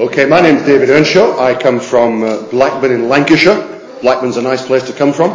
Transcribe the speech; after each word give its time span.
Okay, 0.00 0.24
my 0.24 0.40
name's 0.40 0.62
David 0.62 0.88
Earnshaw. 0.88 1.38
I 1.38 1.54
come 1.54 1.78
from 1.78 2.22
uh, 2.22 2.40
Blackburn 2.44 2.90
in 2.90 3.10
Lancashire. 3.10 3.60
Blackburn's 4.00 4.38
a 4.38 4.40
nice 4.40 4.64
place 4.64 4.82
to 4.84 4.94
come 4.94 5.12
from. 5.12 5.30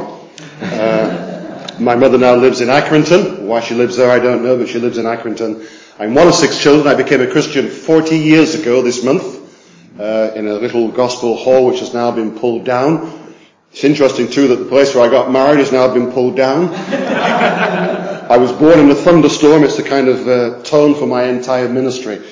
Uh, 0.59 1.69
my 1.79 1.95
mother 1.95 2.17
now 2.17 2.33
lives 2.33 2.61
in 2.61 2.69
Accrington. 2.69 3.41
Why 3.41 3.59
she 3.59 3.75
lives 3.75 3.95
there, 3.95 4.09
I 4.09 4.17
don't 4.17 4.43
know, 4.43 4.57
but 4.57 4.67
she 4.67 4.79
lives 4.79 4.97
in 4.97 5.05
Accrington. 5.05 5.69
I'm 5.99 6.15
one 6.15 6.27
of 6.27 6.33
six 6.33 6.59
children. 6.59 6.87
I 6.87 6.95
became 6.95 7.21
a 7.21 7.29
Christian 7.29 7.69
40 7.69 8.17
years 8.17 8.55
ago 8.55 8.81
this 8.81 9.03
month 9.03 9.99
uh, 9.99 10.31
in 10.33 10.47
a 10.47 10.55
little 10.55 10.89
gospel 10.89 11.37
hall 11.37 11.67
which 11.67 11.81
has 11.81 11.93
now 11.93 12.09
been 12.09 12.35
pulled 12.35 12.65
down. 12.65 13.35
It's 13.71 13.83
interesting 13.83 14.31
too 14.31 14.47
that 14.47 14.55
the 14.55 14.65
place 14.65 14.95
where 14.95 15.05
I 15.05 15.11
got 15.11 15.29
married 15.29 15.59
has 15.59 15.71
now 15.71 15.93
been 15.93 16.11
pulled 16.11 16.35
down. 16.35 16.69
I 16.73 18.37
was 18.37 18.51
born 18.51 18.79
in 18.79 18.89
a 18.89 18.95
thunderstorm. 18.95 19.63
It's 19.63 19.77
the 19.77 19.83
kind 19.83 20.07
of 20.07 20.27
uh, 20.27 20.63
tone 20.63 20.95
for 20.95 21.05
my 21.05 21.25
entire 21.25 21.69
ministry. 21.69 22.23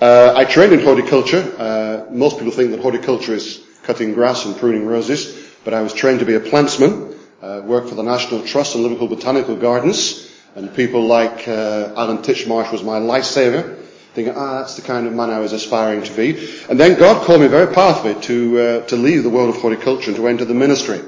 Uh, 0.00 0.32
I 0.34 0.46
trained 0.46 0.72
in 0.72 0.80
horticulture. 0.80 1.54
Uh, 1.58 2.06
most 2.10 2.38
people 2.38 2.52
think 2.52 2.70
that 2.70 2.80
horticulture 2.80 3.34
is 3.34 3.62
cutting 3.82 4.14
grass 4.14 4.46
and 4.46 4.56
pruning 4.56 4.86
roses, 4.86 5.52
but 5.62 5.74
I 5.74 5.82
was 5.82 5.92
trained 5.92 6.20
to 6.20 6.24
be 6.24 6.36
a 6.36 6.40
plantsman. 6.40 7.18
Uh, 7.42 7.60
worked 7.64 7.90
for 7.90 7.96
the 7.96 8.02
National 8.02 8.42
Trust 8.42 8.74
and 8.74 8.82
Liverpool 8.82 9.08
Botanical 9.08 9.56
Gardens, 9.56 10.30
and 10.54 10.74
people 10.74 11.02
like 11.02 11.46
uh, 11.46 11.92
Alan 11.96 12.18
Titchmarsh 12.18 12.72
was 12.72 12.82
my 12.82 12.98
lifesaver. 12.98 13.76
Thinking, 14.14 14.34
ah, 14.34 14.60
that's 14.60 14.76
the 14.76 14.82
kind 14.82 15.06
of 15.06 15.12
man 15.12 15.28
I 15.28 15.38
was 15.38 15.52
aspiring 15.52 16.02
to 16.02 16.12
be. 16.16 16.50
And 16.70 16.80
then 16.80 16.98
God 16.98 17.26
called 17.26 17.42
me 17.42 17.48
very 17.48 17.72
powerfully 17.72 18.14
to 18.22 18.58
uh, 18.58 18.86
to 18.86 18.96
leave 18.96 19.22
the 19.22 19.28
world 19.28 19.54
of 19.54 19.60
horticulture 19.60 20.08
and 20.08 20.16
to 20.16 20.28
enter 20.28 20.46
the 20.46 20.54
ministry. 20.54 21.02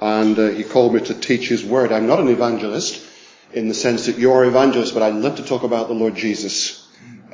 And 0.00 0.38
uh, 0.38 0.50
He 0.50 0.62
called 0.62 0.94
me 0.94 1.00
to 1.00 1.14
teach 1.14 1.48
His 1.48 1.64
word. 1.64 1.90
I'm 1.90 2.06
not 2.06 2.20
an 2.20 2.28
evangelist 2.28 3.04
in 3.52 3.66
the 3.66 3.74
sense 3.74 4.06
that 4.06 4.16
you're 4.16 4.44
evangelist, 4.44 4.94
but 4.94 5.02
I 5.02 5.08
love 5.08 5.36
to 5.36 5.44
talk 5.44 5.64
about 5.64 5.88
the 5.88 5.94
Lord 5.94 6.14
Jesus. 6.14 6.81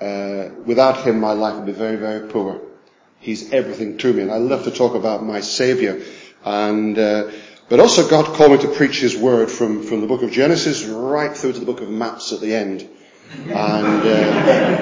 Uh, 0.00 0.50
without 0.64 1.04
him, 1.06 1.20
my 1.20 1.32
life 1.32 1.56
would 1.56 1.66
be 1.66 1.72
very, 1.72 1.96
very 1.96 2.28
poor. 2.28 2.60
He's 3.20 3.52
everything 3.52 3.98
to 3.98 4.12
me, 4.12 4.22
and 4.22 4.30
I 4.30 4.36
love 4.36 4.64
to 4.64 4.70
talk 4.70 4.94
about 4.94 5.24
my 5.24 5.40
Saviour. 5.40 5.98
And 6.44 6.96
uh, 6.98 7.30
but 7.68 7.80
also, 7.80 8.08
God 8.08 8.26
called 8.36 8.52
me 8.52 8.58
to 8.58 8.68
preach 8.68 9.00
His 9.00 9.16
word 9.16 9.50
from 9.50 9.82
from 9.82 10.00
the 10.00 10.06
book 10.06 10.22
of 10.22 10.30
Genesis 10.30 10.84
right 10.84 11.36
through 11.36 11.54
to 11.54 11.60
the 11.60 11.66
book 11.66 11.80
of 11.80 11.90
Maps 11.90 12.32
at 12.32 12.40
the 12.40 12.54
end. 12.54 12.88
And 13.30 14.02
uh, 14.06 14.78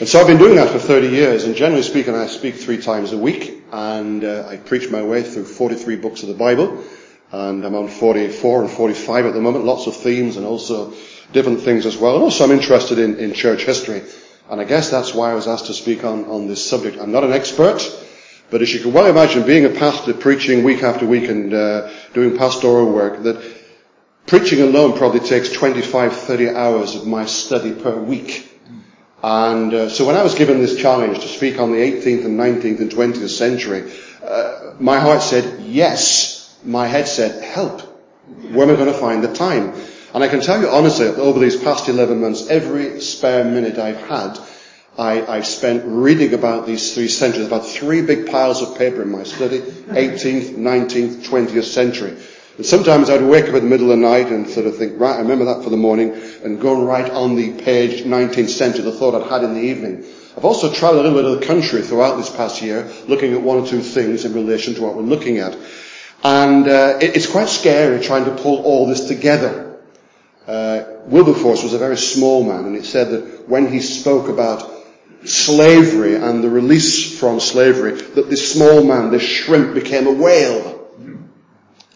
and 0.00 0.08
so 0.08 0.20
I've 0.20 0.26
been 0.26 0.38
doing 0.38 0.56
that 0.56 0.70
for 0.70 0.78
30 0.78 1.08
years. 1.08 1.44
And 1.44 1.56
generally 1.56 1.82
speaking, 1.82 2.14
I 2.14 2.26
speak 2.26 2.56
three 2.56 2.80
times 2.80 3.12
a 3.12 3.18
week, 3.18 3.64
and 3.72 4.22
uh, 4.22 4.46
I 4.48 4.56
preach 4.56 4.90
my 4.90 5.02
way 5.02 5.22
through 5.22 5.44
43 5.44 5.96
books 5.96 6.22
of 6.22 6.28
the 6.28 6.34
Bible. 6.34 6.84
And 7.32 7.64
I'm 7.64 7.74
on 7.74 7.88
44 7.88 8.62
and 8.62 8.70
45 8.70 9.26
at 9.26 9.34
the 9.34 9.40
moment. 9.40 9.64
Lots 9.64 9.86
of 9.86 9.96
themes 9.96 10.36
and 10.36 10.44
also 10.44 10.92
different 11.32 11.60
things 11.60 11.86
as 11.86 11.96
well. 11.96 12.14
And 12.14 12.22
also 12.22 12.44
I'm 12.44 12.50
interested 12.50 12.98
in, 12.98 13.18
in 13.18 13.32
church 13.32 13.64
history. 13.64 14.02
And 14.48 14.60
I 14.60 14.64
guess 14.64 14.90
that's 14.90 15.14
why 15.14 15.30
I 15.30 15.34
was 15.34 15.46
asked 15.46 15.66
to 15.66 15.74
speak 15.74 16.04
on, 16.04 16.24
on 16.24 16.48
this 16.48 16.68
subject. 16.68 16.98
I'm 17.00 17.12
not 17.12 17.22
an 17.22 17.32
expert, 17.32 17.80
but 18.50 18.62
as 18.62 18.74
you 18.74 18.80
can 18.80 18.92
well 18.92 19.06
imagine, 19.06 19.46
being 19.46 19.64
a 19.64 19.70
pastor, 19.70 20.12
preaching 20.12 20.64
week 20.64 20.82
after 20.82 21.06
week 21.06 21.28
and 21.28 21.54
uh, 21.54 21.90
doing 22.14 22.36
pastoral 22.36 22.92
work, 22.92 23.22
that 23.22 23.40
preaching 24.26 24.60
alone 24.60 24.98
probably 24.98 25.20
takes 25.20 25.50
25, 25.52 26.16
30 26.16 26.50
hours 26.50 26.96
of 26.96 27.06
my 27.06 27.26
study 27.26 27.72
per 27.72 27.96
week. 27.96 28.48
And 29.22 29.72
uh, 29.72 29.88
so 29.88 30.06
when 30.06 30.16
I 30.16 30.22
was 30.22 30.34
given 30.34 30.58
this 30.58 30.76
challenge 30.76 31.20
to 31.20 31.28
speak 31.28 31.60
on 31.60 31.70
the 31.70 31.78
18th 31.78 32.24
and 32.24 32.38
19th 32.40 32.80
and 32.80 32.90
20th 32.90 33.28
century, 33.28 33.92
uh, 34.24 34.72
my 34.80 34.98
heart 34.98 35.22
said 35.22 35.60
yes. 35.62 36.58
My 36.64 36.86
head 36.86 37.06
said 37.06 37.42
help. 37.42 37.82
Where 38.50 38.66
am 38.68 38.74
I 38.74 38.76
going 38.76 38.92
to 38.92 38.98
find 38.98 39.22
the 39.22 39.32
time? 39.32 39.74
And 40.12 40.24
I 40.24 40.28
can 40.28 40.40
tell 40.40 40.60
you 40.60 40.68
honestly, 40.68 41.06
over 41.06 41.38
these 41.38 41.56
past 41.56 41.88
11 41.88 42.20
months, 42.20 42.48
every 42.48 43.00
spare 43.00 43.44
minute 43.44 43.78
I've 43.78 44.00
had, 44.08 44.38
I, 44.98 45.24
I've 45.36 45.46
spent 45.46 45.84
reading 45.86 46.34
about 46.34 46.66
these 46.66 46.94
three 46.94 47.08
centuries, 47.08 47.46
about 47.46 47.66
three 47.66 48.02
big 48.02 48.30
piles 48.30 48.60
of 48.60 48.76
paper 48.76 49.02
in 49.02 49.10
my 49.10 49.22
study, 49.22 49.60
18th, 49.60 50.56
19th, 50.56 51.24
20th 51.24 51.64
century. 51.64 52.16
And 52.56 52.66
sometimes 52.66 53.08
I'd 53.08 53.22
wake 53.22 53.44
up 53.44 53.54
in 53.54 53.64
the 53.64 53.70
middle 53.70 53.90
of 53.90 53.98
the 53.98 54.04
night 54.04 54.26
and 54.26 54.48
sort 54.48 54.66
of 54.66 54.76
think, 54.76 55.00
right, 55.00 55.14
I 55.14 55.20
remember 55.20 55.44
that 55.46 55.62
for 55.62 55.70
the 55.70 55.76
morning, 55.76 56.20
and 56.44 56.60
go 56.60 56.76
and 56.76 56.86
write 56.86 57.10
on 57.10 57.36
the 57.36 57.52
page 57.62 58.02
19th 58.02 58.48
century 58.48 58.82
the 58.82 58.92
thought 58.92 59.14
I'd 59.14 59.30
had 59.30 59.44
in 59.44 59.54
the 59.54 59.60
evening. 59.60 60.04
I've 60.36 60.44
also 60.44 60.72
travelled 60.72 61.06
a 61.06 61.08
little 61.08 61.22
bit 61.22 61.32
of 61.32 61.40
the 61.40 61.46
country 61.46 61.82
throughout 61.82 62.16
this 62.16 62.28
past 62.28 62.60
year, 62.60 62.90
looking 63.06 63.32
at 63.32 63.40
one 63.40 63.58
or 63.58 63.66
two 63.66 63.80
things 63.80 64.24
in 64.24 64.34
relation 64.34 64.74
to 64.74 64.82
what 64.82 64.96
we're 64.96 65.02
looking 65.02 65.38
at. 65.38 65.56
And 66.22 66.68
uh, 66.68 66.98
it, 67.00 67.16
it's 67.16 67.26
quite 67.30 67.48
scary 67.48 68.00
trying 68.00 68.24
to 68.24 68.32
pull 68.32 68.62
all 68.64 68.86
this 68.86 69.06
together. 69.06 69.69
Uh, 70.46 70.84
Wilberforce 71.06 71.62
was 71.62 71.74
a 71.74 71.78
very 71.78 71.96
small 71.96 72.44
man, 72.44 72.64
and 72.64 72.76
it 72.76 72.84
said 72.84 73.10
that 73.10 73.48
when 73.48 73.70
he 73.70 73.80
spoke 73.80 74.28
about 74.28 74.70
slavery 75.24 76.16
and 76.16 76.42
the 76.42 76.48
release 76.48 77.18
from 77.18 77.40
slavery, 77.40 77.92
that 77.92 78.30
this 78.30 78.52
small 78.52 78.82
man, 78.82 79.10
this 79.10 79.22
shrimp, 79.22 79.74
became 79.74 80.06
a 80.06 80.12
whale. 80.12 80.88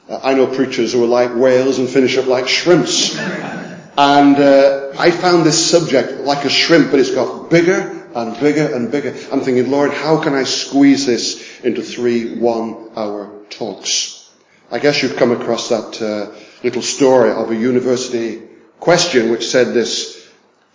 Uh, 0.08 0.20
I 0.22 0.34
know 0.34 0.46
preachers 0.46 0.92
who 0.92 1.02
are 1.02 1.08
like 1.08 1.34
whales 1.34 1.78
and 1.78 1.88
finish 1.88 2.18
up 2.18 2.26
like 2.26 2.46
shrimps. 2.46 3.16
And 3.96 4.36
uh, 4.36 4.92
I 4.98 5.10
found 5.10 5.46
this 5.46 5.70
subject 5.70 6.20
like 6.20 6.44
a 6.44 6.50
shrimp, 6.50 6.90
but 6.90 7.00
it's 7.00 7.14
got 7.14 7.48
bigger 7.48 8.08
and 8.14 8.38
bigger 8.38 8.74
and 8.74 8.90
bigger. 8.90 9.14
I'm 9.32 9.40
thinking, 9.40 9.70
Lord, 9.70 9.92
how 9.92 10.22
can 10.22 10.34
I 10.34 10.44
squeeze 10.44 11.06
this 11.06 11.60
into 11.60 11.82
three 11.82 12.36
one-hour 12.36 13.44
talks? 13.50 14.30
I 14.70 14.78
guess 14.80 15.02
you've 15.02 15.16
come 15.16 15.32
across 15.32 15.68
that 15.68 16.02
uh, 16.02 16.36
little 16.64 16.82
story 16.82 17.30
of 17.30 17.50
a 17.50 17.54
university 17.54 18.42
question 18.80 19.30
which 19.30 19.46
said 19.46 19.74
this, 19.74 20.26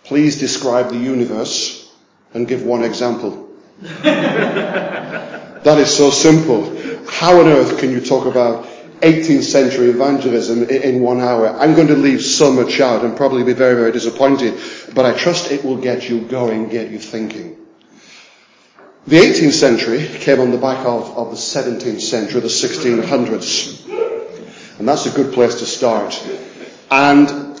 please 0.04 0.38
describe 0.38 0.88
the 0.90 0.96
universe 0.96 1.92
and 2.32 2.46
give 2.46 2.62
one 2.62 2.84
example. 2.84 3.48
that 3.80 5.78
is 5.78 5.94
so 5.94 6.10
simple. 6.10 6.76
How 7.08 7.40
on 7.40 7.48
earth 7.48 7.80
can 7.80 7.90
you 7.90 8.00
talk 8.00 8.26
about 8.26 8.66
18th 9.00 9.42
century 9.42 9.90
evangelism 9.90 10.62
in 10.70 11.02
one 11.02 11.20
hour? 11.20 11.48
I'm 11.48 11.74
going 11.74 11.88
to 11.88 11.96
leave 11.96 12.22
so 12.22 12.52
much 12.52 12.80
out 12.80 13.04
and 13.04 13.16
probably 13.16 13.42
be 13.42 13.52
very, 13.52 13.74
very 13.74 13.90
disappointed, 13.90 14.60
but 14.94 15.04
I 15.04 15.12
trust 15.18 15.50
it 15.50 15.64
will 15.64 15.78
get 15.78 16.08
you 16.08 16.20
going, 16.20 16.68
get 16.68 16.90
you 16.90 17.00
thinking. 17.00 17.56
The 19.08 19.16
18th 19.16 19.52
century 19.52 20.06
came 20.06 20.38
on 20.40 20.52
the 20.52 20.58
back 20.58 20.86
of, 20.86 21.16
of 21.18 21.30
the 21.30 21.36
17th 21.36 22.00
century, 22.00 22.40
the 22.40 22.46
1600s. 22.46 24.09
And 24.80 24.88
that's 24.88 25.04
a 25.04 25.10
good 25.10 25.34
place 25.34 25.56
to 25.56 25.66
start. 25.66 26.26
And 26.90 27.60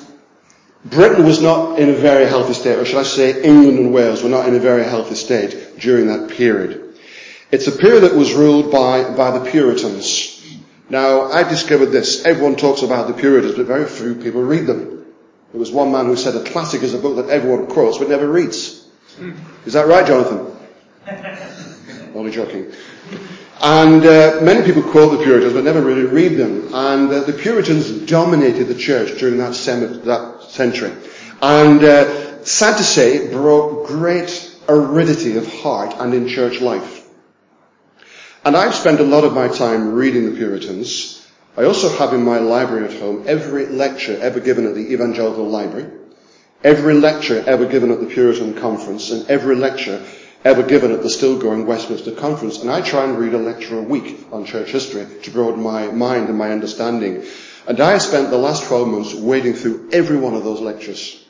Britain 0.86 1.26
was 1.26 1.42
not 1.42 1.78
in 1.78 1.90
a 1.90 1.92
very 1.92 2.24
healthy 2.24 2.54
state, 2.54 2.78
or 2.78 2.86
should 2.86 2.96
I 2.96 3.02
say 3.02 3.42
England 3.42 3.78
and 3.78 3.92
Wales 3.92 4.22
were 4.22 4.30
not 4.30 4.48
in 4.48 4.54
a 4.54 4.58
very 4.58 4.84
healthy 4.84 5.16
state 5.16 5.78
during 5.78 6.06
that 6.06 6.30
period. 6.30 6.98
It's 7.50 7.66
a 7.66 7.72
period 7.72 8.04
that 8.04 8.14
was 8.14 8.32
ruled 8.32 8.72
by, 8.72 9.14
by 9.14 9.38
the 9.38 9.50
Puritans. 9.50 10.42
Now, 10.88 11.30
I 11.30 11.42
discovered 11.42 11.92
this. 11.92 12.24
Everyone 12.24 12.56
talks 12.56 12.80
about 12.80 13.06
the 13.06 13.12
Puritans, 13.12 13.54
but 13.54 13.66
very 13.66 13.84
few 13.84 14.14
people 14.14 14.42
read 14.42 14.66
them. 14.66 15.04
There 15.52 15.60
was 15.60 15.70
one 15.70 15.92
man 15.92 16.06
who 16.06 16.16
said 16.16 16.34
a 16.36 16.44
classic 16.50 16.82
is 16.82 16.94
a 16.94 16.98
book 16.98 17.16
that 17.16 17.28
everyone 17.28 17.66
quotes 17.66 17.98
but 17.98 18.08
never 18.08 18.26
reads. 18.26 18.88
Is 19.66 19.74
that 19.74 19.86
right, 19.86 20.06
Jonathan? 20.06 20.56
Only 22.14 22.30
joking. 22.30 22.72
And 23.62 24.06
uh, 24.06 24.40
many 24.40 24.64
people 24.64 24.82
quote 24.82 25.18
the 25.18 25.24
Puritans, 25.24 25.52
but 25.52 25.64
never 25.64 25.82
really 25.82 26.06
read 26.06 26.38
them. 26.38 26.72
And 26.72 27.10
uh, 27.10 27.20
the 27.20 27.34
Puritans 27.34 27.90
dominated 28.06 28.64
the 28.64 28.74
church 28.74 29.18
during 29.18 29.36
that, 29.36 29.54
sem- 29.54 30.02
that 30.04 30.44
century. 30.44 30.92
And 31.42 31.84
uh, 31.84 32.42
sad 32.44 32.78
to 32.78 32.82
say, 32.82 33.30
brought 33.30 33.86
great 33.86 34.50
aridity 34.66 35.36
of 35.36 35.52
heart 35.60 35.94
and 35.98 36.14
in 36.14 36.26
church 36.26 36.62
life. 36.62 37.06
And 38.46 38.56
I've 38.56 38.74
spent 38.74 39.00
a 39.00 39.04
lot 39.04 39.24
of 39.24 39.34
my 39.34 39.48
time 39.48 39.92
reading 39.92 40.30
the 40.30 40.38
Puritans. 40.38 41.28
I 41.58 41.64
also 41.64 41.90
have 41.90 42.14
in 42.14 42.24
my 42.24 42.38
library 42.38 42.86
at 42.86 42.98
home 42.98 43.24
every 43.26 43.66
lecture 43.66 44.18
ever 44.22 44.40
given 44.40 44.66
at 44.66 44.74
the 44.74 44.92
Evangelical 44.94 45.46
Library, 45.46 45.90
every 46.64 46.94
lecture 46.94 47.44
ever 47.46 47.66
given 47.66 47.90
at 47.90 48.00
the 48.00 48.06
Puritan 48.06 48.54
Conference, 48.54 49.10
and 49.10 49.28
every 49.28 49.56
lecture 49.56 50.02
ever 50.44 50.62
given 50.62 50.92
at 50.92 51.02
the 51.02 51.10
still 51.10 51.38
going 51.38 51.66
Westminster 51.66 52.12
Conference. 52.12 52.60
And 52.60 52.70
I 52.70 52.80
try 52.80 53.04
and 53.04 53.18
read 53.18 53.34
a 53.34 53.38
lecture 53.38 53.78
a 53.78 53.82
week 53.82 54.26
on 54.32 54.44
church 54.44 54.70
history 54.70 55.06
to 55.22 55.30
broaden 55.30 55.62
my 55.62 55.88
mind 55.88 56.28
and 56.28 56.38
my 56.38 56.50
understanding. 56.50 57.24
And 57.66 57.80
I 57.80 57.98
spent 57.98 58.30
the 58.30 58.38
last 58.38 58.64
12 58.64 58.88
months 58.88 59.14
wading 59.14 59.54
through 59.54 59.90
every 59.92 60.16
one 60.16 60.34
of 60.34 60.44
those 60.44 60.60
lectures. 60.60 61.22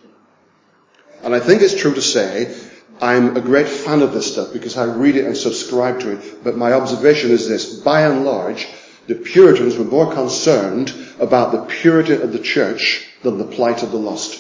And 1.23 1.35
I 1.35 1.41
think 1.41 1.61
it's 1.63 1.79
true 1.79 1.95
to 1.95 2.03
say 2.03 2.57
I'm 3.01 3.37
a 3.37 3.41
great 3.41 3.69
fan 3.69 4.03
of 4.03 4.13
this 4.13 4.33
stuff 4.33 4.53
because 4.53 4.77
I 4.77 4.85
read 4.85 5.17
it 5.17 5.25
and 5.25 5.37
subscribe 5.37 6.01
to 6.01 6.13
it. 6.13 6.45
But 6.45 6.57
my 6.57 6.73
observation 6.73 7.31
is 7.31 7.49
this. 7.49 7.81
By 7.81 8.03
and 8.03 8.25
large, 8.25 8.69
the 9.07 9.15
Puritans 9.15 9.77
were 9.77 9.85
more 9.85 10.13
concerned 10.13 10.95
about 11.19 11.53
the 11.53 11.63
purity 11.65 12.13
of 12.13 12.33
the 12.33 12.39
church 12.39 13.09
than 13.23 13.39
the 13.39 13.45
plight 13.45 13.83
of 13.83 13.91
the 13.91 13.99
lost. 13.99 14.40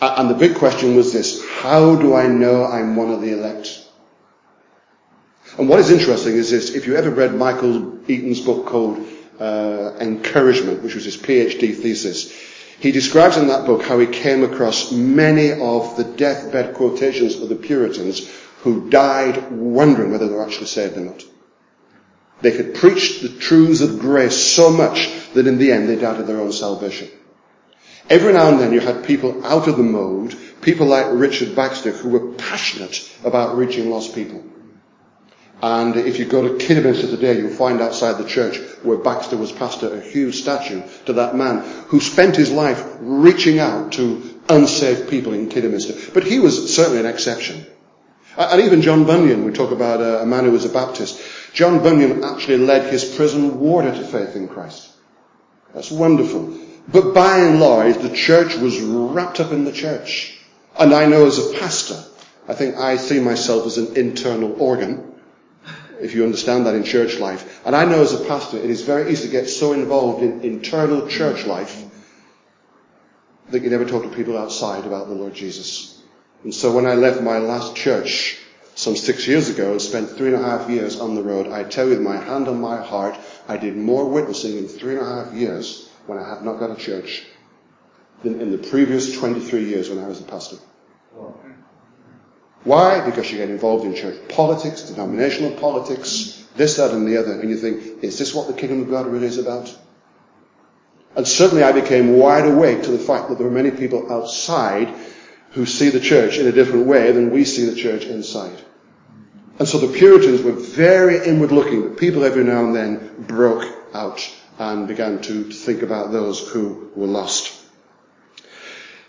And 0.00 0.30
the 0.30 0.34
big 0.34 0.56
question 0.56 0.94
was 0.94 1.12
this, 1.12 1.44
how 1.48 1.96
do 1.96 2.14
I 2.14 2.28
know 2.28 2.64
I'm 2.64 2.94
one 2.94 3.10
of 3.10 3.20
the 3.20 3.32
elect? 3.32 3.84
And 5.58 5.68
what 5.68 5.80
is 5.80 5.90
interesting 5.90 6.34
is 6.34 6.50
this, 6.50 6.74
if 6.74 6.86
you 6.86 6.94
ever 6.96 7.10
read 7.10 7.34
Michael 7.34 7.98
Eaton's 8.08 8.40
book 8.40 8.66
called 8.66 9.04
uh, 9.40 9.94
Encouragement, 10.00 10.82
which 10.82 10.94
was 10.94 11.04
his 11.04 11.16
PhD 11.16 11.74
thesis, 11.74 12.32
He 12.80 12.92
describes 12.92 13.36
in 13.36 13.48
that 13.48 13.66
book 13.66 13.82
how 13.82 13.98
he 13.98 14.06
came 14.06 14.44
across 14.44 14.92
many 14.92 15.50
of 15.50 15.96
the 15.96 16.04
deathbed 16.04 16.74
quotations 16.74 17.34
of 17.40 17.48
the 17.48 17.56
Puritans 17.56 18.30
who 18.62 18.88
died 18.88 19.50
wondering 19.50 20.12
whether 20.12 20.28
they 20.28 20.34
were 20.34 20.44
actually 20.44 20.66
saved 20.66 20.96
or 20.96 21.00
not. 21.00 21.24
They 22.40 22.52
had 22.52 22.76
preached 22.76 23.22
the 23.22 23.30
truths 23.30 23.80
of 23.80 23.98
grace 23.98 24.36
so 24.36 24.70
much 24.70 25.10
that 25.34 25.48
in 25.48 25.58
the 25.58 25.72
end 25.72 25.88
they 25.88 25.96
doubted 25.96 26.28
their 26.28 26.40
own 26.40 26.52
salvation. 26.52 27.08
Every 28.10 28.32
now 28.32 28.48
and 28.48 28.58
then 28.58 28.72
you 28.72 28.80
had 28.80 29.04
people 29.04 29.44
out 29.44 29.68
of 29.68 29.76
the 29.76 29.82
mode, 29.82 30.34
people 30.62 30.86
like 30.86 31.06
Richard 31.10 31.54
Baxter 31.54 31.90
who 31.90 32.08
were 32.08 32.32
passionate 32.34 33.10
about 33.22 33.56
reaching 33.56 33.90
lost 33.90 34.14
people. 34.14 34.42
And 35.60 35.96
if 35.96 36.18
you 36.18 36.24
go 36.24 36.46
to 36.46 36.64
Kidderminster 36.64 37.08
today, 37.08 37.38
you'll 37.38 37.50
find 37.50 37.80
outside 37.80 38.16
the 38.16 38.28
church 38.28 38.58
where 38.82 38.96
Baxter 38.96 39.36
was 39.36 39.50
pastor 39.50 39.92
a 39.92 40.00
huge 40.00 40.36
statue 40.36 40.82
to 41.06 41.14
that 41.14 41.34
man 41.34 41.58
who 41.88 42.00
spent 42.00 42.36
his 42.36 42.52
life 42.52 42.82
reaching 43.00 43.58
out 43.58 43.92
to 43.92 44.40
unsaved 44.48 45.10
people 45.10 45.34
in 45.34 45.48
Kidderminster. 45.48 46.12
But 46.14 46.24
he 46.24 46.38
was 46.38 46.74
certainly 46.74 47.00
an 47.00 47.06
exception. 47.06 47.66
And 48.36 48.62
even 48.62 48.82
John 48.82 49.04
Bunyan, 49.04 49.44
we 49.44 49.52
talk 49.52 49.72
about 49.72 50.00
uh, 50.00 50.20
a 50.20 50.26
man 50.26 50.44
who 50.44 50.52
was 50.52 50.64
a 50.64 50.68
Baptist. 50.68 51.20
John 51.52 51.82
Bunyan 51.82 52.22
actually 52.22 52.58
led 52.58 52.90
his 52.90 53.04
prison 53.16 53.58
warder 53.58 53.90
to 53.90 54.04
faith 54.04 54.36
in 54.36 54.46
Christ. 54.46 54.92
That's 55.74 55.90
wonderful. 55.90 56.56
But 56.90 57.12
by 57.12 57.38
and 57.40 57.60
large, 57.60 57.98
the 57.98 58.14
church 58.14 58.56
was 58.56 58.80
wrapped 58.80 59.40
up 59.40 59.52
in 59.52 59.64
the 59.64 59.72
church. 59.72 60.38
And 60.78 60.94
I 60.94 61.04
know 61.06 61.26
as 61.26 61.38
a 61.38 61.58
pastor, 61.58 62.02
I 62.48 62.54
think 62.54 62.76
I 62.76 62.96
see 62.96 63.20
myself 63.20 63.66
as 63.66 63.76
an 63.76 63.96
internal 63.96 64.60
organ 64.60 65.04
if 66.00 66.14
you 66.14 66.24
understand 66.24 66.64
that 66.66 66.74
in 66.74 66.84
church 66.84 67.18
life. 67.18 67.60
And 67.66 67.76
I 67.76 67.84
know 67.84 68.00
as 68.00 68.14
a 68.14 68.24
pastor, 68.24 68.56
it 68.56 68.70
is 68.70 68.82
very 68.82 69.10
easy 69.10 69.26
to 69.26 69.32
get 69.32 69.50
so 69.50 69.72
involved 69.72 70.22
in 70.22 70.40
internal 70.42 71.08
church 71.08 71.44
life 71.44 71.84
that 73.50 73.62
you 73.62 73.68
never 73.68 73.84
talk 73.84 74.04
to 74.04 74.08
people 74.08 74.38
outside 74.38 74.86
about 74.86 75.08
the 75.08 75.14
Lord 75.14 75.34
Jesus. 75.34 76.00
And 76.44 76.54
so 76.54 76.72
when 76.72 76.86
I 76.86 76.94
left 76.94 77.20
my 77.20 77.38
last 77.38 77.74
church 77.74 78.38
some 78.76 78.96
six 78.96 79.26
years 79.26 79.50
ago 79.50 79.72
and 79.72 79.82
spent 79.82 80.10
three 80.10 80.32
and 80.32 80.36
a 80.36 80.42
half 80.42 80.70
years 80.70 81.00
on 81.00 81.16
the 81.16 81.22
road, 81.22 81.48
I 81.48 81.64
tell 81.64 81.86
you 81.86 81.90
with 81.90 82.00
my 82.00 82.16
hand 82.16 82.48
on 82.48 82.60
my 82.60 82.82
heart, 82.82 83.18
I 83.48 83.56
did 83.56 83.76
more 83.76 84.08
witnessing 84.08 84.56
in 84.56 84.68
three 84.68 84.96
and 84.96 85.02
a 85.02 85.24
half 85.24 85.34
years 85.34 85.87
when 86.08 86.18
I 86.18 86.26
had 86.26 86.42
not 86.42 86.58
got 86.58 86.70
a 86.70 86.76
church 86.76 87.26
than 88.22 88.40
in 88.40 88.50
the 88.50 88.58
previous 88.58 89.12
23 89.12 89.64
years 89.64 89.90
when 89.90 89.98
I 89.98 90.08
was 90.08 90.20
a 90.20 90.24
pastor. 90.24 90.56
Why? 92.64 93.04
Because 93.04 93.30
you 93.30 93.36
get 93.36 93.50
involved 93.50 93.84
in 93.84 93.94
church 93.94 94.16
politics, 94.28 94.82
denominational 94.82 95.52
politics, 95.60 96.46
this, 96.56 96.76
that, 96.76 96.92
and 96.92 97.06
the 97.06 97.18
other, 97.18 97.38
and 97.38 97.50
you 97.50 97.56
think, 97.56 98.02
is 98.02 98.18
this 98.18 98.34
what 98.34 98.48
the 98.48 98.54
kingdom 98.54 98.80
of 98.80 98.90
God 98.90 99.06
really 99.06 99.26
is 99.26 99.38
about? 99.38 99.76
And 101.14 101.28
suddenly 101.28 101.62
I 101.62 101.72
became 101.72 102.16
wide 102.16 102.46
awake 102.46 102.84
to 102.84 102.90
the 102.90 102.98
fact 102.98 103.28
that 103.28 103.38
there 103.38 103.46
are 103.46 103.50
many 103.50 103.70
people 103.70 104.10
outside 104.10 104.88
who 105.50 105.66
see 105.66 105.90
the 105.90 106.00
church 106.00 106.38
in 106.38 106.46
a 106.46 106.52
different 106.52 106.86
way 106.86 107.12
than 107.12 107.30
we 107.30 107.44
see 107.44 107.66
the 107.66 107.76
church 107.76 108.04
inside. 108.04 108.58
And 109.58 109.68
so 109.68 109.78
the 109.78 109.98
Puritans 109.98 110.42
were 110.42 110.52
very 110.52 111.26
inward 111.26 111.52
looking, 111.52 111.82
but 111.82 111.98
people 111.98 112.24
every 112.24 112.44
now 112.44 112.64
and 112.64 112.74
then 112.74 113.24
broke 113.26 113.66
out 113.92 114.26
and 114.58 114.88
began 114.88 115.20
to 115.22 115.44
think 115.44 115.82
about 115.82 116.12
those 116.12 116.48
who 116.48 116.90
were 116.96 117.06
lost. 117.06 117.54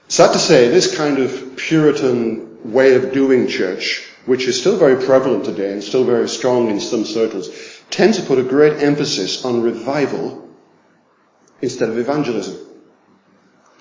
Sad 0.08 0.34
to 0.34 0.40
say, 0.40 0.70
this 0.70 0.96
kind 0.96 1.20
of 1.20 1.56
Puritan 1.56 2.72
way 2.72 2.96
of 2.96 3.14
doing 3.14 3.48
church, 3.48 4.08
which 4.26 4.48
is 4.48 4.60
still 4.60 4.78
very 4.78 5.04
prevalent 5.04 5.46
today 5.46 5.72
and 5.72 5.84
still 5.84 6.04
very 6.04 6.28
strong 6.28 6.70
in 6.70 6.80
some 6.80 7.06
circles, 7.06 7.50
tends 7.90 8.18
to 8.18 8.26
put 8.26 8.40
a 8.40 8.44
great 8.44 8.82
emphasis 8.84 9.46
on 9.46 9.62
revival 9.62 10.50
instead 11.62 11.90
of 11.90 11.98
evangelism. 11.98 12.58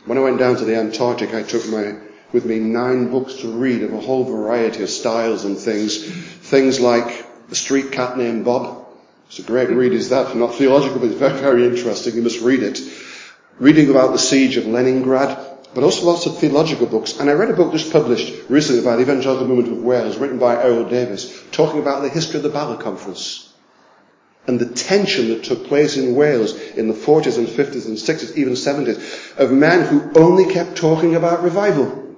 When 0.05 0.17
I 0.17 0.23
went 0.23 0.39
down 0.39 0.57
to 0.57 0.65
the 0.65 0.77
Antarctic, 0.77 1.35
I 1.35 1.43
took 1.43 1.69
my, 1.69 1.99
with 2.33 2.47
me 2.47 2.59
nine 2.59 3.11
books 3.11 3.35
to 3.37 3.49
read 3.49 3.83
of 3.83 3.93
a 3.93 4.01
whole 4.01 4.25
variety 4.25 4.83
of 4.83 4.91
styles 4.91 5.45
and 5.45 5.59
things. 5.59 6.03
Things 6.05 6.81
like 6.81 7.49
The 7.49 7.57
Street 7.57 7.93
Cat 7.93 8.17
Named 8.17 8.45
Bob. 8.45 8.78
It's 9.29 9.39
a 9.39 9.43
great 9.43 9.69
read, 9.69 9.93
is 9.93 10.09
that? 10.09 10.35
Not 10.35 10.55
theological, 10.55 11.01
but 11.01 11.11
it's 11.11 11.19
very, 11.19 11.39
very 11.39 11.67
interesting. 11.67 12.15
You 12.15 12.23
must 12.23 12.41
read 12.41 12.63
it. 12.63 12.81
Reading 13.59 13.91
about 13.91 14.13
the 14.13 14.19
siege 14.19 14.57
of 14.57 14.67
Leningrad, 14.67 15.39
but 15.75 15.85
also 15.85 16.07
lots 16.07 16.27
of 16.27 16.39
theological 16.39 16.87
books. 16.87 17.19
And 17.19 17.29
I 17.29 17.35
read 17.35 17.51
a 17.51 17.55
book 17.55 17.73
just 17.73 17.93
published 17.93 18.49
recently 18.49 18.83
by 18.83 18.97
the 18.97 19.03
Evangelical 19.03 19.47
Movement 19.47 19.77
of 19.77 19.85
Wales, 19.85 20.17
written 20.17 20.39
by 20.39 20.63
Errol 20.63 20.89
Davis, 20.89 21.43
talking 21.53 21.81
about 21.81 22.03
the 22.03 22.09
history 22.09 22.39
of 22.39 22.43
the 22.43 22.49
Bala 22.49 22.83
Conference 22.83 23.53
and 24.47 24.59
the 24.59 24.75
tension 24.75 25.29
that 25.29 25.45
took 25.45 25.67
place 25.67 25.99
in 25.99 26.17
Wales 26.17 26.59
in 26.71 26.89
the 26.89 26.95
40s 26.95 27.37
and 27.37 27.47
50s 27.47 27.85
and 27.87 27.99
60s, 27.99 28.37
even 28.37 28.55
70s, 28.55 29.37
of 29.37 29.53
men 29.53 29.87
who 29.87 30.11
only 30.19 30.51
kept 30.51 30.75
talking 30.75 31.15
about 31.15 31.43
revival. 31.43 32.17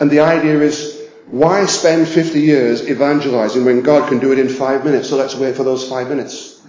And 0.00 0.10
the 0.10 0.20
idea 0.20 0.60
is, 0.60 0.98
why 1.30 1.64
spend 1.66 2.08
50 2.08 2.40
years 2.40 2.88
evangelizing 2.88 3.64
when 3.64 3.82
God 3.82 4.08
can 4.08 4.18
do 4.18 4.32
it 4.32 4.38
in 4.38 4.48
five 4.48 4.84
minutes? 4.84 5.08
So 5.08 5.16
let's 5.16 5.36
wait 5.36 5.56
for 5.56 5.62
those 5.62 5.88
five 5.88 6.08
minutes. 6.08 6.60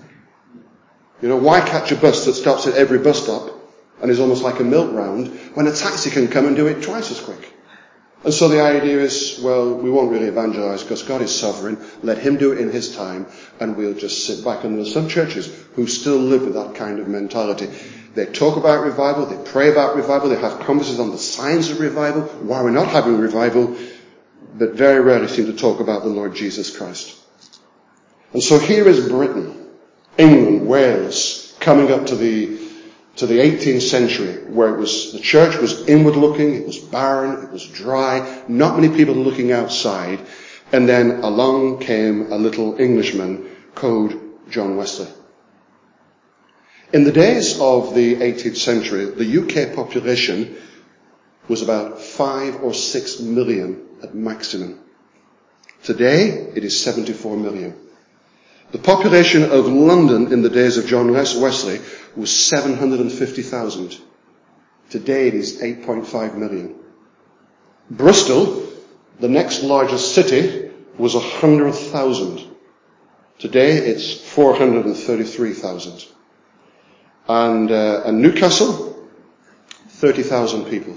You 1.22 1.30
know, 1.30 1.38
why 1.38 1.62
catch 1.62 1.92
a 1.92 1.96
bus 1.96 2.26
that 2.26 2.34
stops 2.34 2.68
at 2.68 2.76
every 2.76 3.00
bus 3.00 3.24
stop 3.24 3.52
and 4.02 4.12
is 4.12 4.20
almost 4.20 4.44
like 4.44 4.60
a 4.60 4.64
milk 4.64 4.92
round 4.94 5.28
when 5.56 5.68
a 5.68 5.72
taxi 5.72 6.10
can 6.10 6.28
come 6.28 6.46
and 6.46 6.56
do 6.56 6.68
it 6.68 6.84
twice 6.84 7.12
as 7.12 7.20
quick. 7.20 7.54
And 8.24 8.34
so 8.34 8.50
the 8.50 8.62
idea 8.62 9.00
is, 9.00 9.40
well, 9.42 9.74
we 9.74 9.90
won't 9.90 10.12
really 10.12 10.28
evangelize 10.28 10.84
because 10.84 11.02
God 11.02 11.24
is 11.24 11.36
sovereign. 11.36 11.84
Let 12.04 12.20
Him 12.20 12.38
do 12.38 12.52
it 12.52 12.60
in 12.60 12.70
His 12.70 12.96
time 12.96 13.26
and 13.60 13.76
we'll 13.76 13.96
just 13.96 14.28
sit 14.28 14.46
back. 14.46 14.64
And 14.64 14.76
there 14.76 14.84
are 14.84 14.86
some 14.86 15.08
churches 15.08 15.48
who 15.74 15.88
still 15.88 16.18
live 16.18 16.44
with 16.44 16.54
that 16.54 16.76
kind 16.76 17.00
of 17.00 17.08
mentality. 17.08 17.68
They 18.14 18.26
talk 18.26 18.58
about 18.58 18.84
revival, 18.84 19.26
they 19.26 19.42
pray 19.50 19.72
about 19.72 19.96
revival, 19.96 20.30
they 20.30 20.36
have 20.36 20.60
conferences 20.60 21.00
on 21.00 21.12
the 21.12 21.18
signs 21.18 21.72
of 21.72 21.80
revival, 21.80 22.24
why 22.44 22.58
are 22.58 22.66
we're 22.66 22.72
not 22.72 22.90
having 22.90 23.18
revival, 23.18 23.78
but 24.54 24.74
very 24.74 25.00
rarely 25.00 25.28
seem 25.28 25.46
to 25.46 25.54
talk 25.54 25.80
about 25.80 26.04
the 26.04 26.10
Lord 26.10 26.36
Jesus 26.36 26.76
Christ. 26.76 27.18
And 28.34 28.42
so 28.42 28.60
here 28.60 28.88
is 28.88 29.08
Britain, 29.08 29.68
England, 30.18 30.68
Wales, 30.68 31.56
coming 31.60 31.92
up 31.92 32.08
to 32.08 32.16
the 32.16 32.62
to 33.18 33.28
the 33.28 33.40
18th 33.40 33.82
century 33.82 34.34
where 34.46 34.74
it 34.74 34.80
was, 34.80 35.12
the 35.12 35.20
church 35.20 35.58
was 35.58 35.88
inward 35.88 36.16
looking, 36.16 36.56
it 36.56 36.66
was 36.66 36.78
barren, 36.78 37.44
it 37.44 37.52
was 37.52 37.68
dry, 37.68 38.42
not 38.48 38.80
many 38.80 38.96
people 38.96 39.16
looking 39.16 39.52
outside, 39.52 40.20
and 40.72 40.88
then 40.88 41.22
along 41.22 41.80
came 41.80 42.32
a 42.32 42.36
little 42.36 42.80
Englishman 42.80 43.50
called 43.76 44.16
John 44.50 44.78
Wesley. 44.78 45.08
In 46.94 47.04
the 47.04 47.12
days 47.12 47.60
of 47.60 47.94
the 47.94 48.16
18th 48.16 48.58
century, 48.58 49.06
the 49.06 49.42
UK 49.42 49.76
population 49.76 50.56
was 51.48 51.62
about 51.62 52.02
five 52.02 52.64
or 52.64 52.74
six 52.74 53.20
million 53.20 53.88
at 54.04 54.16
maximum. 54.16 54.80
Today, 55.84 56.30
it 56.56 56.64
is 56.64 56.84
74 56.84 57.38
million. 57.38 57.76
The 58.72 58.78
population 58.78 59.44
of 59.44 59.68
London 59.68 60.32
in 60.32 60.44
the 60.44 60.50
days 60.50 60.78
of 60.78 60.86
John 60.86 61.12
Wesley 61.12 61.82
was 62.16 62.32
750,000. 62.32 63.98
Today 64.90 65.28
it 65.28 65.34
is 65.34 65.62
8.5 65.62 66.36
million. 66.36 66.76
Bristol, 67.90 68.68
the 69.20 69.28
next 69.28 69.64
largest 69.64 70.16
city, 70.16 70.72
was 70.98 71.16
100,000. 71.16 72.48
Today 73.40 73.78
it's 73.78 74.14
433,000. 74.14 76.06
And, 77.28 77.72
uh, 77.72 78.04
and 78.06 78.22
Newcastle, 78.22 79.10
30,000 79.90 80.66
people. 80.66 80.96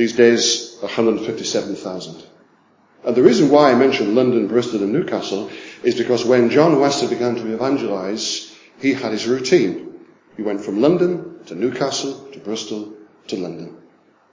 These 0.00 0.14
days, 0.14 0.76
157,000. 0.80 2.22
And 3.04 3.14
the 3.14 3.22
reason 3.22 3.50
why 3.50 3.70
I 3.70 3.74
mention 3.74 4.14
London, 4.14 4.46
Bristol 4.46 4.82
and 4.82 4.94
Newcastle 4.94 5.50
is 5.82 5.94
because 5.94 6.24
when 6.24 6.48
John 6.48 6.80
Wesley 6.80 7.08
began 7.08 7.34
to 7.34 7.52
evangelize, 7.52 8.50
he 8.78 8.94
had 8.94 9.12
his 9.12 9.26
routine. 9.26 10.06
He 10.38 10.42
went 10.42 10.64
from 10.64 10.80
London 10.80 11.44
to 11.44 11.54
Newcastle 11.54 12.14
to 12.32 12.38
Bristol 12.38 12.94
to 13.28 13.36
London. 13.36 13.76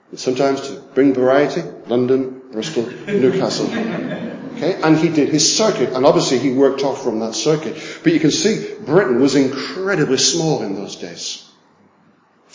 And 0.08 0.18
sometimes 0.18 0.66
to 0.68 0.80
bring 0.94 1.12
variety, 1.12 1.60
London, 1.86 2.40
Bristol, 2.50 2.84
Newcastle. 3.06 3.66
Okay, 3.66 4.80
and 4.80 4.96
he 4.96 5.10
did 5.10 5.28
his 5.28 5.54
circuit, 5.54 5.92
and 5.92 6.06
obviously 6.06 6.38
he 6.38 6.54
worked 6.54 6.80
off 6.80 7.04
from 7.04 7.18
that 7.18 7.34
circuit. 7.34 7.76
But 8.02 8.14
you 8.14 8.20
can 8.20 8.30
see 8.30 8.74
Britain 8.86 9.20
was 9.20 9.34
incredibly 9.34 10.16
small 10.16 10.62
in 10.62 10.76
those 10.76 10.96
days. 10.96 11.47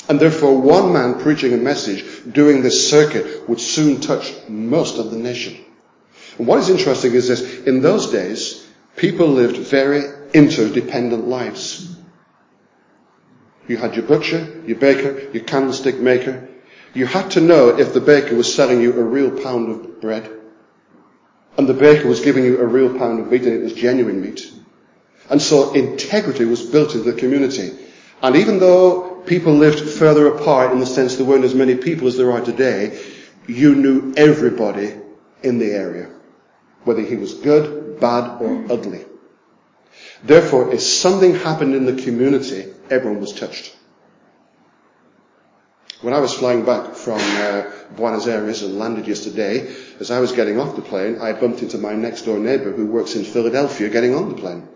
And 0.09 0.19
therefore 0.19 0.59
one 0.59 0.91
man 0.91 1.19
preaching 1.19 1.53
a 1.53 1.57
message 1.57 2.03
doing 2.29 2.61
this 2.61 2.89
circuit 2.89 3.47
would 3.47 3.59
soon 3.59 4.01
touch 4.01 4.33
most 4.49 4.97
of 4.99 5.11
the 5.11 5.17
nation. 5.17 5.57
And 6.37 6.47
what 6.47 6.59
is 6.59 6.69
interesting 6.69 7.13
is 7.13 7.27
this, 7.27 7.63
in 7.63 7.81
those 7.81 8.11
days, 8.11 8.67
people 8.95 9.27
lived 9.27 9.57
very 9.57 10.03
interdependent 10.33 11.27
lives. 11.27 11.95
You 13.67 13.77
had 13.77 13.95
your 13.95 14.05
butcher, 14.05 14.61
your 14.65 14.77
baker, 14.77 15.29
your 15.31 15.43
candlestick 15.43 15.99
maker. 15.99 16.49
You 16.93 17.05
had 17.05 17.31
to 17.31 17.41
know 17.41 17.69
if 17.69 17.93
the 17.93 18.01
baker 18.01 18.35
was 18.35 18.53
selling 18.53 18.81
you 18.81 18.93
a 18.93 19.03
real 19.03 19.31
pound 19.41 19.69
of 19.69 20.01
bread 20.01 20.29
and 21.57 21.67
the 21.67 21.73
baker 21.73 22.07
was 22.07 22.19
giving 22.19 22.43
you 22.43 22.59
a 22.59 22.65
real 22.65 22.97
pound 22.97 23.19
of 23.19 23.31
meat 23.31 23.43
and 23.43 23.53
it 23.53 23.63
was 23.63 23.73
genuine 23.73 24.21
meat. 24.21 24.51
And 25.29 25.41
so 25.41 25.73
integrity 25.73 26.45
was 26.45 26.61
built 26.61 26.95
into 26.95 27.11
the 27.11 27.17
community. 27.17 27.71
And 28.21 28.35
even 28.35 28.59
though 28.59 29.12
people 29.25 29.53
lived 29.53 29.89
further 29.89 30.27
apart 30.27 30.71
in 30.71 30.79
the 30.79 30.85
sense 30.85 31.15
there 31.15 31.25
weren't 31.25 31.43
as 31.43 31.55
many 31.55 31.75
people 31.75 32.07
as 32.07 32.17
there 32.17 32.31
are 32.31 32.41
today, 32.41 32.99
you 33.47 33.75
knew 33.75 34.13
everybody 34.15 34.95
in 35.41 35.59
the 35.59 35.71
area. 35.71 36.09
Whether 36.83 37.01
he 37.01 37.15
was 37.15 37.33
good, 37.33 37.99
bad, 37.99 38.41
or 38.41 38.71
ugly. 38.71 39.05
Therefore, 40.23 40.73
if 40.73 40.81
something 40.81 41.35
happened 41.35 41.75
in 41.75 41.85
the 41.85 42.01
community, 42.01 42.73
everyone 42.89 43.21
was 43.21 43.33
touched. 43.33 43.75
When 46.01 46.13
I 46.13 46.19
was 46.19 46.33
flying 46.33 46.65
back 46.65 46.95
from 46.95 47.19
uh, 47.21 47.63
Buenos 47.95 48.27
Aires 48.27 48.61
and 48.61 48.77
landed 48.77 49.07
yesterday, 49.07 49.73
as 50.01 50.11
I 50.11 50.19
was 50.19 50.33
getting 50.33 50.59
off 50.59 50.75
the 50.75 50.81
plane, 50.81 51.19
I 51.21 51.31
bumped 51.31 51.61
into 51.61 51.77
my 51.77 51.93
next 51.93 52.23
door 52.23 52.39
neighbour 52.39 52.73
who 52.73 52.85
works 52.85 53.15
in 53.15 53.23
Philadelphia 53.23 53.89
getting 53.89 54.13
on 54.13 54.29
the 54.29 54.35
plane. 54.35 54.67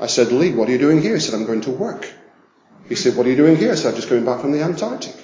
I 0.00 0.08
said, 0.08 0.32
Lee, 0.32 0.52
what 0.52 0.68
are 0.68 0.72
you 0.72 0.78
doing 0.78 1.00
here? 1.00 1.14
He 1.14 1.20
said, 1.20 1.34
I'm 1.34 1.46
going 1.46 1.60
to 1.62 1.70
work. 1.70 2.12
He 2.88 2.94
said, 2.94 3.16
what 3.16 3.26
are 3.26 3.30
you 3.30 3.36
doing 3.36 3.56
here? 3.56 3.72
I 3.72 3.74
said, 3.74 3.90
I'm 3.90 3.96
just 3.96 4.08
coming 4.08 4.24
back 4.24 4.40
from 4.40 4.52
the 4.52 4.62
Antarctic. 4.62 5.16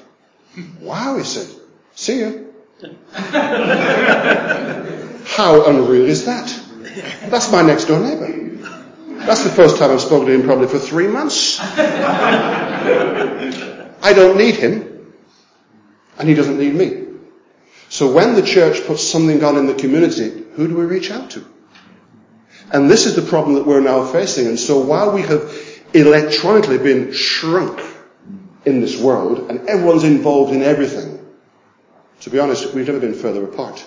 wow, 0.81 1.17
he 1.17 1.25
said. 1.25 1.49
See 1.95 2.19
you. 2.21 2.55
How 5.27 5.67
unreal 5.67 6.07
is 6.07 6.25
that? 6.25 6.49
That's 7.29 7.53
my 7.53 7.63
next 7.63 7.85
door 7.85 8.01
neighbour. 8.01 8.41
That's 9.27 9.45
the 9.45 9.51
first 9.51 9.77
time 9.77 9.91
I've 9.91 10.01
spoken 10.01 10.27
to 10.29 10.33
him 10.33 10.43
probably 10.45 10.67
for 10.67 10.79
three 10.79 11.07
months. 11.07 11.59
I 14.03 14.15
don't 14.15 14.39
need 14.39 14.55
him, 14.57 15.13
and 16.19 16.27
he 16.29 16.35
doesn't 16.35 16.59
need 16.59 16.75
me. 16.75 17.07
So 17.91 18.11
when 18.13 18.35
the 18.35 18.43
church 18.43 18.87
puts 18.87 19.07
something 19.07 19.45
on 19.45 19.57
in 19.57 19.67
the 19.67 19.75
community, 19.75 20.45
who 20.55 20.69
do 20.69 20.75
we 20.75 20.85
reach 20.87 21.11
out 21.11 21.31
to? 21.33 21.45
And 22.73 22.89
this 22.89 23.05
is 23.07 23.17
the 23.17 23.23
problem 23.23 23.57
that 23.57 23.67
we're 23.67 23.81
now 23.81 24.07
facing. 24.07 24.47
And 24.47 24.59
so 24.59 24.81
while 24.81 25.13
we 25.13 25.23
have 25.23 25.53
electronically 25.95 26.79
been 26.79 27.13
shrunk 27.13 27.81
in 28.65 28.81
this 28.81 29.01
world, 29.01 29.51
and 29.51 29.69
everyone's 29.69 30.05
involved 30.05 30.53
in 30.53 30.63
everything, 30.63 31.19
to 32.21 32.31
be 32.31 32.39
honest, 32.39 32.75
we've 32.75 32.87
never 32.87 33.01
been 33.01 33.15
further 33.15 33.45
apart. 33.45 33.87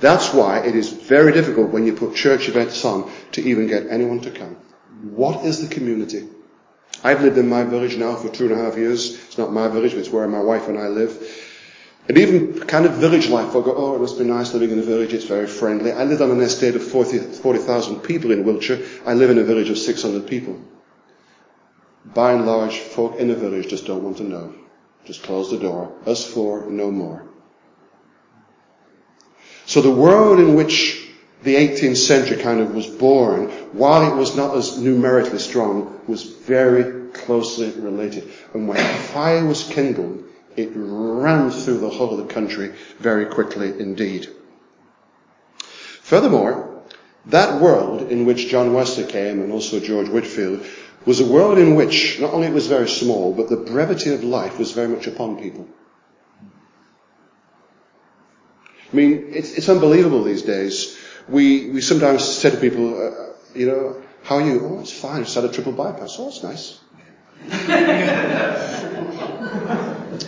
That's 0.00 0.32
why 0.32 0.60
it 0.60 0.76
is 0.76 0.90
very 0.90 1.32
difficult 1.32 1.70
when 1.70 1.84
you 1.84 1.92
put 1.94 2.14
church 2.14 2.48
events 2.48 2.84
on 2.84 3.10
to 3.32 3.42
even 3.42 3.66
get 3.66 3.88
anyone 3.88 4.20
to 4.20 4.30
come. 4.30 4.56
What 5.02 5.44
is 5.44 5.66
the 5.66 5.74
community? 5.74 6.28
I've 7.02 7.22
lived 7.22 7.38
in 7.38 7.48
my 7.48 7.64
village 7.64 7.96
now 7.96 8.14
for 8.14 8.28
two 8.28 8.46
and 8.46 8.52
a 8.52 8.64
half 8.64 8.76
years. 8.76 9.14
It's 9.26 9.38
not 9.38 9.52
my 9.52 9.68
village, 9.68 9.92
but 9.92 10.00
it's 10.00 10.10
where 10.10 10.26
my 10.28 10.40
wife 10.40 10.68
and 10.68 10.78
I 10.78 10.88
live. 10.88 11.44
And 12.08 12.16
even 12.16 12.60
kind 12.60 12.86
of 12.86 12.94
village 12.94 13.28
life, 13.28 13.50
I 13.50 13.60
go, 13.60 13.74
oh, 13.76 13.94
it 13.94 14.00
must 14.00 14.18
be 14.18 14.24
nice 14.24 14.54
living 14.54 14.70
in 14.70 14.78
a 14.78 14.82
village. 14.82 15.12
It's 15.12 15.24
very 15.26 15.46
friendly. 15.46 15.92
I 15.92 16.04
live 16.04 16.22
on 16.22 16.30
an 16.30 16.40
estate 16.40 16.74
of 16.74 16.82
40,000 16.82 17.34
40, 17.34 18.06
people 18.06 18.30
in 18.30 18.44
Wiltshire. 18.44 18.82
I 19.04 19.14
live 19.14 19.30
in 19.30 19.38
a 19.38 19.44
village 19.44 19.68
of 19.68 19.78
600 19.78 20.26
people. 20.26 20.58
By 22.14 22.32
and 22.32 22.46
large, 22.46 22.78
folk 22.78 23.16
in 23.16 23.28
the 23.28 23.34
village 23.34 23.68
just 23.68 23.86
don't 23.86 24.02
want 24.02 24.16
to 24.18 24.24
know. 24.24 24.54
Just 25.04 25.22
close 25.22 25.50
the 25.50 25.58
door. 25.58 25.92
Us 26.06 26.24
four, 26.24 26.66
no 26.70 26.90
more. 26.90 27.24
So 29.66 29.82
the 29.82 29.90
world 29.90 30.38
in 30.38 30.54
which 30.54 31.08
the 31.42 31.54
18th 31.54 31.98
century 31.98 32.38
kind 32.38 32.60
of 32.60 32.74
was 32.74 32.86
born, 32.86 33.48
while 33.72 34.10
it 34.10 34.16
was 34.16 34.36
not 34.36 34.56
as 34.56 34.78
numerically 34.78 35.38
strong, 35.38 36.00
was 36.06 36.22
very 36.22 37.10
closely 37.10 37.70
related. 37.70 38.30
And 38.54 38.66
when 38.66 38.78
fire 39.08 39.44
was 39.44 39.64
kindled, 39.64 40.24
it 40.56 40.70
ran 40.74 41.50
through 41.50 41.78
the 41.78 41.90
whole 41.90 42.18
of 42.18 42.26
the 42.26 42.32
country 42.32 42.74
very 42.98 43.26
quickly 43.26 43.78
indeed. 43.78 44.28
Furthermore, 46.02 46.82
that 47.26 47.60
world 47.60 48.10
in 48.10 48.24
which 48.24 48.48
John 48.48 48.72
Wesley 48.72 49.04
came 49.04 49.40
and 49.40 49.52
also 49.52 49.78
George 49.78 50.08
Whitefield 50.08 50.64
was 51.04 51.20
a 51.20 51.26
world 51.26 51.58
in 51.58 51.74
which 51.74 52.20
not 52.20 52.32
only 52.34 52.46
it 52.46 52.52
was 52.52 52.66
very 52.66 52.88
small, 52.88 53.32
but 53.32 53.48
the 53.48 53.56
brevity 53.56 54.12
of 54.12 54.24
life 54.24 54.58
was 54.58 54.72
very 54.72 54.88
much 54.88 55.06
upon 55.06 55.40
people. 55.40 55.66
I 58.92 58.96
mean, 58.96 59.28
it's, 59.30 59.52
it's 59.52 59.68
unbelievable 59.68 60.24
these 60.24 60.42
days 60.42 60.98
we, 61.28 61.70
we 61.70 61.80
sometimes 61.80 62.24
say 62.24 62.50
to 62.50 62.56
people, 62.56 62.94
uh, 63.00 63.32
you 63.54 63.66
know, 63.66 64.02
how 64.22 64.36
are 64.36 64.42
you? 64.42 64.60
Oh, 64.64 64.80
it's 64.80 64.92
fine. 64.92 65.20
I 65.20 65.24
just 65.24 65.34
had 65.34 65.44
a 65.44 65.52
triple 65.52 65.72
bypass. 65.72 66.16
Oh, 66.18 66.28
it's 66.28 66.42
nice. 66.42 66.80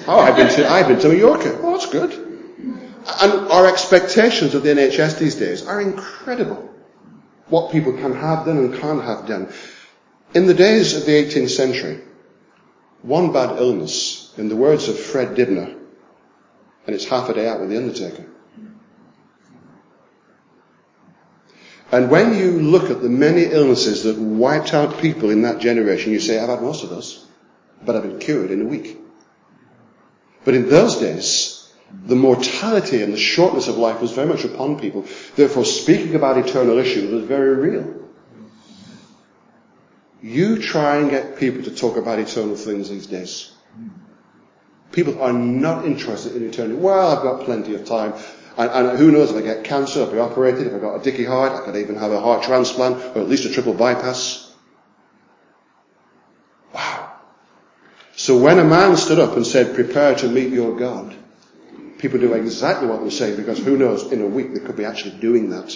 oh, 0.06 0.20
I've 0.20 0.36
been 0.36 0.48
to, 0.48 0.68
I've 0.68 0.88
been 0.88 1.00
to 1.00 1.08
Mallorca. 1.08 1.58
Oh, 1.62 1.74
it's 1.74 1.86
good. 1.86 2.12
And 3.22 3.32
our 3.50 3.66
expectations 3.66 4.54
of 4.54 4.62
the 4.62 4.70
NHS 4.70 5.18
these 5.18 5.34
days 5.34 5.66
are 5.66 5.80
incredible. 5.80 6.68
What 7.48 7.72
people 7.72 7.94
can 7.94 8.14
have 8.14 8.46
done 8.46 8.58
and 8.58 8.74
can't 8.74 9.02
have 9.02 9.26
done. 9.26 9.52
In 10.32 10.46
the 10.46 10.54
days 10.54 10.94
of 10.94 11.06
the 11.06 11.12
18th 11.12 11.50
century, 11.50 12.00
one 13.02 13.32
bad 13.32 13.58
illness, 13.58 14.32
in 14.36 14.48
the 14.48 14.56
words 14.56 14.88
of 14.88 14.98
Fred 14.98 15.34
Dibnah, 15.34 15.74
and 16.86 16.94
it's 16.94 17.04
half 17.04 17.28
a 17.28 17.34
day 17.34 17.48
out 17.48 17.60
with 17.60 17.70
the 17.70 17.76
undertaker. 17.76 18.26
And 21.92 22.08
when 22.08 22.38
you 22.38 22.52
look 22.52 22.90
at 22.90 23.02
the 23.02 23.08
many 23.08 23.44
illnesses 23.44 24.04
that 24.04 24.16
wiped 24.16 24.72
out 24.72 25.00
people 25.00 25.30
in 25.30 25.42
that 25.42 25.58
generation, 25.58 26.12
you 26.12 26.20
say, 26.20 26.38
I've 26.38 26.48
had 26.48 26.62
most 26.62 26.84
of 26.84 26.90
those, 26.90 27.26
but 27.84 27.96
I've 27.96 28.04
been 28.04 28.20
cured 28.20 28.52
in 28.52 28.62
a 28.62 28.66
week. 28.66 28.98
But 30.44 30.54
in 30.54 30.68
those 30.68 30.98
days, 30.98 31.72
the 32.06 32.14
mortality 32.14 33.02
and 33.02 33.12
the 33.12 33.18
shortness 33.18 33.66
of 33.66 33.76
life 33.76 34.00
was 34.00 34.12
very 34.12 34.28
much 34.28 34.44
upon 34.44 34.78
people. 34.78 35.04
Therefore, 35.34 35.64
speaking 35.64 36.14
about 36.14 36.38
eternal 36.38 36.78
issues 36.78 37.10
was 37.10 37.24
very 37.24 37.56
real. 37.56 37.99
You 40.22 40.58
try 40.58 40.96
and 40.96 41.10
get 41.10 41.38
people 41.38 41.62
to 41.64 41.74
talk 41.74 41.96
about 41.96 42.18
eternal 42.18 42.56
things 42.56 42.90
these 42.90 43.06
days. 43.06 43.52
People 44.92 45.22
are 45.22 45.32
not 45.32 45.84
interested 45.84 46.36
in 46.36 46.48
eternity. 46.48 46.74
Well, 46.74 47.16
I've 47.16 47.22
got 47.22 47.44
plenty 47.44 47.74
of 47.74 47.86
time. 47.86 48.14
And, 48.58 48.70
and, 48.70 48.98
who 48.98 49.12
knows 49.12 49.30
if 49.30 49.36
I 49.36 49.42
get 49.42 49.64
cancer, 49.64 50.00
I'll 50.00 50.10
be 50.10 50.18
operated. 50.18 50.66
If 50.66 50.74
I've 50.74 50.80
got 50.80 51.00
a 51.00 51.02
dicky 51.02 51.24
heart, 51.24 51.52
I 51.52 51.64
could 51.64 51.76
even 51.76 51.96
have 51.96 52.10
a 52.10 52.20
heart 52.20 52.42
transplant 52.42 53.16
or 53.16 53.20
at 53.20 53.28
least 53.28 53.44
a 53.44 53.52
triple 53.52 53.72
bypass. 53.72 54.52
Wow. 56.74 57.12
So 58.16 58.36
when 58.38 58.58
a 58.58 58.64
man 58.64 58.96
stood 58.96 59.18
up 59.18 59.36
and 59.36 59.46
said, 59.46 59.74
prepare 59.74 60.16
to 60.16 60.28
meet 60.28 60.52
your 60.52 60.76
God, 60.76 61.16
people 61.98 62.18
do 62.18 62.34
exactly 62.34 62.88
what 62.88 63.02
they 63.04 63.10
say, 63.10 63.34
because 63.34 63.58
who 63.58 63.78
knows, 63.78 64.12
in 64.12 64.20
a 64.20 64.26
week 64.26 64.52
they 64.52 64.60
could 64.60 64.76
be 64.76 64.84
actually 64.84 65.18
doing 65.18 65.50
that. 65.50 65.74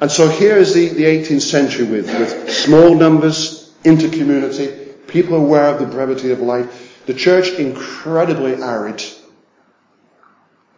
And 0.00 0.10
so 0.10 0.28
here 0.28 0.56
is 0.56 0.74
the, 0.74 0.88
the 0.88 1.04
18th 1.04 1.42
century 1.42 1.86
with, 1.86 2.06
with 2.06 2.50
small 2.50 2.94
numbers, 2.94 3.72
inter-community, 3.84 4.94
people 5.06 5.36
aware 5.36 5.68
of 5.68 5.80
the 5.80 5.86
brevity 5.86 6.32
of 6.32 6.40
life, 6.40 7.04
the 7.06 7.14
church 7.14 7.50
incredibly 7.52 8.54
arid, 8.54 9.02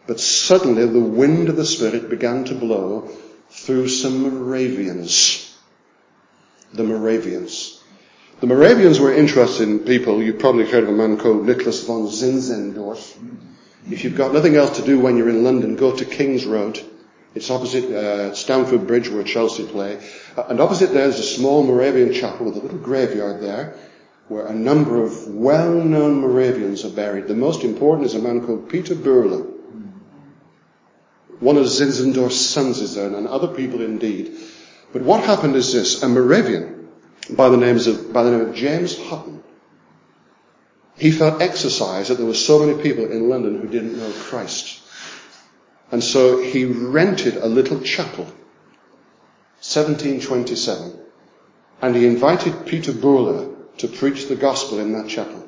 but 0.07 0.19
suddenly 0.19 0.85
the 0.85 0.99
wind 0.99 1.49
of 1.49 1.55
the 1.55 1.65
Spirit 1.65 2.09
began 2.09 2.45
to 2.45 2.55
blow 2.55 3.09
through 3.49 3.89
some 3.89 4.21
Moravians. 4.21 5.57
The 6.73 6.83
Moravians. 6.83 7.83
The 8.39 8.47
Moravians 8.47 8.99
were 8.99 9.13
interesting 9.13 9.79
people. 9.79 10.23
You've 10.23 10.39
probably 10.39 10.69
heard 10.69 10.83
of 10.83 10.89
a 10.89 10.93
man 10.93 11.17
called 11.17 11.45
Nicholas 11.45 11.83
von 11.85 12.07
Zinzendorf. 12.07 13.17
If 13.91 14.03
you've 14.03 14.15
got 14.15 14.33
nothing 14.33 14.55
else 14.55 14.77
to 14.77 14.85
do 14.85 14.99
when 14.99 15.17
you're 15.17 15.29
in 15.29 15.43
London, 15.43 15.75
go 15.75 15.95
to 15.95 16.05
King's 16.05 16.45
Road. 16.45 16.79
It's 17.39 17.49
opposite 17.49 17.85
uh, 17.85 18.35
Stamford 18.35 18.85
Bridge 18.85 19.07
where 19.07 19.23
Chelsea 19.23 19.65
play. 19.65 19.97
Uh, 20.35 20.43
and 20.49 20.59
opposite 20.59 20.91
there 20.91 21.07
is 21.07 21.19
a 21.19 21.23
small 21.23 21.63
Moravian 21.63 22.11
chapel 22.11 22.47
with 22.47 22.57
a 22.57 22.59
little 22.59 22.77
graveyard 22.77 23.41
there 23.41 23.77
where 24.27 24.45
a 24.45 24.53
number 24.53 25.01
of 25.01 25.25
well-known 25.25 26.15
Moravians 26.19 26.83
are 26.83 26.89
buried. 26.89 27.29
The 27.29 27.35
most 27.35 27.63
important 27.63 28.07
is 28.07 28.13
a 28.13 28.19
man 28.19 28.45
called 28.45 28.67
Peter 28.67 28.93
Böhler. 28.93 29.49
One 31.39 31.55
of 31.55 31.63
Zinzendorf's 31.63 32.41
sons 32.41 32.81
is 32.81 32.95
there, 32.95 33.07
and 33.07 33.25
other 33.25 33.47
people 33.47 33.81
indeed. 33.81 34.35
But 34.91 35.03
what 35.03 35.23
happened 35.23 35.55
is 35.55 35.71
this: 35.71 36.03
a 36.03 36.09
Moravian 36.09 36.89
by 37.29 37.47
the, 37.47 37.55
names 37.55 37.87
of, 37.87 38.11
by 38.11 38.23
the 38.23 38.31
name 38.31 38.49
of 38.49 38.53
James 38.53 38.97
Hutton. 38.97 39.41
He 40.97 41.11
felt 41.11 41.41
exercised 41.41 42.09
that 42.09 42.15
there 42.15 42.27
were 42.27 42.33
so 42.33 42.59
many 42.65 42.83
people 42.83 43.09
in 43.09 43.29
London 43.29 43.61
who 43.61 43.69
didn't 43.69 43.97
know 43.97 44.11
Christ. 44.11 44.78
And 45.91 46.03
so 46.03 46.41
he 46.41 46.65
rented 46.65 47.37
a 47.37 47.47
little 47.47 47.79
chapel, 47.81 48.25
1727, 49.61 50.99
and 51.81 51.95
he 51.95 52.05
invited 52.05 52.65
Peter 52.65 52.91
Böhler 52.91 53.55
to 53.77 53.87
preach 53.87 54.27
the 54.27 54.35
gospel 54.35 54.79
in 54.79 54.93
that 54.93 55.07
chapel. 55.07 55.47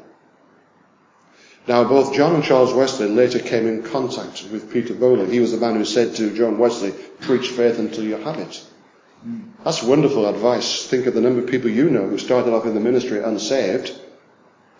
Now, 1.67 1.83
both 1.83 2.15
John 2.15 2.33
and 2.33 2.43
Charles 2.43 2.73
Wesley 2.73 3.07
later 3.07 3.37
came 3.37 3.67
in 3.67 3.83
contact 3.83 4.45
with 4.51 4.73
Peter 4.73 4.95
Böhler. 4.95 5.31
He 5.31 5.39
was 5.39 5.51
the 5.51 5.57
man 5.57 5.75
who 5.75 5.85
said 5.85 6.15
to 6.15 6.35
John 6.35 6.57
Wesley, 6.57 6.91
preach 7.19 7.49
faith 7.49 7.77
until 7.77 8.03
you 8.03 8.15
have 8.15 8.39
it. 8.39 8.63
That's 9.63 9.83
wonderful 9.83 10.25
advice. 10.25 10.87
Think 10.87 11.05
of 11.05 11.13
the 11.13 11.21
number 11.21 11.41
of 11.41 11.47
people 11.47 11.69
you 11.69 11.89
know 11.89 12.07
who 12.07 12.17
started 12.17 12.53
off 12.53 12.65
in 12.65 12.73
the 12.73 12.79
ministry 12.79 13.21
unsaved 13.21 13.93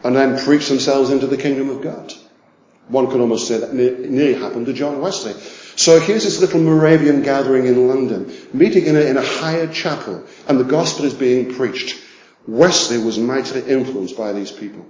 and 0.04 0.16
then 0.16 0.44
preached 0.44 0.70
themselves 0.70 1.12
into 1.12 1.28
the 1.28 1.38
kingdom 1.38 1.70
of 1.70 1.84
God. 1.84 2.12
One 2.92 3.10
could 3.10 3.22
almost 3.22 3.48
say 3.48 3.58
that 3.58 3.74
nearly 3.74 4.34
happened 4.34 4.66
to 4.66 4.74
John 4.74 5.00
Wesley. 5.00 5.34
So 5.78 6.00
here's 6.02 6.26
this 6.26 6.42
little 6.42 6.60
Moravian 6.60 7.22
gathering 7.22 7.66
in 7.66 7.88
London, 7.88 8.32
meeting 8.54 8.86
in 8.86 8.98
a, 8.98 9.00
in 9.00 9.16
a 9.16 9.26
hired 9.26 9.72
chapel, 9.72 10.24
and 10.48 10.60
the 10.60 10.66
gospel 10.66 11.06
is 11.06 11.14
being 11.14 11.56
preached. 11.56 11.98
Wesley 12.46 12.98
was 12.98 13.18
mightily 13.18 13.62
influenced 13.62 14.18
by 14.18 14.34
these 14.34 14.52
people. 14.52 14.86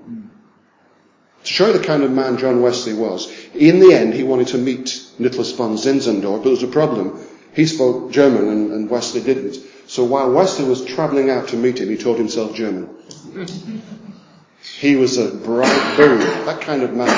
To 1.43 1.47
show 1.47 1.67
you 1.67 1.73
the 1.73 1.83
kind 1.83 2.01
of 2.01 2.11
man 2.11 2.37
John 2.37 2.63
Wesley 2.63 2.93
was, 2.93 3.31
in 3.53 3.79
the 3.79 3.93
end 3.93 4.15
he 4.15 4.23
wanted 4.23 4.47
to 4.47 4.57
meet 4.57 5.05
Nicholas 5.19 5.51
von 5.51 5.77
Zinzendorf, 5.77 6.37
but 6.37 6.43
there 6.43 6.51
was 6.51 6.63
a 6.63 6.67
problem. 6.67 7.23
He 7.53 7.67
spoke 7.67 8.11
German 8.11 8.47
and, 8.47 8.71
and 8.71 8.89
Wesley 8.89 9.21
didn't. 9.21 9.57
So 9.85 10.05
while 10.05 10.31
Wesley 10.31 10.65
was 10.65 10.83
travelling 10.85 11.29
out 11.29 11.49
to 11.49 11.55
meet 11.55 11.79
him, 11.79 11.89
he 11.89 11.97
taught 11.97 12.17
himself 12.17 12.55
German. 12.55 12.89
He 14.63 14.95
was 14.95 15.17
a 15.17 15.33
bright 15.33 15.97
bird, 15.97 16.21
that 16.45 16.61
kind 16.61 16.83
of 16.83 16.93
man. 16.93 17.09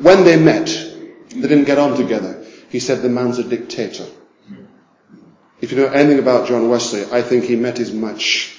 When 0.00 0.24
they 0.24 0.36
met, 0.36 0.66
they 0.66 1.40
didn't 1.40 1.64
get 1.64 1.78
on 1.78 1.96
together. 1.96 2.44
He 2.68 2.80
said 2.80 3.02
the 3.02 3.08
man's 3.08 3.38
a 3.38 3.44
dictator. 3.44 4.06
If 5.60 5.70
you 5.70 5.78
know 5.78 5.86
anything 5.86 6.18
about 6.18 6.48
John 6.48 6.68
Wesley, 6.68 7.04
I 7.12 7.22
think 7.22 7.44
he 7.44 7.54
met 7.54 7.78
his 7.78 7.92
match. 7.92 8.58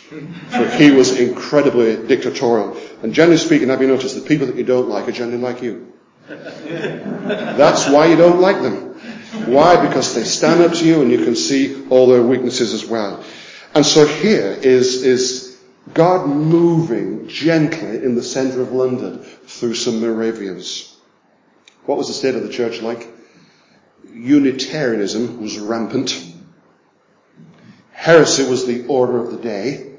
For 0.50 0.70
he 0.70 0.92
was 0.92 1.20
incredibly 1.20 2.08
dictatorial. 2.08 2.78
And 3.02 3.14
generally 3.14 3.38
speaking, 3.38 3.70
have 3.70 3.82
you 3.82 3.88
noticed 3.88 4.16
the 4.16 4.22
people 4.22 4.48
that 4.48 4.56
you 4.56 4.64
don't 4.64 4.88
like 4.88 5.08
are 5.08 5.12
generally 5.12 5.42
like 5.42 5.62
you? 5.62 5.92
That's 6.28 7.90
why 7.90 8.06
you 8.06 8.16
don't 8.16 8.40
like 8.40 8.62
them. 8.62 8.94
Why? 9.52 9.86
Because 9.86 10.16
they 10.16 10.24
stand 10.24 10.62
up 10.62 10.74
to 10.74 10.86
you 10.86 11.02
and 11.02 11.12
you 11.12 11.26
can 11.26 11.36
see 11.36 11.86
all 11.90 12.08
their 12.08 12.22
weaknesses 12.22 12.74
as 12.74 12.86
well. 12.86 13.24
And 13.76 13.86
so 13.86 14.06
here 14.06 14.58
is, 14.62 15.04
is 15.04 15.43
God 15.92 16.28
moving 16.28 17.28
gently 17.28 17.98
in 17.98 18.16
the 18.16 18.24
centre 18.24 18.62
of 18.62 18.72
London 18.72 19.20
through 19.20 19.76
some 19.76 20.00
Moravians. 20.00 20.96
What 21.86 21.98
was 21.98 22.08
the 22.08 22.14
state 22.14 22.36
of 22.36 22.44
the 22.44 22.54
church 22.54 22.82
like? 22.82 23.10
Unitarianism 24.14 25.42
was 25.42 25.60
rampant. 25.60 26.24
Heresy 27.92 28.50
was 28.50 28.66
the 28.66 28.86
order 28.88 29.20
of 29.20 29.32
the 29.32 29.38
day. 29.38 29.92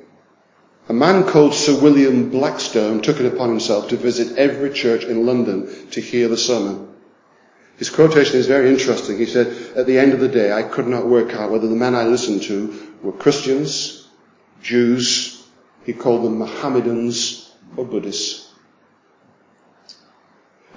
A 0.88 0.92
man 0.92 1.24
called 1.24 1.54
Sir 1.54 1.78
William 1.80 2.30
Blackstone 2.30 3.00
took 3.02 3.20
it 3.20 3.32
upon 3.32 3.50
himself 3.50 3.88
to 3.88 3.96
visit 3.96 4.38
every 4.38 4.70
church 4.70 5.04
in 5.04 5.26
London 5.26 5.90
to 5.90 6.00
hear 6.00 6.28
the 6.28 6.36
sermon. 6.36 6.88
His 7.76 7.90
quotation 7.90 8.36
is 8.36 8.46
very 8.46 8.68
interesting. 8.68 9.18
He 9.18 9.26
said, 9.26 9.48
at 9.76 9.86
the 9.86 9.98
end 9.98 10.12
of 10.12 10.20
the 10.20 10.28
day, 10.28 10.52
I 10.52 10.62
could 10.62 10.86
not 10.86 11.06
work 11.06 11.32
out 11.34 11.50
whether 11.50 11.66
the 11.66 11.74
men 11.74 11.94
I 11.94 12.04
listened 12.04 12.42
to 12.44 12.92
were 13.02 13.12
Christians, 13.12 14.06
Jews, 14.62 15.33
he 15.84 15.92
called 15.92 16.24
them 16.24 16.38
Mohammedans 16.38 17.52
or 17.76 17.84
Buddhists. 17.84 18.52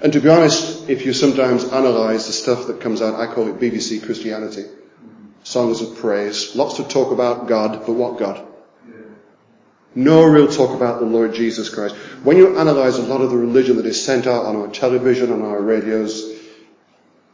And 0.00 0.12
to 0.12 0.20
be 0.20 0.28
honest, 0.28 0.88
if 0.88 1.04
you 1.04 1.12
sometimes 1.12 1.64
analyze 1.64 2.26
the 2.26 2.32
stuff 2.32 2.68
that 2.68 2.80
comes 2.80 3.02
out, 3.02 3.18
I 3.18 3.32
call 3.32 3.48
it 3.48 3.58
BBC 3.58 4.04
Christianity. 4.04 4.64
Songs 5.42 5.80
of 5.80 5.96
praise. 5.96 6.54
Lots 6.54 6.76
to 6.76 6.84
talk 6.84 7.10
about 7.10 7.48
God, 7.48 7.84
but 7.86 7.92
what 7.92 8.18
God? 8.18 8.46
No 9.94 10.24
real 10.24 10.46
talk 10.46 10.76
about 10.76 11.00
the 11.00 11.06
Lord 11.06 11.34
Jesus 11.34 11.68
Christ. 11.68 11.96
When 12.22 12.36
you 12.36 12.58
analyze 12.58 12.98
a 12.98 13.02
lot 13.02 13.20
of 13.20 13.30
the 13.30 13.36
religion 13.36 13.76
that 13.78 13.86
is 13.86 14.00
sent 14.00 14.26
out 14.26 14.44
on 14.44 14.54
our 14.54 14.68
television, 14.68 15.32
on 15.32 15.42
our 15.42 15.60
radios, 15.60 16.38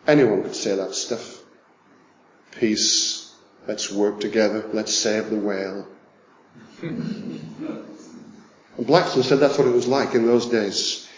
anyone 0.07 0.43
could 0.43 0.55
say 0.55 0.75
that 0.77 0.95
stuff. 0.95 1.43
Peace. 2.53 3.35
Let's 3.67 3.91
work 3.91 4.21
together. 4.21 4.65
Let's 4.73 4.95
save 4.95 5.29
the 5.29 5.37
whale. 5.37 5.87
And 6.83 7.85
Blackstone 8.79 9.23
said 9.23 9.41
that's 9.41 9.59
what 9.59 9.67
it 9.67 9.73
was 9.73 9.87
like 9.87 10.15
in 10.15 10.27
those 10.27 10.47
days. 10.47 11.09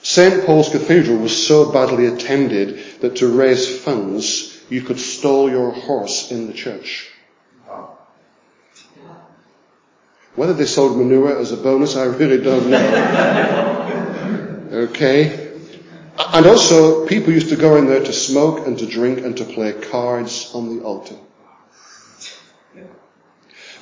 St. 0.00 0.46
Paul's 0.46 0.68
Cathedral 0.68 1.18
was 1.18 1.46
so 1.46 1.72
badly 1.72 2.06
attended 2.06 3.00
that 3.00 3.16
to 3.16 3.28
raise 3.28 3.80
funds, 3.80 4.62
you 4.68 4.82
could 4.82 5.00
stall 5.00 5.50
your 5.50 5.72
horse 5.72 6.30
in 6.30 6.46
the 6.46 6.52
church. 6.52 7.10
Whether 10.36 10.54
they 10.54 10.66
sold 10.66 10.96
manure 10.96 11.36
as 11.36 11.50
a 11.50 11.56
bonus, 11.56 11.96
I 11.96 12.04
really 12.04 12.40
don't 12.40 12.70
know. 12.70 14.68
okay. 14.72 15.50
And 16.16 16.46
also, 16.46 17.06
people 17.06 17.32
used 17.32 17.48
to 17.48 17.56
go 17.56 17.76
in 17.76 17.86
there 17.86 18.04
to 18.04 18.12
smoke 18.12 18.66
and 18.66 18.78
to 18.78 18.86
drink 18.86 19.18
and 19.18 19.36
to 19.36 19.44
play 19.44 19.72
cards 19.72 20.52
on 20.54 20.76
the 20.76 20.84
altar. 20.84 21.16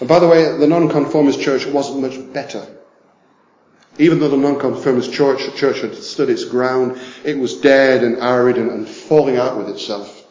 And 0.01 0.09
by 0.09 0.19
the 0.19 0.29
way, 0.29 0.57
the 0.57 0.67
nonconformist 0.67 1.41
church 1.41 1.67
wasn't 1.67 2.01
much 2.01 2.33
better. 2.33 2.67
Even 3.99 4.21
though 4.21 4.29
the 4.29 4.37
nonconformist 4.37 5.13
church, 5.13 5.41
church 5.57 5.81
had 5.81 5.95
stood 5.95 6.29
its 6.29 6.45
ground, 6.45 7.01
it 7.25 7.39
was 7.39 7.61
dead 7.61 8.05
and 8.05 8.19
arid 8.19 8.59
and, 8.59 8.71
and 8.71 8.89
falling 8.89 9.39
out 9.39 9.57
with 9.57 9.71
itself. 9.71 10.25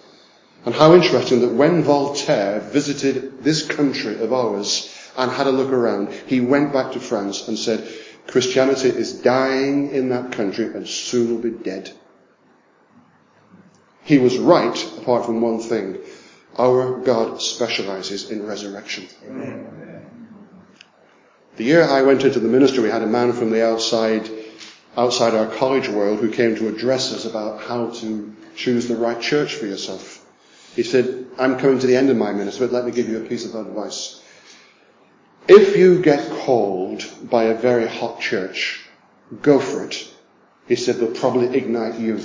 And 0.66 0.76
how 0.76 0.94
interesting 0.94 1.42
that 1.42 1.54
when 1.54 1.84
Voltaire 1.84 2.60
visited 2.60 3.44
this 3.44 3.68
country 3.68 4.20
of 4.20 4.34
ours, 4.34 4.92
and 5.18 5.32
had 5.32 5.48
a 5.48 5.52
look 5.52 5.72
around, 5.72 6.12
he 6.28 6.42
went 6.42 6.74
back 6.74 6.92
to 6.94 7.00
France 7.00 7.48
and 7.48 7.58
said, 7.58 7.88
Christianity 8.28 8.90
is 8.90 9.22
dying 9.22 9.92
in 9.92 10.10
that 10.10 10.32
country 10.32 10.66
and 10.66 10.88
soon 10.88 11.32
will 11.32 11.42
be 11.42 11.52
dead. 11.52 11.92
He 14.04 14.18
was 14.18 14.38
right, 14.38 14.98
apart 14.98 15.26
from 15.26 15.42
one 15.42 15.60
thing. 15.60 15.98
Our 16.58 17.00
God 17.00 17.42
specializes 17.42 18.32
in 18.32 18.46
resurrection. 18.46 19.08
The 21.58 21.64
year 21.64 21.84
I 21.84 22.02
went 22.02 22.24
into 22.24 22.40
the 22.40 22.48
ministry, 22.48 22.84
we 22.84 22.90
had 22.90 23.02
a 23.02 23.08
man 23.08 23.34
from 23.34 23.52
the 23.52 23.66
outside, 23.66 24.30
outside 24.98 25.34
our 25.34 25.48
college 25.48 25.88
world 25.90 26.20
who 26.20 26.32
came 26.32 26.56
to 26.56 26.68
address 26.68 27.14
us 27.14 27.26
about 27.26 27.62
how 27.62 27.90
to 27.92 28.36
choose 28.56 28.88
the 28.88 28.96
right 28.96 29.20
church 29.22 29.56
for 29.56 29.66
yourself. 29.66 30.26
He 30.76 30.84
said, 30.84 31.28
I'm 31.38 31.58
coming 31.58 31.80
to 31.80 31.88
the 31.88 31.96
end 31.96 32.10
of 32.10 32.18
my 32.18 32.34
ministry, 32.34 32.68
but 32.68 32.74
let 32.74 32.86
me 32.86 32.92
give 32.92 33.08
you 33.08 33.18
a 33.24 33.28
piece 33.28 33.46
of 33.46 33.56
advice. 33.56 34.22
If 35.48 35.78
you 35.78 36.02
get 36.02 36.30
called 36.30 37.06
by 37.24 37.46
a 37.46 37.56
very 37.56 37.88
hot 37.88 38.20
church, 38.20 38.82
go 39.42 39.60
for 39.60 39.86
it. 39.86 40.12
He 40.68 40.76
said, 40.76 40.96
they'll 40.96 41.12
probably 41.12 41.56
ignite 41.56 42.00
you. 42.00 42.20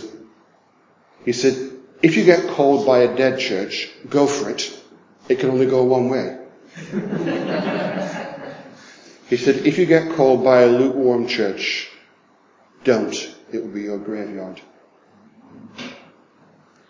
He 1.24 1.32
said, 1.32 1.69
if 2.02 2.16
you 2.16 2.24
get 2.24 2.48
called 2.48 2.86
by 2.86 3.00
a 3.00 3.16
dead 3.16 3.38
church, 3.38 3.90
go 4.08 4.26
for 4.26 4.50
it. 4.50 4.76
It 5.28 5.38
can 5.38 5.50
only 5.50 5.66
go 5.66 5.84
one 5.84 6.08
way. 6.08 6.38
he 9.28 9.36
said, 9.36 9.66
if 9.66 9.78
you 9.78 9.86
get 9.86 10.16
called 10.16 10.42
by 10.42 10.62
a 10.62 10.66
lukewarm 10.66 11.26
church, 11.26 11.90
don't. 12.84 13.14
It 13.52 13.62
will 13.62 13.72
be 13.72 13.82
your 13.82 13.98
graveyard. 13.98 14.60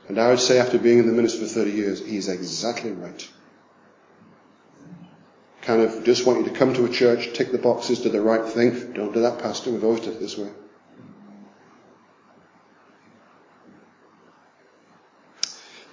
And 0.09 0.19
I 0.19 0.29
would 0.29 0.41
say 0.41 0.59
after 0.59 0.79
being 0.79 0.99
in 0.99 1.07
the 1.07 1.13
ministry 1.13 1.47
for 1.47 1.53
30 1.53 1.71
years, 1.71 2.05
he's 2.05 2.29
exactly 2.29 2.93
right 2.93 3.29
kind 5.63 5.83
of 5.83 6.05
just 6.05 6.27
want 6.27 6.41
you 6.41 6.45
to 6.47 6.59
come 6.59 6.75
to 6.75 6.85
a 6.85 6.89
church, 6.89 7.33
tick 7.33 7.53
the 7.53 7.59
boxes, 7.59 8.01
do 8.01 8.09
the 8.09 8.21
right 8.21 8.45
thing. 8.45 8.93
Don't 8.93 9.13
do 9.13 9.23
that, 9.23 9.39
Pastor. 9.39 9.71
We've 9.71 9.85
always 9.85 10.01
done 10.01 10.15
it 10.15 10.21
this 10.21 10.37
way. 10.37 10.51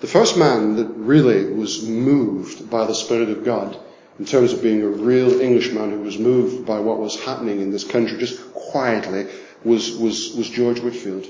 The 0.08 0.14
first 0.14 0.38
man 0.38 0.78
that 0.78 0.88
really 0.96 1.52
was 1.52 1.86
moved 1.86 2.70
by 2.70 2.86
the 2.86 2.96
Spirit 2.96 3.28
of 3.28 3.44
God, 3.44 3.78
in 4.18 4.24
terms 4.24 4.54
of 4.54 4.62
being 4.62 4.82
a 4.82 4.88
real 4.88 5.42
Englishman 5.42 5.92
who 5.92 6.00
was 6.00 6.18
moved 6.18 6.66
by 6.66 6.80
what 6.80 6.98
was 6.98 7.22
happening 7.22 7.60
in 7.60 7.72
this 7.72 7.84
country 7.84 8.18
just 8.18 8.54
quietly, 8.54 9.28
was, 9.66 9.98
was, 9.98 10.34
was 10.34 10.48
George 10.50 10.80
Whitefield. 10.80 11.26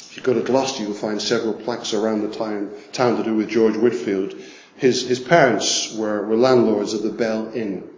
If 0.00 0.16
you 0.16 0.22
go 0.22 0.32
to 0.32 0.40
Gloucester, 0.40 0.82
you'll 0.82 0.94
find 0.94 1.20
several 1.20 1.52
plaques 1.52 1.92
around 1.92 2.22
the 2.22 2.34
town, 2.34 2.70
town 2.92 3.18
to 3.18 3.22
do 3.22 3.34
with 3.34 3.50
George 3.50 3.76
Whitefield. 3.76 4.34
his, 4.78 5.06
his 5.06 5.20
parents 5.20 5.94
were, 5.94 6.26
were 6.26 6.36
landlords 6.36 6.94
of 6.94 7.02
the 7.02 7.12
Bell 7.12 7.52
Inn. 7.52 7.90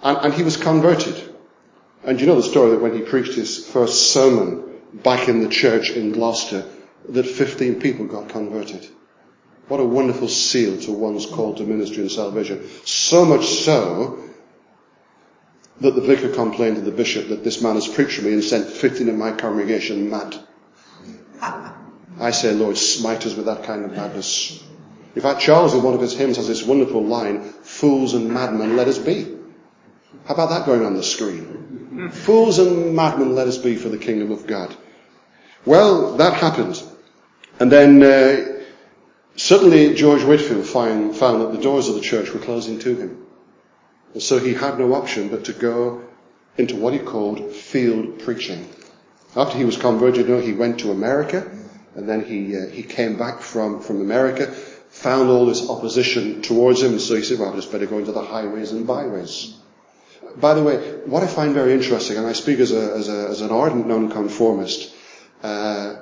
And, 0.00 0.18
and 0.18 0.32
he 0.32 0.44
was 0.44 0.56
converted. 0.56 1.20
And 2.04 2.20
you 2.20 2.28
know 2.28 2.36
the 2.36 2.44
story 2.44 2.70
that 2.70 2.80
when 2.80 2.94
he 2.94 3.00
preached 3.00 3.34
his 3.34 3.66
first 3.66 4.12
sermon 4.12 4.62
back 4.92 5.28
in 5.28 5.42
the 5.42 5.48
church 5.48 5.90
in 5.90 6.12
Gloucester, 6.12 6.64
that 7.08 7.26
15 7.26 7.80
people 7.80 8.06
got 8.06 8.28
converted. 8.28 8.86
What 9.68 9.80
a 9.80 9.84
wonderful 9.84 10.28
seal 10.28 10.78
to 10.82 10.92
one's 10.92 11.26
call 11.26 11.54
to 11.54 11.64
ministry 11.64 12.02
and 12.02 12.10
salvation. 12.10 12.68
So 12.84 13.24
much 13.24 13.46
so 13.46 14.22
that 15.80 15.94
the 15.94 16.02
vicar 16.02 16.28
complained 16.28 16.76
to 16.76 16.82
the 16.82 16.92
bishop 16.92 17.28
that 17.28 17.44
this 17.44 17.62
man 17.62 17.74
has 17.74 17.88
preached 17.88 18.18
for 18.18 18.24
me 18.24 18.34
and 18.34 18.44
sent 18.44 18.66
15 18.68 19.08
of 19.08 19.14
my 19.14 19.32
congregation 19.32 20.10
mad. 20.10 20.38
I 22.20 22.30
say, 22.30 22.52
Lord, 22.52 22.76
smite 22.76 23.26
us 23.26 23.34
with 23.34 23.46
that 23.46 23.64
kind 23.64 23.84
of 23.84 23.92
madness. 23.92 24.62
In 25.16 25.22
fact, 25.22 25.40
Charles 25.40 25.74
in 25.74 25.82
one 25.82 25.94
of 25.94 26.00
his 26.00 26.16
hymns 26.16 26.36
has 26.36 26.48
this 26.48 26.62
wonderful 26.62 27.02
line, 27.02 27.42
fools 27.42 28.14
and 28.14 28.30
madmen 28.30 28.76
let 28.76 28.88
us 28.88 28.98
be. 28.98 29.36
How 30.26 30.34
about 30.34 30.50
that 30.50 30.66
going 30.66 30.84
on 30.84 30.94
the 30.94 31.02
screen? 31.02 32.10
fools 32.12 32.58
and 32.58 32.94
madmen 32.94 33.34
let 33.34 33.48
us 33.48 33.58
be 33.58 33.76
for 33.76 33.88
the 33.88 33.98
kingdom 33.98 34.30
of 34.30 34.46
God. 34.46 34.74
Well, 35.64 36.16
that 36.16 36.34
happened. 36.34 36.82
And 37.60 37.70
then 37.70 38.02
uh, 38.02 38.62
suddenly 39.36 39.94
George 39.94 40.24
Whitefield 40.24 40.66
find, 40.66 41.16
found 41.16 41.42
that 41.42 41.52
the 41.52 41.62
doors 41.62 41.88
of 41.88 41.94
the 41.94 42.00
church 42.00 42.32
were 42.32 42.40
closing 42.40 42.78
to 42.80 42.96
him. 42.96 43.26
And 44.12 44.22
so 44.22 44.38
he 44.38 44.54
had 44.54 44.78
no 44.78 44.94
option 44.94 45.28
but 45.28 45.44
to 45.46 45.52
go 45.52 46.02
into 46.56 46.76
what 46.76 46.92
he 46.92 46.98
called 46.98 47.52
field 47.52 48.20
preaching. 48.20 48.68
After 49.36 49.58
he 49.58 49.64
was 49.64 49.76
converted, 49.76 50.28
know, 50.28 50.40
he 50.40 50.52
went 50.52 50.80
to 50.80 50.92
America, 50.92 51.50
and 51.96 52.08
then 52.08 52.24
he 52.24 52.56
uh, 52.56 52.68
he 52.68 52.84
came 52.84 53.18
back 53.18 53.40
from 53.40 53.80
from 53.80 54.00
America, 54.00 54.46
found 54.46 55.28
all 55.28 55.46
this 55.46 55.68
opposition 55.68 56.42
towards 56.42 56.80
him, 56.80 56.92
and 56.92 57.00
so 57.00 57.16
he 57.16 57.22
said, 57.22 57.40
well, 57.40 57.52
I 57.52 57.56
just 57.56 57.72
better 57.72 57.86
go 57.86 57.98
into 57.98 58.12
the 58.12 58.22
highways 58.22 58.70
and 58.70 58.86
byways. 58.86 59.54
by 60.36 60.54
the 60.54 60.62
way, 60.62 60.76
what 61.06 61.24
I 61.24 61.26
find 61.26 61.52
very 61.52 61.72
interesting, 61.72 62.16
and 62.16 62.26
I 62.26 62.32
speak 62.32 62.60
as, 62.60 62.70
a, 62.72 62.94
as, 62.94 63.08
a, 63.08 63.28
as 63.28 63.40
an 63.40 63.50
ardent 63.50 63.86
nonconformist, 63.88 64.94
uh, 65.42 65.96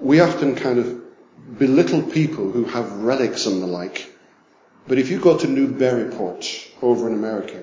we 0.00 0.20
often 0.20 0.54
kind 0.54 0.78
of 0.78 1.58
belittle 1.58 2.02
people 2.02 2.50
who 2.50 2.64
have 2.64 2.90
relics 2.92 3.46
and 3.46 3.62
the 3.62 3.66
like. 3.66 4.10
But 4.86 4.98
if 4.98 5.10
you 5.10 5.18
go 5.18 5.38
to 5.38 5.46
Newburyport 5.46 6.46
over 6.82 7.08
in 7.08 7.14
America, 7.14 7.62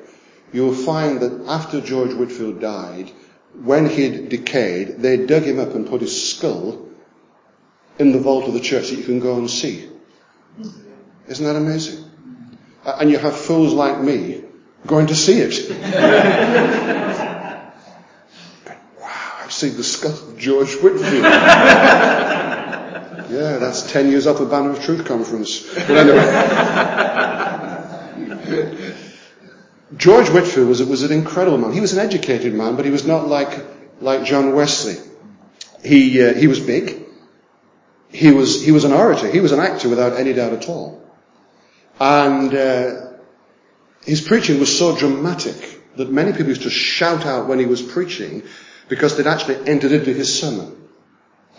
you'll 0.51 0.73
find 0.73 1.19
that 1.19 1.45
after 1.47 1.81
George 1.81 2.13
Whitefield 2.13 2.59
died, 2.59 3.11
when 3.53 3.89
he'd 3.89 4.29
decayed, 4.29 4.99
they 4.99 5.25
dug 5.25 5.43
him 5.43 5.59
up 5.59 5.75
and 5.75 5.87
put 5.87 6.01
his 6.01 6.31
skull 6.31 6.87
in 7.99 8.11
the 8.11 8.19
vault 8.19 8.47
of 8.47 8.53
the 8.53 8.59
church 8.59 8.89
that 8.89 8.97
you 8.97 9.03
can 9.03 9.19
go 9.19 9.37
and 9.37 9.49
see. 9.49 9.89
Isn't 11.27 11.45
that 11.45 11.55
amazing? 11.55 12.05
And 12.85 13.11
you 13.11 13.19
have 13.19 13.35
fools 13.37 13.73
like 13.73 13.99
me 13.99 14.43
going 14.87 15.07
to 15.07 15.15
see 15.15 15.39
it. 15.41 17.27
seen 19.62 19.78
the 19.78 19.84
skull 19.84 20.12
of 20.12 20.38
George 20.39 20.74
Whitefield. 20.74 21.24
yeah, 23.32 23.58
that's 23.60 23.91
10 23.91 24.10
years 24.10 24.26
off 24.26 24.39
the 24.39 24.45
Banner 24.45 24.71
of 24.71 24.84
Truth 24.84 25.06
conference. 25.06 25.71
But 25.76 25.91
anyway. 25.91 26.26
George 29.95 30.30
Whitefield 30.30 30.67
was, 30.67 30.84
was 30.84 31.04
an 31.04 31.12
incredible 31.12 31.60
man. 31.60 31.74
He 31.74 31.80
was 31.80 31.93
an 31.93 32.00
educated 32.00 32.56
man, 32.56 32.76
but 32.76 32.86
he 32.86 32.91
was 32.91 33.06
not 33.06 33.28
like, 33.28 33.63
like 34.00 34.24
John 34.24 34.56
Wesley. 34.56 34.95
He, 35.84 36.24
uh, 36.24 36.34
he 36.34 36.47
was 36.47 36.60
big. 36.60 37.06
He 38.10 38.32
was, 38.32 38.63
he 38.63 38.71
was 38.71 38.84
an 38.84 38.93
orator. 38.93 39.32
He 39.32 39.41
was 39.41 39.52
an 39.52 39.60
actor 39.60 39.89
without 39.89 40.19
any 40.19 40.34
doubt 40.34 40.54
at 40.54 40.67
all. 40.67 41.08
And 42.00 42.52
uh, 42.56 43.12
his 44.04 44.21
preaching 44.21 44.60
was 44.60 44.76
so 44.76 44.97
dramatic 44.97 45.82
that 45.97 46.10
many 46.12 46.32
people 46.32 46.47
used 46.47 46.63
to 46.63 46.71
shout 46.71 47.28
out 47.28 47.47
when 47.47 47.60
he 47.60 47.67
was 47.67 47.84
preaching 47.84 48.41
because 48.91 49.15
they'd 49.15 49.25
actually 49.25 49.56
entered 49.69 49.93
into 49.93 50.12
his 50.12 50.38
sermon. 50.38 50.75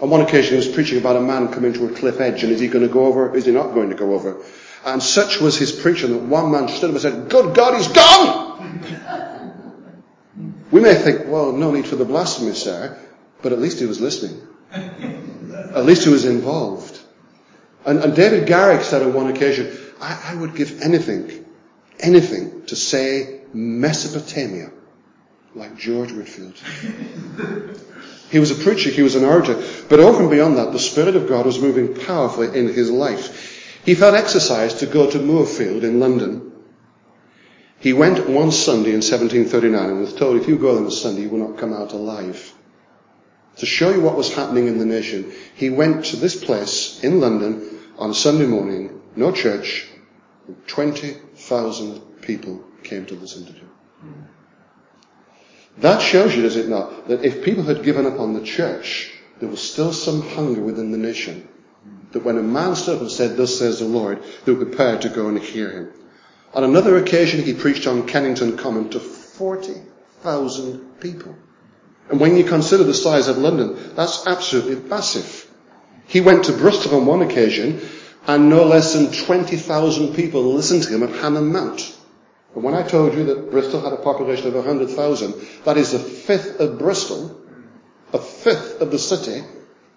On 0.02 0.10
one 0.10 0.20
occasion 0.20 0.50
he 0.50 0.56
was 0.56 0.68
preaching 0.68 0.98
about 0.98 1.16
a 1.16 1.20
man 1.20 1.50
coming 1.50 1.72
to 1.72 1.86
a 1.86 1.88
cliff 1.88 2.20
edge 2.20 2.42
and 2.44 2.52
is 2.52 2.60
he 2.60 2.68
going 2.68 2.86
to 2.86 2.92
go 2.92 3.06
over? 3.06 3.34
Is 3.34 3.46
he 3.46 3.52
not 3.52 3.72
going 3.72 3.88
to 3.88 3.96
go 3.96 4.12
over? 4.12 4.44
And 4.84 5.02
such 5.02 5.40
was 5.40 5.56
his 5.56 5.72
preaching 5.72 6.12
that 6.12 6.24
one 6.24 6.52
man 6.52 6.68
stood 6.68 6.90
up 6.90 6.96
and 6.96 7.00
said, 7.00 7.30
good 7.30 7.56
God, 7.56 7.78
he's 7.78 7.88
gone! 7.88 8.82
we 10.70 10.82
may 10.82 10.94
think, 10.94 11.22
well, 11.26 11.52
no 11.52 11.70
need 11.70 11.86
for 11.86 11.96
the 11.96 12.04
blasphemy, 12.04 12.52
sir, 12.52 12.98
but 13.40 13.52
at 13.52 13.58
least 13.58 13.78
he 13.78 13.86
was 13.86 13.98
listening. 13.98 14.38
at 14.70 15.86
least 15.86 16.04
he 16.04 16.10
was 16.10 16.26
involved. 16.26 17.00
And, 17.86 18.00
and 18.00 18.14
David 18.14 18.46
Garrick 18.46 18.82
said 18.82 19.00
on 19.00 19.14
one 19.14 19.28
occasion, 19.28 19.74
I, 20.02 20.32
I 20.32 20.34
would 20.34 20.54
give 20.54 20.82
anything, 20.82 21.46
anything 21.98 22.66
to 22.66 22.76
say 22.76 23.40
Mesopotamia, 23.54 24.70
like 25.54 25.76
George 25.76 26.12
Whitefield. 26.12 26.54
he 28.30 28.38
was 28.38 28.50
a 28.50 28.62
preacher, 28.62 28.90
he 28.90 29.02
was 29.02 29.14
an 29.14 29.24
orator, 29.24 29.62
but 29.88 30.00
and 30.00 30.30
beyond 30.30 30.56
that, 30.56 30.72
the 30.72 30.78
Spirit 30.78 31.16
of 31.16 31.28
God 31.28 31.46
was 31.46 31.58
moving 31.58 31.94
powerfully 31.94 32.58
in 32.58 32.68
his 32.68 32.90
life. 32.90 33.80
He 33.84 33.94
felt 33.94 34.14
exercised 34.14 34.78
to 34.78 34.86
go 34.86 35.10
to 35.10 35.18
Moorfield 35.18 35.84
in 35.84 36.00
London. 36.00 36.52
He 37.80 37.92
went 37.92 38.28
one 38.28 38.52
Sunday 38.52 38.90
in 38.90 39.02
1739 39.02 39.90
and 39.90 40.00
was 40.00 40.14
told, 40.14 40.40
if 40.40 40.46
you 40.46 40.56
go 40.56 40.78
on 40.78 40.86
a 40.86 40.90
Sunday, 40.90 41.22
you 41.22 41.30
will 41.30 41.48
not 41.48 41.58
come 41.58 41.72
out 41.72 41.92
alive. 41.92 42.54
To 43.56 43.66
show 43.66 43.90
you 43.90 44.00
what 44.00 44.16
was 44.16 44.32
happening 44.32 44.68
in 44.68 44.78
the 44.78 44.86
nation, 44.86 45.32
he 45.56 45.68
went 45.68 46.06
to 46.06 46.16
this 46.16 46.42
place 46.42 47.02
in 47.02 47.20
London 47.20 47.80
on 47.98 48.14
Sunday 48.14 48.46
morning, 48.46 49.02
no 49.16 49.32
church, 49.32 49.88
20,000 50.68 52.00
people 52.22 52.64
came 52.82 53.04
to 53.06 53.14
listen 53.14 53.46
to 53.46 53.52
him. 53.52 53.68
That 55.78 56.02
shows 56.02 56.36
you, 56.36 56.42
does 56.42 56.56
it 56.56 56.68
not, 56.68 57.08
that 57.08 57.24
if 57.24 57.44
people 57.44 57.64
had 57.64 57.82
given 57.82 58.06
up 58.06 58.20
on 58.20 58.34
the 58.34 58.42
church, 58.42 59.12
there 59.40 59.48
was 59.48 59.60
still 59.60 59.92
some 59.92 60.22
hunger 60.22 60.60
within 60.60 60.92
the 60.92 60.98
nation. 60.98 61.48
That 62.12 62.24
when 62.24 62.38
a 62.38 62.42
man 62.42 62.76
stood 62.76 62.96
up 62.96 63.00
and 63.00 63.10
said, 63.10 63.36
Thus 63.36 63.58
says 63.58 63.78
the 63.78 63.86
Lord, 63.86 64.22
they 64.44 64.52
were 64.52 64.64
prepared 64.64 65.02
to 65.02 65.08
go 65.08 65.28
and 65.28 65.38
hear 65.38 65.70
him. 65.70 65.92
On 66.54 66.62
another 66.62 66.98
occasion, 66.98 67.42
he 67.42 67.54
preached 67.54 67.86
on 67.86 68.06
Kennington 68.06 68.58
Common 68.58 68.90
to 68.90 69.00
40,000 69.00 71.00
people. 71.00 71.34
And 72.10 72.20
when 72.20 72.36
you 72.36 72.44
consider 72.44 72.84
the 72.84 72.92
size 72.92 73.28
of 73.28 73.38
London, 73.38 73.94
that's 73.94 74.26
absolutely 74.26 74.88
massive. 74.88 75.50
He 76.06 76.20
went 76.20 76.44
to 76.44 76.52
Bristol 76.52 77.00
on 77.00 77.06
one 77.06 77.22
occasion 77.22 77.80
and 78.26 78.50
no 78.50 78.64
less 78.64 78.92
than 78.92 79.10
20,000 79.10 80.14
people 80.14 80.52
listened 80.52 80.82
to 80.84 80.94
him 80.94 81.02
at 81.02 81.20
Hanham 81.20 81.52
Mount. 81.52 81.96
And 82.54 82.62
when 82.62 82.74
I 82.74 82.82
told 82.82 83.14
you 83.14 83.24
that 83.24 83.50
Bristol 83.50 83.80
had 83.80 83.92
a 83.92 84.02
population 84.02 84.48
of 84.48 84.54
100,000, 84.54 85.34
that 85.64 85.76
is 85.76 85.94
a 85.94 85.98
fifth 85.98 86.60
of 86.60 86.78
Bristol, 86.78 87.40
a 88.12 88.18
fifth 88.18 88.80
of 88.80 88.90
the 88.90 88.98
city 88.98 89.42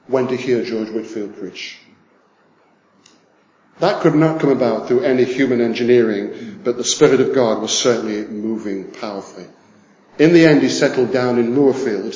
went 0.07 0.29
to 0.29 0.37
hear 0.37 0.63
George 0.63 0.89
Whitefield 0.89 1.37
preach. 1.37 1.79
That 3.79 4.01
could 4.01 4.15
not 4.15 4.39
come 4.39 4.51
about 4.51 4.87
through 4.87 5.01
any 5.01 5.25
human 5.25 5.59
engineering, 5.59 6.61
but 6.63 6.77
the 6.77 6.83
Spirit 6.83 7.19
of 7.19 7.35
God 7.35 7.61
was 7.61 7.77
certainly 7.77 8.25
moving 8.25 8.91
powerfully. 8.91 9.47
In 10.17 10.31
the 10.31 10.45
end, 10.45 10.61
he 10.61 10.69
settled 10.69 11.11
down 11.11 11.39
in 11.39 11.53
Moorfield, 11.53 12.15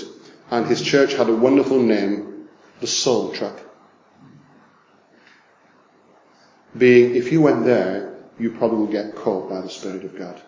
and 0.52 0.66
his 0.66 0.82
church 0.82 1.14
had 1.16 1.28
a 1.28 1.36
wonderful 1.36 1.82
name, 1.82 2.48
the 2.80 2.88
Soul 2.88 3.34
Trap 3.34 3.60
being 6.78 7.16
if 7.16 7.32
you 7.32 7.42
went 7.42 7.66
there, 7.66 8.09
you 8.40 8.52
probably 8.52 8.80
will 8.80 8.88
get 8.88 9.16
caught 9.16 9.50
by 9.50 9.62
the 9.62 9.70
Spirit 9.70 10.04
of 10.06 10.18
God. 10.18 10.42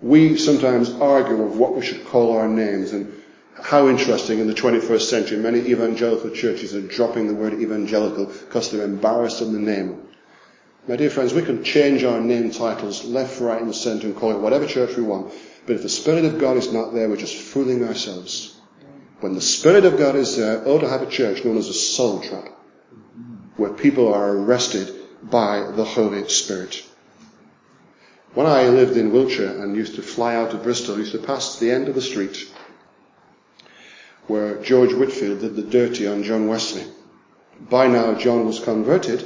We 0.00 0.36
sometimes 0.36 0.90
argue 0.90 1.42
of 1.42 1.58
what 1.58 1.74
we 1.74 1.84
should 1.84 2.06
call 2.06 2.36
our 2.36 2.48
names 2.48 2.92
and 2.92 3.12
how 3.60 3.88
interesting 3.88 4.38
in 4.38 4.46
the 4.46 4.54
21st 4.54 5.00
century 5.00 5.38
many 5.38 5.58
evangelical 5.58 6.30
churches 6.30 6.74
are 6.74 6.80
dropping 6.80 7.26
the 7.26 7.34
word 7.34 7.54
evangelical 7.54 8.26
because 8.26 8.70
they're 8.70 8.84
embarrassed 8.84 9.42
in 9.42 9.52
the 9.52 9.58
name. 9.58 10.08
My 10.86 10.94
dear 10.96 11.10
friends, 11.10 11.34
we 11.34 11.42
can 11.42 11.64
change 11.64 12.04
our 12.04 12.20
name 12.20 12.52
titles 12.52 13.04
left, 13.04 13.40
right 13.40 13.60
and 13.60 13.74
centre 13.74 14.06
and 14.06 14.16
call 14.16 14.30
it 14.30 14.38
whatever 14.38 14.66
church 14.66 14.96
we 14.96 15.02
want. 15.02 15.32
But 15.66 15.76
if 15.76 15.82
the 15.82 15.88
Spirit 15.88 16.24
of 16.24 16.38
God 16.38 16.56
is 16.56 16.72
not 16.72 16.94
there, 16.94 17.08
we're 17.08 17.16
just 17.16 17.36
fooling 17.36 17.86
ourselves. 17.86 18.56
When 19.20 19.34
the 19.34 19.40
Spirit 19.40 19.84
of 19.84 19.98
God 19.98 20.14
is 20.14 20.36
there, 20.36 20.62
oh 20.64 20.78
to 20.78 20.88
have 20.88 21.02
a 21.02 21.10
church 21.10 21.44
known 21.44 21.58
as 21.58 21.68
a 21.68 21.74
soul 21.74 22.20
trap, 22.20 22.52
where 23.56 23.72
people 23.72 24.14
are 24.14 24.30
arrested 24.30 24.94
by 25.22 25.70
the 25.70 25.84
Holy 25.84 26.28
Spirit. 26.28 26.84
When 28.34 28.46
I 28.46 28.68
lived 28.68 28.96
in 28.96 29.12
Wiltshire 29.12 29.62
and 29.62 29.76
used 29.76 29.96
to 29.96 30.02
fly 30.02 30.36
out 30.36 30.54
of 30.54 30.62
Bristol, 30.62 30.96
I 30.96 30.98
used 30.98 31.12
to 31.12 31.18
pass 31.18 31.58
the 31.58 31.70
end 31.70 31.88
of 31.88 31.94
the 31.94 32.02
street 32.02 32.48
where 34.28 34.62
George 34.62 34.92
Whitefield 34.92 35.40
did 35.40 35.56
the 35.56 35.62
dirty 35.62 36.06
on 36.06 36.22
John 36.22 36.46
Wesley. 36.48 36.84
By 37.58 37.88
now, 37.88 38.14
John 38.14 38.46
was 38.46 38.60
converted, 38.60 39.24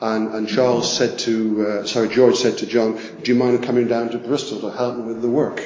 and, 0.00 0.34
and 0.34 0.48
Charles 0.48 0.96
said 0.96 1.18
to, 1.20 1.66
uh, 1.66 1.86
sorry, 1.86 2.08
George 2.08 2.36
said 2.36 2.58
to 2.58 2.66
John, 2.66 2.98
"Do 3.22 3.32
you 3.32 3.38
mind 3.38 3.62
coming 3.62 3.86
down 3.86 4.08
to 4.10 4.18
Bristol 4.18 4.60
to 4.60 4.70
help 4.76 4.96
me 4.96 5.04
with 5.04 5.22
the 5.22 5.28
work?" 5.28 5.62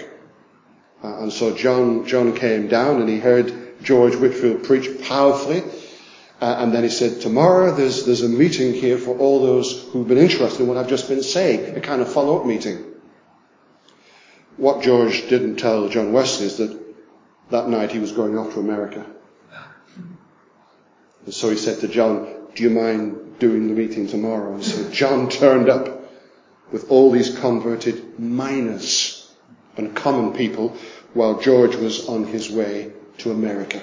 Uh, 1.02 1.20
and 1.20 1.32
so 1.32 1.54
John, 1.54 2.06
John 2.06 2.34
came 2.34 2.66
down, 2.66 3.00
and 3.00 3.08
he 3.08 3.18
heard 3.18 3.54
George 3.82 4.16
Whitefield 4.16 4.64
preach 4.64 5.00
powerfully, 5.02 5.62
Uh, 6.44 6.56
and 6.58 6.74
then 6.74 6.82
he 6.82 6.90
said, 6.90 7.22
tomorrow 7.22 7.74
there's, 7.74 8.04
there's 8.04 8.20
a 8.20 8.28
meeting 8.28 8.74
here 8.74 8.98
for 8.98 9.16
all 9.16 9.40
those 9.40 9.84
who've 9.84 10.06
been 10.06 10.18
interested 10.18 10.60
in 10.60 10.66
what 10.66 10.76
I've 10.76 10.90
just 10.90 11.08
been 11.08 11.22
saying, 11.22 11.74
a 11.74 11.80
kind 11.80 12.02
of 12.02 12.12
follow-up 12.12 12.44
meeting. 12.44 12.84
What 14.58 14.82
George 14.82 15.26
didn't 15.30 15.56
tell 15.56 15.88
John 15.88 16.12
Wesley 16.12 16.44
is 16.44 16.58
that 16.58 16.78
that 17.48 17.70
night 17.70 17.92
he 17.92 17.98
was 17.98 18.12
going 18.12 18.36
off 18.36 18.52
to 18.52 18.60
America. 18.60 19.06
And 21.24 21.32
so 21.32 21.48
he 21.48 21.56
said 21.56 21.80
to 21.80 21.88
John, 21.88 22.28
do 22.54 22.62
you 22.62 22.68
mind 22.68 23.38
doing 23.38 23.68
the 23.68 23.72
meeting 23.72 24.06
tomorrow? 24.06 24.52
And 24.52 24.62
so 24.62 24.90
John 24.90 25.30
turned 25.40 25.70
up 25.70 26.10
with 26.70 26.90
all 26.90 27.10
these 27.10 27.38
converted 27.38 28.20
miners 28.20 29.32
and 29.78 29.96
common 29.96 30.34
people 30.34 30.76
while 31.14 31.40
George 31.40 31.74
was 31.76 32.06
on 32.06 32.24
his 32.24 32.50
way 32.50 32.92
to 33.16 33.30
America. 33.30 33.82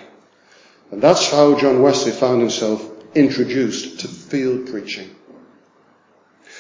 And 0.92 1.02
that's 1.02 1.32
how 1.32 1.58
John 1.58 1.82
Wesley 1.82 2.12
found 2.12 2.42
himself 2.42 2.86
introduced 3.16 4.02
to 4.02 4.08
field 4.08 4.70
preaching. 4.70 5.10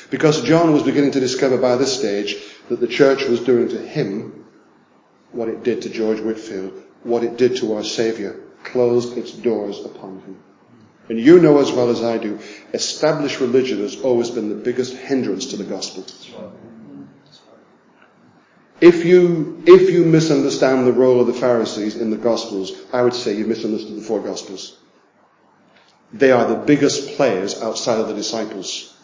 Because 0.09 0.41
John 0.43 0.73
was 0.73 0.83
beginning 0.83 1.11
to 1.11 1.19
discover 1.19 1.57
by 1.57 1.75
this 1.75 1.97
stage 1.97 2.37
that 2.69 2.79
the 2.79 2.87
church 2.87 3.25
was 3.25 3.41
doing 3.41 3.69
to 3.69 3.77
him 3.77 4.45
what 5.31 5.49
it 5.49 5.63
did 5.63 5.81
to 5.83 5.89
George 5.89 6.19
Whitefield, 6.19 6.81
what 7.03 7.23
it 7.23 7.37
did 7.37 7.57
to 7.57 7.73
our 7.75 7.83
Saviour, 7.83 8.35
closed 8.63 9.17
its 9.17 9.31
doors 9.31 9.83
upon 9.83 10.19
him. 10.21 10.43
And 11.09 11.19
you 11.19 11.39
know 11.39 11.59
as 11.59 11.71
well 11.71 11.89
as 11.89 12.03
I 12.03 12.17
do, 12.17 12.39
established 12.73 13.39
religion 13.41 13.79
has 13.79 13.99
always 14.01 14.29
been 14.29 14.49
the 14.49 14.55
biggest 14.55 14.95
hindrance 14.95 15.47
to 15.47 15.57
the 15.57 15.63
gospel. 15.63 16.05
If 18.81 19.05
you, 19.05 19.61
if 19.67 19.91
you 19.91 20.03
misunderstand 20.03 20.87
the 20.87 20.91
role 20.91 21.21
of 21.21 21.27
the 21.27 21.33
Pharisees 21.33 21.95
in 21.95 22.09
the 22.09 22.17
Gospels, 22.17 22.71
I 22.91 23.03
would 23.03 23.13
say 23.13 23.37
you 23.37 23.45
misunderstood 23.45 23.95
the 23.95 24.01
four 24.01 24.19
Gospels. 24.19 24.75
They 26.11 26.31
are 26.31 26.47
the 26.47 26.55
biggest 26.55 27.15
players 27.15 27.61
outside 27.61 27.99
of 27.99 28.07
the 28.07 28.15
disciples. 28.15 28.97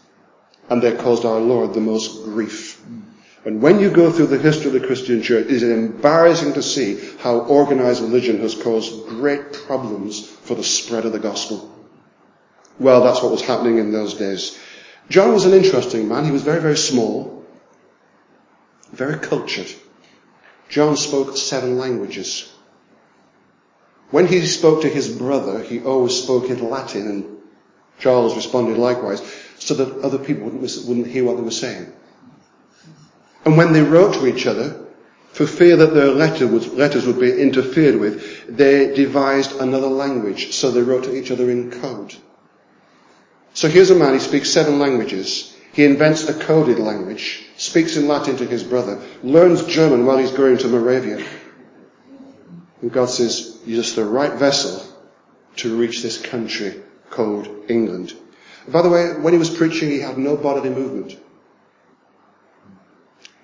And 0.69 0.81
they 0.81 0.95
caused 0.95 1.25
our 1.25 1.39
Lord 1.39 1.75
the 1.75 1.79
most 1.79 2.23
grief. 2.23 2.83
And 3.45 3.61
when 3.61 3.79
you 3.79 3.91
go 3.91 4.11
through 4.11 4.27
the 4.27 4.39
history 4.39 4.67
of 4.67 4.73
the 4.73 4.87
Christian 4.87 5.21
church, 5.21 5.45
it 5.45 5.51
is 5.51 5.63
embarrassing 5.63 6.53
to 6.53 6.63
see 6.63 6.99
how 7.19 7.39
organized 7.41 8.01
religion 8.01 8.39
has 8.39 8.55
caused 8.55 9.07
great 9.07 9.53
problems 9.53 10.27
for 10.27 10.55
the 10.55 10.63
spread 10.63 11.05
of 11.05 11.13
the 11.13 11.19
gospel. 11.19 11.71
Well, 12.79 13.03
that's 13.03 13.21
what 13.21 13.31
was 13.31 13.43
happening 13.43 13.77
in 13.77 13.91
those 13.91 14.15
days. 14.15 14.59
John 15.09 15.33
was 15.33 15.45
an 15.45 15.53
interesting 15.53 16.09
man. 16.09 16.25
He 16.25 16.31
was 16.31 16.41
very, 16.41 16.59
very 16.59 16.75
small, 16.75 17.36
very 18.91 19.17
cultured. 19.19 19.67
John 20.69 20.97
spoke 20.97 21.37
seven 21.37 21.77
languages. 21.77 22.51
When 24.11 24.27
he 24.27 24.45
spoke 24.45 24.81
to 24.81 24.89
his 24.89 25.09
brother, 25.09 25.61
he 25.61 25.81
always 25.81 26.21
spoke 26.21 26.49
in 26.49 26.69
Latin, 26.69 27.07
and 27.07 27.37
Charles 27.99 28.35
responded 28.35 28.77
likewise, 28.77 29.21
so 29.59 29.73
that 29.73 29.99
other 30.03 30.17
people 30.17 30.45
wouldn't, 30.45 30.87
wouldn't 30.87 31.07
hear 31.07 31.23
what 31.25 31.37
they 31.37 31.43
were 31.43 31.51
saying. 31.51 31.91
And 33.43 33.57
when 33.57 33.73
they 33.73 33.81
wrote 33.81 34.13
to 34.15 34.27
each 34.27 34.45
other, 34.45 34.85
for 35.31 35.45
fear 35.45 35.75
that 35.77 35.93
their 35.93 36.07
letter 36.07 36.47
letters 36.47 37.05
would 37.05 37.19
be 37.19 37.39
interfered 37.39 37.95
with, 37.97 38.47
they 38.47 38.93
devised 38.95 39.59
another 39.59 39.87
language, 39.87 40.53
so 40.53 40.71
they 40.71 40.81
wrote 40.81 41.03
to 41.03 41.15
each 41.15 41.31
other 41.31 41.49
in 41.51 41.69
code. 41.69 42.15
So 43.53 43.67
here's 43.67 43.89
a 43.89 43.95
man, 43.95 44.13
he 44.13 44.19
speaks 44.19 44.49
seven 44.49 44.79
languages. 44.79 45.55
He 45.77 45.85
invents 45.85 46.27
a 46.27 46.33
coded 46.33 46.79
language, 46.79 47.45
speaks 47.55 47.97
in 47.97 48.07
Latin 48.07 48.35
to 48.37 48.47
his 48.47 48.63
brother, 48.63 48.99
learns 49.21 49.63
German 49.67 50.07
while 50.07 50.17
he's 50.17 50.31
going 50.31 50.57
to 50.57 50.67
Moravia. 50.67 51.23
And 52.81 52.91
God 52.91 53.11
says, 53.11 53.59
you're 53.63 53.83
just 53.83 53.95
the 53.95 54.03
right 54.03 54.33
vessel 54.33 54.83
to 55.57 55.77
reach 55.77 56.01
this 56.01 56.19
country 56.19 56.81
called 57.11 57.47
England. 57.69 58.15
By 58.67 58.81
the 58.81 58.89
way, 58.89 59.19
when 59.19 59.33
he 59.33 59.37
was 59.37 59.51
preaching, 59.55 59.91
he 59.91 59.99
had 59.99 60.17
no 60.17 60.35
bodily 60.35 60.71
movement. 60.71 61.15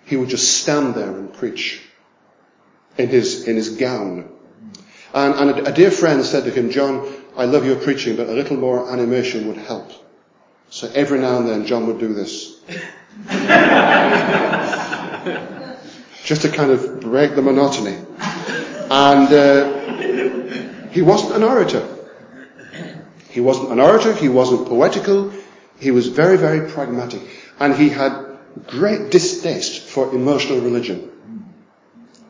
He 0.06 0.18
would 0.18 0.30
just 0.30 0.60
stand 0.60 0.96
there 0.96 1.16
and 1.16 1.32
preach 1.32 1.84
in 2.98 3.10
his, 3.10 3.48
in 3.48 3.58
his 3.58 3.78
gown. 3.78 4.28
And, 5.14 5.36
and 5.36 5.50
a, 5.52 5.70
a 5.70 5.72
dear 5.72 5.92
friend 5.92 6.26
said 6.26 6.46
to 6.46 6.50
him, 6.50 6.72
John, 6.72 7.14
I 7.38 7.46
love 7.46 7.64
your 7.64 7.76
preaching, 7.76 8.16
but 8.16 8.28
a 8.28 8.34
little 8.34 8.58
more 8.58 8.92
animation 8.92 9.50
would 9.50 9.58
help. 9.58 9.92
So 10.74 10.90
every 10.96 11.20
now 11.20 11.38
and 11.38 11.48
then 11.48 11.68
John 11.68 11.86
would 11.86 12.00
do 12.00 12.16
this. 12.16 12.60
just 16.24 16.42
to 16.42 16.50
kind 16.50 16.72
of 16.72 17.00
break 17.00 17.36
the 17.36 17.44
monotony. 17.44 17.96
And 18.90 19.32
uh, 19.32 20.90
he 20.90 21.04
wasn't 21.04 21.36
an 21.36 21.44
orator. 21.44 21.88
He 23.30 23.40
wasn't 23.40 23.72
an 23.72 23.80
orator, 23.80 24.14
he 24.14 24.30
wasn't 24.30 24.68
poetical, 24.68 25.32
he 25.80 25.92
was 25.92 26.08
very, 26.08 26.38
very 26.38 26.68
pragmatic. 26.68 27.22
And 27.60 27.76
he 27.76 27.90
had 27.90 28.40
great 28.66 29.12
distaste 29.12 29.84
for 29.84 30.12
emotional 30.12 30.60
religion. 30.60 31.12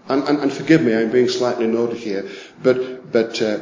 And, 0.10 0.22
and, 0.28 0.40
and 0.40 0.52
forgive 0.52 0.82
me, 0.82 0.94
I'm 0.94 1.12
being 1.12 1.30
slightly 1.30 1.68
naughty 1.68 1.98
here, 1.98 2.30
but, 2.62 3.10
but 3.10 3.42
uh, 3.42 3.60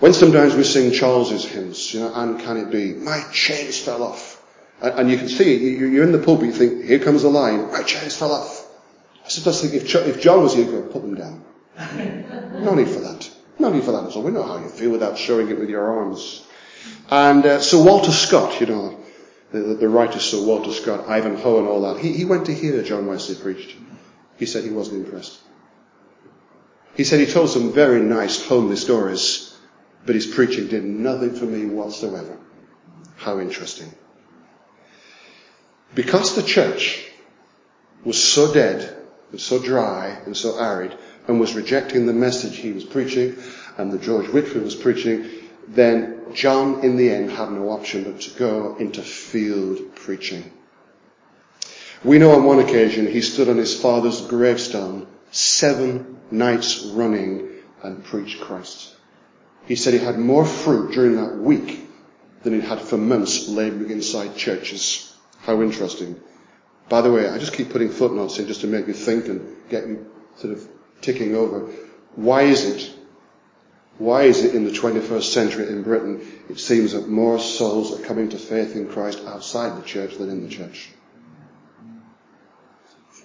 when 0.00 0.12
sometimes 0.12 0.54
we 0.54 0.64
sing 0.64 0.92
Charles's 0.92 1.44
hymns, 1.44 1.94
you 1.94 2.00
know, 2.00 2.12
and 2.14 2.40
can 2.40 2.56
it 2.56 2.70
be, 2.70 2.94
my 2.94 3.22
chains 3.32 3.78
fell 3.78 4.02
off. 4.02 4.42
And, 4.80 5.00
and 5.00 5.10
you 5.10 5.16
can 5.16 5.28
see, 5.28 5.76
you're 5.76 6.04
in 6.04 6.12
the 6.12 6.18
pulpit, 6.18 6.46
you 6.46 6.52
think, 6.52 6.84
here 6.84 6.98
comes 6.98 7.22
the 7.22 7.28
line, 7.28 7.70
my 7.70 7.82
chains 7.82 8.16
fell 8.16 8.32
off. 8.32 8.66
I 9.24 9.28
sometimes 9.28 9.60
think 9.60 9.74
if, 9.74 9.94
if 9.94 10.20
John 10.20 10.42
was 10.42 10.54
here, 10.54 10.64
he'd 10.64 10.90
put 10.90 11.02
them 11.02 11.14
down. 11.14 11.44
no 12.64 12.74
need 12.74 12.88
for 12.88 13.00
that. 13.00 13.30
No 13.58 13.70
need 13.70 13.84
for 13.84 13.92
that 13.92 14.10
So 14.12 14.20
We 14.20 14.32
know 14.32 14.42
how 14.42 14.58
you 14.58 14.68
feel 14.68 14.90
without 14.90 15.16
showing 15.16 15.48
it 15.48 15.58
with 15.58 15.70
your 15.70 15.98
arms. 15.98 16.44
And 17.10 17.44
uh, 17.46 17.60
Sir 17.60 17.82
Walter 17.82 18.10
Scott, 18.10 18.60
you 18.60 18.66
know, 18.66 18.98
the, 19.52 19.60
the 19.60 19.88
writer 19.88 20.18
Sir 20.18 20.44
Walter 20.44 20.72
Scott, 20.72 21.08
Ivanhoe 21.08 21.58
and 21.58 21.68
all 21.68 21.82
that, 21.82 22.02
he, 22.02 22.12
he 22.12 22.24
went 22.24 22.46
to 22.46 22.54
hear 22.54 22.82
John 22.82 23.06
Wesley 23.06 23.36
preached. 23.36 23.76
He 24.36 24.46
said 24.46 24.64
he 24.64 24.70
wasn't 24.70 25.04
impressed. 25.04 25.38
He 26.96 27.04
said 27.04 27.20
he 27.20 27.26
told 27.26 27.50
some 27.50 27.72
very 27.72 28.00
nice 28.00 28.44
homely 28.44 28.76
stories, 28.76 29.51
but 30.04 30.14
his 30.14 30.26
preaching 30.26 30.68
did 30.68 30.84
nothing 30.84 31.34
for 31.34 31.44
me 31.44 31.66
whatsoever. 31.66 32.38
How 33.16 33.38
interesting. 33.40 33.92
Because 35.94 36.34
the 36.34 36.42
church 36.42 37.08
was 38.04 38.22
so 38.22 38.52
dead 38.52 38.96
and 39.30 39.40
so 39.40 39.62
dry 39.62 40.18
and 40.26 40.36
so 40.36 40.58
arid 40.58 40.96
and 41.28 41.38
was 41.38 41.54
rejecting 41.54 42.06
the 42.06 42.12
message 42.12 42.56
he 42.56 42.72
was 42.72 42.84
preaching 42.84 43.36
and 43.78 43.92
that 43.92 44.02
George 44.02 44.26
Whitefield 44.26 44.64
was 44.64 44.74
preaching, 44.74 45.28
then 45.68 46.34
John 46.34 46.80
in 46.80 46.96
the 46.96 47.10
end 47.10 47.30
had 47.30 47.50
no 47.50 47.70
option 47.70 48.04
but 48.04 48.20
to 48.22 48.30
go 48.38 48.76
into 48.76 49.02
field 49.02 49.94
preaching. 49.94 50.50
We 52.04 52.18
know 52.18 52.32
on 52.32 52.44
one 52.44 52.58
occasion 52.58 53.06
he 53.06 53.20
stood 53.20 53.48
on 53.48 53.56
his 53.56 53.78
father's 53.80 54.20
gravestone 54.22 55.06
seven 55.30 56.18
nights 56.30 56.82
running 56.82 57.48
and 57.82 58.02
preached 58.02 58.40
Christ. 58.40 58.91
He 59.66 59.76
said 59.76 59.94
he 59.94 60.00
had 60.00 60.18
more 60.18 60.44
fruit 60.44 60.92
during 60.92 61.16
that 61.16 61.36
week 61.36 61.88
than 62.42 62.54
he'd 62.54 62.64
had 62.64 62.80
for 62.80 62.96
months 62.96 63.48
laboring 63.48 63.90
inside 63.90 64.36
churches. 64.36 65.16
How 65.40 65.62
interesting. 65.62 66.20
By 66.88 67.00
the 67.00 67.12
way, 67.12 67.28
I 67.28 67.38
just 67.38 67.52
keep 67.52 67.70
putting 67.70 67.90
footnotes 67.90 68.38
in 68.38 68.46
just 68.46 68.62
to 68.62 68.66
make 68.66 68.86
you 68.86 68.92
think 68.92 69.26
and 69.26 69.56
get 69.68 69.86
you 69.86 70.10
sort 70.36 70.52
of 70.54 70.68
ticking 71.00 71.34
over. 71.34 71.70
Why 72.16 72.42
is 72.42 72.64
it 72.64 72.94
why 73.98 74.22
is 74.22 74.42
it 74.42 74.54
in 74.54 74.64
the 74.64 74.70
21st 74.70 75.22
century 75.22 75.68
in 75.68 75.82
Britain 75.82 76.26
it 76.48 76.58
seems 76.58 76.92
that 76.92 77.08
more 77.08 77.38
souls 77.38 77.92
are 77.92 78.02
coming 78.02 78.30
to 78.30 78.38
faith 78.38 78.74
in 78.74 78.88
Christ 78.88 79.20
outside 79.26 79.78
the 79.78 79.86
church 79.86 80.16
than 80.16 80.30
in 80.30 80.42
the 80.42 80.48
church? 80.48 80.90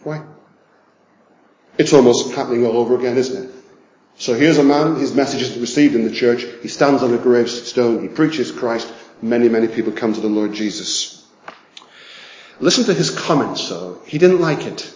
Why? 0.04 0.24
It's 1.78 1.94
almost 1.94 2.34
happening 2.34 2.66
all 2.66 2.78
over 2.78 2.96
again, 2.96 3.18
isn't 3.18 3.46
it? 3.46 3.57
So 4.20 4.34
here's 4.34 4.58
a 4.58 4.64
man, 4.64 4.96
his 4.96 5.14
message 5.14 5.44
is 5.44 5.58
received 5.60 5.94
in 5.94 6.04
the 6.04 6.12
church, 6.12 6.44
he 6.64 6.68
stands 6.68 7.04
on 7.04 7.14
a 7.14 7.20
gravestone, 7.20 8.02
he 8.02 8.08
preaches 8.08 8.52
Christ, 8.52 8.92
many, 9.22 9.48
many 9.48 9.68
people 9.68 9.92
come 9.92 10.14
to 10.14 10.20
the 10.20 10.28
Lord 10.28 10.54
Jesus. 10.54 11.24
Listen 12.60 12.86
to 12.86 12.96
his 12.96 13.12
comments 13.12 13.70
though. 13.70 14.02
He 14.08 14.18
didn't 14.18 14.42
like 14.42 14.66
it. 14.66 14.92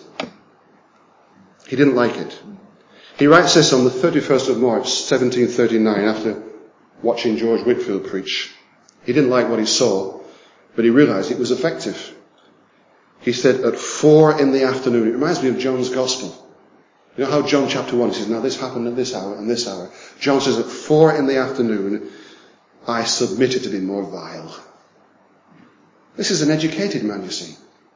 He 1.67 1.75
didn't 1.75 1.95
like 1.95 2.17
it. 2.17 2.41
He 3.19 3.27
writes 3.27 3.53
this 3.53 3.73
on 3.73 3.83
the 3.83 3.91
31st 3.91 4.49
of 4.49 4.57
March, 4.57 4.85
1739, 4.85 5.99
after 6.03 6.43
watching 7.03 7.37
George 7.37 7.61
Whitefield 7.61 8.07
preach. 8.07 8.51
He 9.05 9.13
didn't 9.13 9.29
like 9.29 9.49
what 9.49 9.59
he 9.59 9.67
saw, 9.67 10.19
but 10.75 10.83
he 10.83 10.89
realized 10.89 11.29
it 11.29 11.37
was 11.37 11.51
effective. 11.51 12.15
He 13.19 13.33
said 13.33 13.61
at 13.61 13.77
four 13.77 14.41
in 14.41 14.51
the 14.51 14.63
afternoon, 14.63 15.07
it 15.07 15.11
reminds 15.11 15.43
me 15.43 15.49
of 15.49 15.59
John's 15.59 15.89
gospel. 15.89 16.40
You 17.17 17.25
know 17.25 17.31
how 17.31 17.41
John 17.41 17.67
chapter 17.67 17.97
one 17.97 18.13
says, 18.13 18.29
now 18.29 18.39
this 18.39 18.59
happened 18.59 18.87
at 18.87 18.95
this 18.95 19.13
hour 19.13 19.35
and 19.35 19.49
this 19.49 19.67
hour. 19.67 19.89
John 20.19 20.39
says 20.39 20.57
at 20.57 20.65
four 20.65 21.13
in 21.13 21.27
the 21.27 21.37
afternoon, 21.37 22.09
I 22.87 23.03
submitted 23.03 23.63
to 23.63 23.69
be 23.69 23.79
more 23.79 24.03
vile. 24.03 24.55
This 26.15 26.31
is 26.31 26.41
an 26.41 26.51
educated 26.51 27.03
man, 27.03 27.23
you 27.23 27.31
see. 27.31 27.55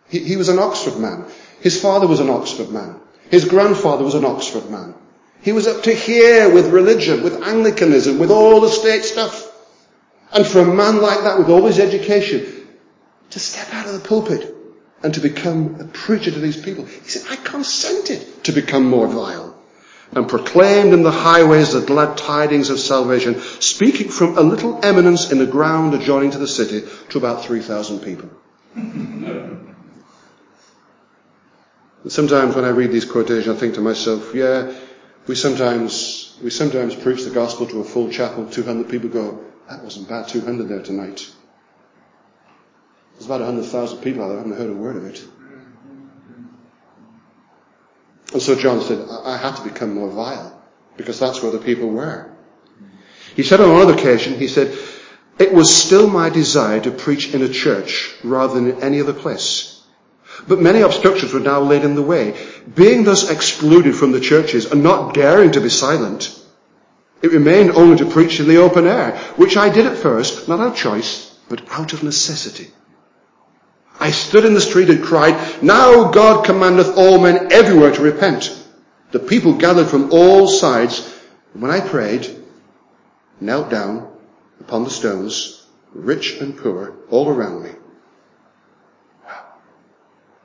He, 0.10 0.20
he 0.20 0.36
was 0.36 0.50
an 0.50 0.60
Oxford 0.60 1.00
man. 1.00 1.26
His 1.62 1.82
father 1.82 2.08
was 2.08 2.20
an 2.20 2.30
Oxford 2.30 2.70
man. 2.70 3.00
His 3.30 3.46
grandfather 3.46 4.04
was 4.04 4.16
an 4.16 4.26
Oxford 4.26 4.70
man. 4.70 4.94
He 5.42 5.54
was 5.54 5.68
up 5.68 5.84
to 5.84 5.94
here 5.94 6.54
with 6.54 6.68
religion, 6.68 7.24
with 7.24 7.42
Anglicanism, 7.42 8.20
with 8.20 8.32
all 8.32 8.62
the 8.62 8.70
state 8.70 9.04
stuff. 9.04 9.52
And 10.34 10.46
for 10.46 10.60
a 10.60 10.66
man 10.66 11.02
like 11.02 11.22
that, 11.22 11.40
with 11.40 11.50
all 11.50 11.66
his 11.66 11.80
education, 11.80 12.68
to 13.30 13.40
step 13.40 13.74
out 13.74 13.88
of 13.88 13.94
the 13.94 14.08
pulpit 14.08 14.54
and 15.04 15.14
to 15.14 15.22
become 15.22 15.80
a 15.80 15.86
preacher 15.86 16.32
to 16.32 16.40
these 16.40 16.62
people, 16.62 16.86
he 16.86 17.10
said, 17.10 17.32
I 17.32 17.38
consented 17.38 18.26
to 18.46 18.52
become 18.52 18.86
more 18.86 19.08
vile 19.08 19.56
and 20.12 20.30
proclaimed 20.30 20.94
in 20.94 21.04
the 21.04 21.12
highways 21.12 21.74
the 21.74 21.82
glad 21.82 22.18
tidings 22.18 22.70
of 22.70 22.80
salvation, 22.80 23.40
speaking 23.60 24.10
from 24.10 24.38
a 24.38 24.42
little 24.42 24.84
eminence 24.84 25.32
in 25.32 25.40
the 25.40 25.46
ground 25.46 25.94
adjoining 25.94 26.32
to 26.32 26.38
the 26.38 26.48
city 26.48 26.84
to 27.10 27.18
about 27.18 27.44
3,000 27.44 28.00
people. 28.00 28.30
sometimes 32.08 32.56
when 32.56 32.66
I 32.66 32.70
read 32.70 32.92
these 32.92 33.06
quotations, 33.06 33.56
I 33.56 33.60
think 33.60 33.76
to 33.76 33.82
myself, 33.82 34.34
yeah, 34.34 34.72
we 35.28 35.36
sometimes, 35.36 36.38
we 36.42 36.50
sometimes 36.50 36.96
preach 36.96 37.24
the 37.24 37.32
gospel 37.32 37.66
to 37.68 37.82
a 37.82 37.84
full 37.84 38.10
chapel, 38.10 38.46
200 38.46 38.90
people 38.90 39.10
go, 39.10 39.44
that 39.68 39.84
wasn't 39.84 40.08
bad, 40.08 40.28
200 40.28 40.70
there 40.70 40.84
tonight. 40.84 41.30
There's 43.14 43.26
about 43.26 43.42
100,000 43.42 43.98
people 44.00 44.24
out 44.24 44.28
there, 44.28 44.38
I 44.38 44.42
haven't 44.42 44.58
heard 44.58 44.70
a 44.70 44.74
word 44.74 44.98
of 44.98 45.06
it. 45.06 45.26
And 48.34 48.42
so 48.42 48.56
John 48.56 48.82
said, 48.82 49.08
I 49.10 49.38
have 49.38 49.58
to 49.58 49.64
become 49.64 49.94
more 49.94 50.10
vile, 50.10 50.62
because 50.98 51.20
that's 51.20 51.42
where 51.42 51.52
the 51.52 51.60
people 51.60 51.90
were. 51.90 52.30
He 53.36 53.44
said 53.44 53.60
on 53.60 53.70
another 53.70 53.94
occasion, 53.94 54.38
he 54.38 54.48
said, 54.48 54.78
it 55.38 55.54
was 55.54 55.74
still 55.76 56.08
my 56.08 56.30
desire 56.30 56.80
to 56.82 56.92
preach 56.92 57.34
in 57.34 57.42
a 57.42 57.50
church 57.50 58.16
rather 58.24 58.54
than 58.54 58.70
in 58.72 58.82
any 58.82 59.02
other 59.02 59.14
place. 59.14 59.84
But 60.48 60.62
many 60.62 60.82
obstructions 60.82 61.34
were 61.34 61.40
now 61.40 61.62
laid 61.62 61.84
in 61.84 61.96
the 61.96 62.02
way. 62.02 62.38
Being 62.74 63.04
thus 63.04 63.30
excluded 63.30 63.96
from 63.96 64.12
the 64.12 64.20
churches 64.20 64.72
and 64.72 64.84
not 64.84 65.14
daring 65.14 65.52
to 65.52 65.62
be 65.62 65.70
silent, 65.70 66.38
it 67.22 67.32
remained 67.32 67.72
only 67.72 67.98
to 67.98 68.06
preach 68.06 68.40
in 68.40 68.48
the 68.48 68.58
open 68.58 68.86
air, 68.88 69.18
which 69.36 69.58
I 69.58 69.70
did 69.70 69.86
at 69.86 69.98
first, 69.98 70.48
not 70.48 70.60
out 70.60 70.74
of 70.74 70.76
choice, 70.76 71.38
but 71.50 71.62
out 71.72 71.94
of 71.94 72.04
necessity. 72.04 72.70
I 74.00 74.12
stood 74.12 74.46
in 74.46 74.54
the 74.54 74.62
street 74.62 74.90
and 74.90 75.04
cried, 75.04 75.64
Now 75.64 76.12
God 76.12 76.46
commandeth 76.46 76.98
all 76.98 77.20
men 77.20 77.52
everywhere 77.52 77.92
to 77.92 78.02
repent. 78.02 78.62
The 79.12 79.20
people 79.20 79.54
gathered 79.54 79.88
from 79.88 80.12
all 80.12 80.48
sides. 80.48 81.14
And 81.54 81.62
when 81.62 81.72
I 81.72 81.80
prayed, 81.80 82.44
knelt 83.40 83.70
down 83.70 84.12
upon 84.60 84.84
the 84.84 84.90
stones, 84.90 85.66
rich 85.94 86.40
and 86.42 86.58
poor, 86.58 86.96
all 87.10 87.30
around 87.30 87.64
me. 87.64 87.72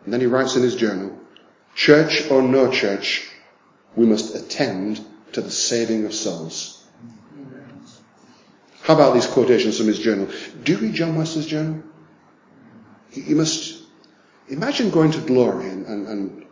And 0.05 0.13
then 0.13 0.21
he 0.21 0.27
writes 0.27 0.57
in 0.57 0.63
his 0.63 0.77
journal, 0.77 1.19
Church 1.75 2.31
or 2.31 2.43
no 2.43 2.71
church, 2.71 3.29
we 3.97 4.07
must 4.07 4.35
attend 4.35 5.05
to 5.33 5.41
the 5.41 5.51
saving 5.51 6.05
of 6.05 6.15
souls. 6.15 6.85
How 8.83 8.95
about 8.95 9.15
these 9.15 9.27
quotations 9.27 9.79
from 9.79 9.87
his 9.87 9.99
journal? 9.99 10.29
Do 10.65 10.73
you 10.73 10.79
read 10.79 10.95
John 10.95 11.17
Wesley's 11.17 11.47
journal? 11.47 11.83
You 13.13 13.37
must 13.37 13.83
imagine 14.49 14.91
going 14.91 15.13
to 15.13 15.21
glory 15.21 15.69
and, 15.69 15.87
and, 15.87 16.09
and 16.09 16.47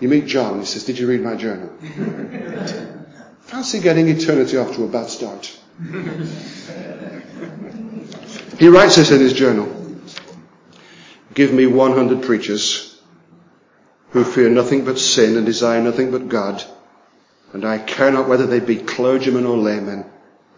you 0.00 0.08
meet 0.08 0.26
John 0.26 0.52
and 0.54 0.60
he 0.60 0.66
says, 0.66 0.84
Did 0.84 0.98
you 0.98 1.06
read 1.06 1.22
my 1.22 1.34
journal? 1.36 1.70
Fancy 3.40 3.80
getting 3.80 4.08
eternity 4.08 4.56
off 4.56 4.74
to 4.76 4.84
a 4.84 4.88
bad 4.88 5.08
start. 5.08 5.58
he 8.58 8.68
writes 8.68 8.96
this 8.96 9.10
in 9.10 9.20
his 9.20 9.32
journal. 9.32 9.76
Give 11.34 11.52
me 11.52 11.66
100 11.66 12.22
preachers 12.22 13.00
who 14.10 14.24
fear 14.24 14.48
nothing 14.48 14.84
but 14.84 14.98
sin 14.98 15.36
and 15.36 15.46
desire 15.46 15.80
nothing 15.82 16.10
but 16.10 16.28
God, 16.28 16.62
and 17.52 17.64
I 17.64 17.78
care 17.78 18.10
not 18.10 18.28
whether 18.28 18.46
they 18.46 18.60
be 18.60 18.76
clergymen 18.76 19.46
or 19.46 19.56
laymen. 19.56 20.04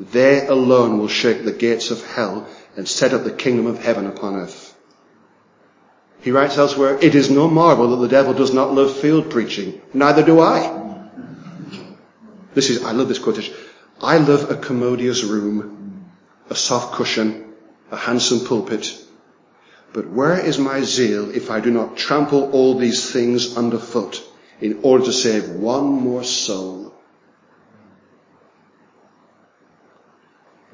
They 0.00 0.46
alone 0.46 0.98
will 0.98 1.08
shake 1.08 1.44
the 1.44 1.52
gates 1.52 1.90
of 1.90 2.04
hell 2.04 2.48
and 2.76 2.88
set 2.88 3.12
up 3.12 3.24
the 3.24 3.30
kingdom 3.30 3.66
of 3.66 3.78
heaven 3.78 4.06
upon 4.06 4.36
earth. 4.36 4.71
He 6.22 6.30
writes 6.30 6.56
elsewhere, 6.56 6.98
it 7.02 7.16
is 7.16 7.30
no 7.30 7.48
marvel 7.48 7.90
that 7.90 7.96
the 7.96 8.08
devil 8.08 8.32
does 8.32 8.54
not 8.54 8.72
love 8.72 8.96
field 8.96 9.28
preaching. 9.28 9.82
Neither 9.92 10.22
do 10.22 10.40
I. 10.40 10.80
This 12.54 12.70
is, 12.70 12.84
I 12.84 12.92
love 12.92 13.08
this 13.08 13.18
quotation. 13.18 13.54
I 14.00 14.18
love 14.18 14.48
a 14.48 14.56
commodious 14.56 15.24
room, 15.24 16.06
a 16.48 16.54
soft 16.54 16.94
cushion, 16.94 17.54
a 17.90 17.96
handsome 17.96 18.46
pulpit. 18.46 18.96
But 19.92 20.10
where 20.10 20.38
is 20.38 20.58
my 20.58 20.82
zeal 20.82 21.34
if 21.34 21.50
I 21.50 21.58
do 21.58 21.72
not 21.72 21.96
trample 21.96 22.52
all 22.52 22.78
these 22.78 23.10
things 23.10 23.56
underfoot 23.56 24.22
in 24.60 24.78
order 24.84 25.04
to 25.06 25.12
save 25.12 25.48
one 25.50 25.86
more 25.86 26.22
soul? 26.22 26.94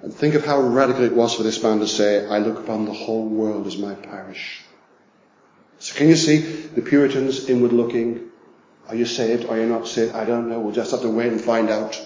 And 0.02 0.12
think 0.12 0.34
of 0.34 0.44
how 0.44 0.60
radical 0.60 1.04
it 1.04 1.14
was 1.14 1.34
for 1.34 1.42
this 1.42 1.62
man 1.62 1.80
to 1.80 1.88
say, 1.88 2.26
I 2.26 2.38
look 2.38 2.58
upon 2.58 2.84
the 2.84 2.92
whole 2.92 3.26
world 3.26 3.66
as 3.66 3.78
my 3.78 3.94
parish. 3.94 4.62
So 5.88 5.96
can 5.96 6.08
you 6.08 6.16
see 6.16 6.36
the 6.40 6.82
Puritans 6.82 7.48
inward 7.48 7.72
looking? 7.72 8.28
Are 8.88 8.94
you 8.94 9.06
saved? 9.06 9.46
Are 9.46 9.56
you 9.56 9.64
not 9.64 9.88
saved? 9.88 10.14
I 10.14 10.26
don't 10.26 10.50
know. 10.50 10.60
We'll 10.60 10.74
just 10.74 10.90
have 10.90 11.00
to 11.00 11.08
wait 11.08 11.32
and 11.32 11.40
find 11.40 11.70
out. 11.70 11.98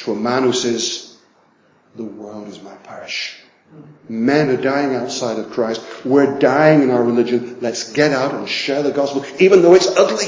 To 0.00 0.12
a 0.12 0.14
man 0.14 0.42
who 0.42 0.52
says, 0.52 1.16
the 1.94 2.04
world 2.04 2.48
is 2.48 2.60
my 2.60 2.74
parish. 2.74 3.40
Men 4.10 4.50
are 4.50 4.60
dying 4.60 4.94
outside 4.94 5.38
of 5.38 5.52
Christ. 5.52 5.80
We're 6.04 6.38
dying 6.38 6.82
in 6.82 6.90
our 6.90 7.02
religion. 7.02 7.60
Let's 7.62 7.94
get 7.94 8.12
out 8.12 8.34
and 8.34 8.46
share 8.46 8.82
the 8.82 8.92
gospel, 8.92 9.24
even 9.38 9.62
though 9.62 9.72
it's 9.72 9.88
ugly. 9.96 10.26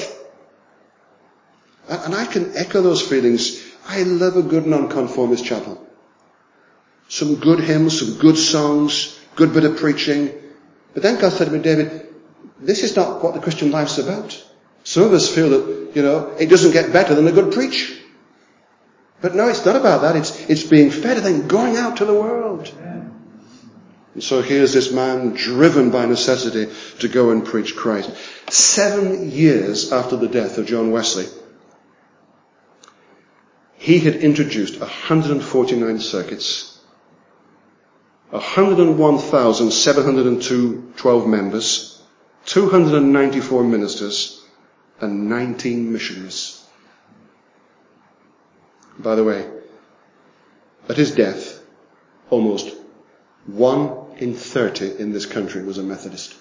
And 1.87 2.15
I 2.15 2.25
can 2.25 2.57
echo 2.57 2.81
those 2.81 3.07
feelings. 3.07 3.63
I 3.87 4.05
love 4.05 4.39
a 4.39 4.43
good 4.43 4.67
nonconformist 4.67 5.45
chapel. 5.45 5.87
Some 7.09 7.35
good 7.35 7.61
hymns, 7.61 8.01
some 8.01 8.19
good 8.19 8.39
songs, 8.39 9.21
good 9.37 9.53
bit 9.53 9.65
of 9.65 9.77
preaching. 9.77 10.33
But 10.95 11.03
then 11.03 11.21
God 11.21 11.33
said 11.33 11.45
to 11.45 11.51
me, 11.51 11.59
David, 11.59 12.08
this 12.61 12.83
is 12.83 12.97
not 12.97 13.23
what 13.23 13.35
the 13.35 13.41
Christian 13.41 13.71
life's 13.71 13.99
about. 13.99 14.43
Some 14.85 15.05
of 15.05 15.13
us 15.13 15.33
feel 15.33 15.51
that, 15.51 15.93
you 15.95 16.03
know, 16.03 16.35
it 16.39 16.47
doesn't 16.47 16.73
get 16.73 16.93
better 16.93 17.15
than 17.15 17.29
a 17.29 17.33
good 17.33 17.53
preach. 17.53 17.95
But 19.21 19.35
no, 19.35 19.49
it's 19.49 19.67
not 19.67 19.75
about 19.77 20.03
that. 20.03 20.17
It's, 20.17 20.49
it's 20.49 20.63
being 20.63 20.91
fed 20.91 21.19
and 21.19 21.27
then 21.27 21.49
going 21.49 21.77
out 21.77 21.99
to 21.99 22.05
the 22.05 22.15
world. 22.15 22.73
And 24.15 24.25
so 24.25 24.41
here's 24.43 24.73
this 24.73 24.93
man 24.93 25.35
driven 25.35 25.91
by 25.91 26.07
necessity 26.07 26.73
to 27.01 27.09
go 27.09 27.31
and 27.31 27.45
preach 27.45 27.75
Christ. 27.77 28.11
Seven 28.51 29.31
years 29.31 29.93
after 29.93 30.17
the 30.17 30.29
death 30.29 30.57
of 30.59 30.67
John 30.67 30.91
Wesley, 30.91 31.27
he 33.77 34.01
had 34.01 34.17
introduced 34.17 34.81
149 34.81 36.01
circuits, 36.01 36.81
101,702 38.31 40.93
12 40.97 41.27
members, 41.27 41.98
294 42.49 43.63
ministers, 43.63 44.43
and 45.03 45.29
19 45.29 45.93
missionaries. 45.93 46.65
By 48.99 49.17
the 49.17 49.23
way, 49.23 49.47
at 50.89 50.97
his 50.97 51.15
death, 51.15 51.63
almost 52.31 52.75
one 53.45 53.91
in 54.17 54.33
30 54.33 54.99
in 54.99 55.13
this 55.13 55.27
country 55.27 55.63
was 55.63 55.77
a 55.77 55.83
Methodist. 55.83 56.35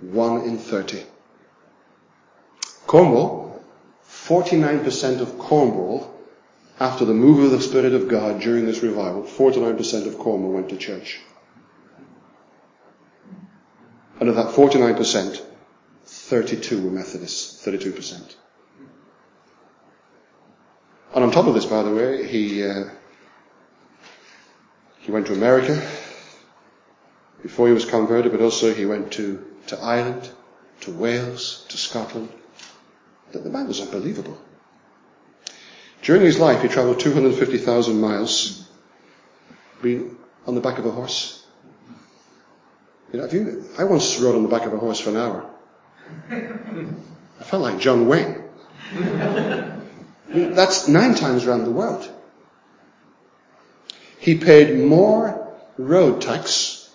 One 0.00 0.42
in 0.42 0.56
30. 0.56 1.02
Cornwall, 2.86 3.60
49% 4.08 5.20
of 5.20 5.36
Cornwall, 5.36 6.14
after 6.78 7.04
the 7.04 7.12
move 7.12 7.42
of 7.44 7.50
the 7.50 7.60
Spirit 7.60 7.92
of 7.92 8.06
God 8.06 8.40
during 8.40 8.66
this 8.66 8.84
revival, 8.84 9.24
49% 9.24 10.06
of 10.06 10.16
Cornwall 10.16 10.52
went 10.52 10.68
to 10.68 10.76
church. 10.76 11.20
And 14.20 14.28
of 14.28 14.36
that 14.36 14.54
49%, 14.54 15.42
32 16.04 16.82
were 16.82 16.90
Methodists, 16.90 17.64
32%. 17.66 18.34
And 21.14 21.24
on 21.24 21.30
top 21.30 21.46
of 21.46 21.54
this, 21.54 21.66
by 21.66 21.82
the 21.82 21.94
way, 21.94 22.26
he, 22.26 22.64
uh, 22.64 22.84
he 24.98 25.12
went 25.12 25.26
to 25.28 25.32
America 25.32 25.80
before 27.42 27.68
he 27.68 27.74
was 27.74 27.84
converted, 27.84 28.32
but 28.32 28.40
also 28.40 28.72
he 28.72 28.86
went 28.86 29.12
to, 29.12 29.44
to 29.68 29.78
Ireland, 29.78 30.30
to 30.80 30.90
Wales, 30.90 31.66
to 31.68 31.76
Scotland. 31.76 32.30
The, 33.32 33.38
the 33.38 33.50
man 33.50 33.68
was 33.68 33.80
unbelievable. 33.80 34.38
During 36.02 36.22
his 36.22 36.38
life, 36.38 36.62
he 36.62 36.68
traveled 36.68 37.00
250,000 37.00 38.00
miles, 38.00 38.68
being 39.82 40.16
on 40.46 40.54
the 40.54 40.60
back 40.60 40.78
of 40.78 40.86
a 40.86 40.90
horse. 40.90 41.43
You 43.14 43.20
know, 43.20 43.28
you, 43.28 43.64
I 43.78 43.84
once 43.84 44.18
rode 44.18 44.34
on 44.34 44.42
the 44.42 44.48
back 44.48 44.66
of 44.66 44.72
a 44.72 44.76
horse 44.76 44.98
for 44.98 45.10
an 45.10 45.16
hour. 45.18 45.48
I 46.32 47.44
felt 47.44 47.62
like 47.62 47.78
John 47.78 48.08
Wayne. 48.08 48.42
That's 50.28 50.88
nine 50.88 51.14
times 51.14 51.46
around 51.46 51.62
the 51.62 51.70
world. 51.70 52.10
He 54.18 54.36
paid 54.36 54.80
more 54.80 55.56
road 55.78 56.22
tax 56.22 56.90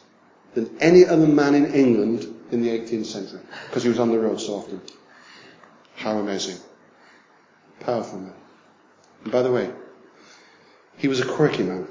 than 0.55 0.69
any 0.81 1.05
other 1.05 1.25
man 1.25 1.55
in 1.55 1.73
England 1.73 2.25
in 2.51 2.63
the 2.63 2.67
18th 2.67 3.05
century 3.05 3.39
because 3.67 3.83
he 3.83 3.87
was 3.87 3.99
on 3.99 4.11
the 4.11 4.19
road 4.19 4.41
so 4.41 4.55
often. 4.55 4.81
How 5.95 6.17
amazing. 6.17 6.57
Powerful 7.79 8.19
man. 8.19 8.33
And 9.23 9.31
by 9.31 9.41
the 9.41 9.53
way, 9.53 9.71
he 10.97 11.07
was 11.07 11.21
a 11.21 11.25
quirky 11.25 11.63
man. 11.63 11.87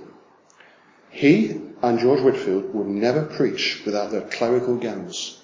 He 1.09 1.68
and 1.83 1.99
George 1.99 2.21
Whitefield 2.21 2.75
would 2.75 2.87
never 2.87 3.25
preach 3.25 3.83
without 3.85 4.11
their 4.11 4.23
clerical 4.23 4.77
gowns. 4.77 5.41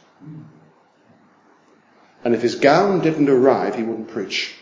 And 2.25 2.35
if 2.35 2.43
his 2.43 2.57
gown 2.57 3.01
didn't 3.01 3.29
arrive, 3.29 3.77
he 3.77 3.83
wouldn't 3.83 4.09
preach. 4.09 4.55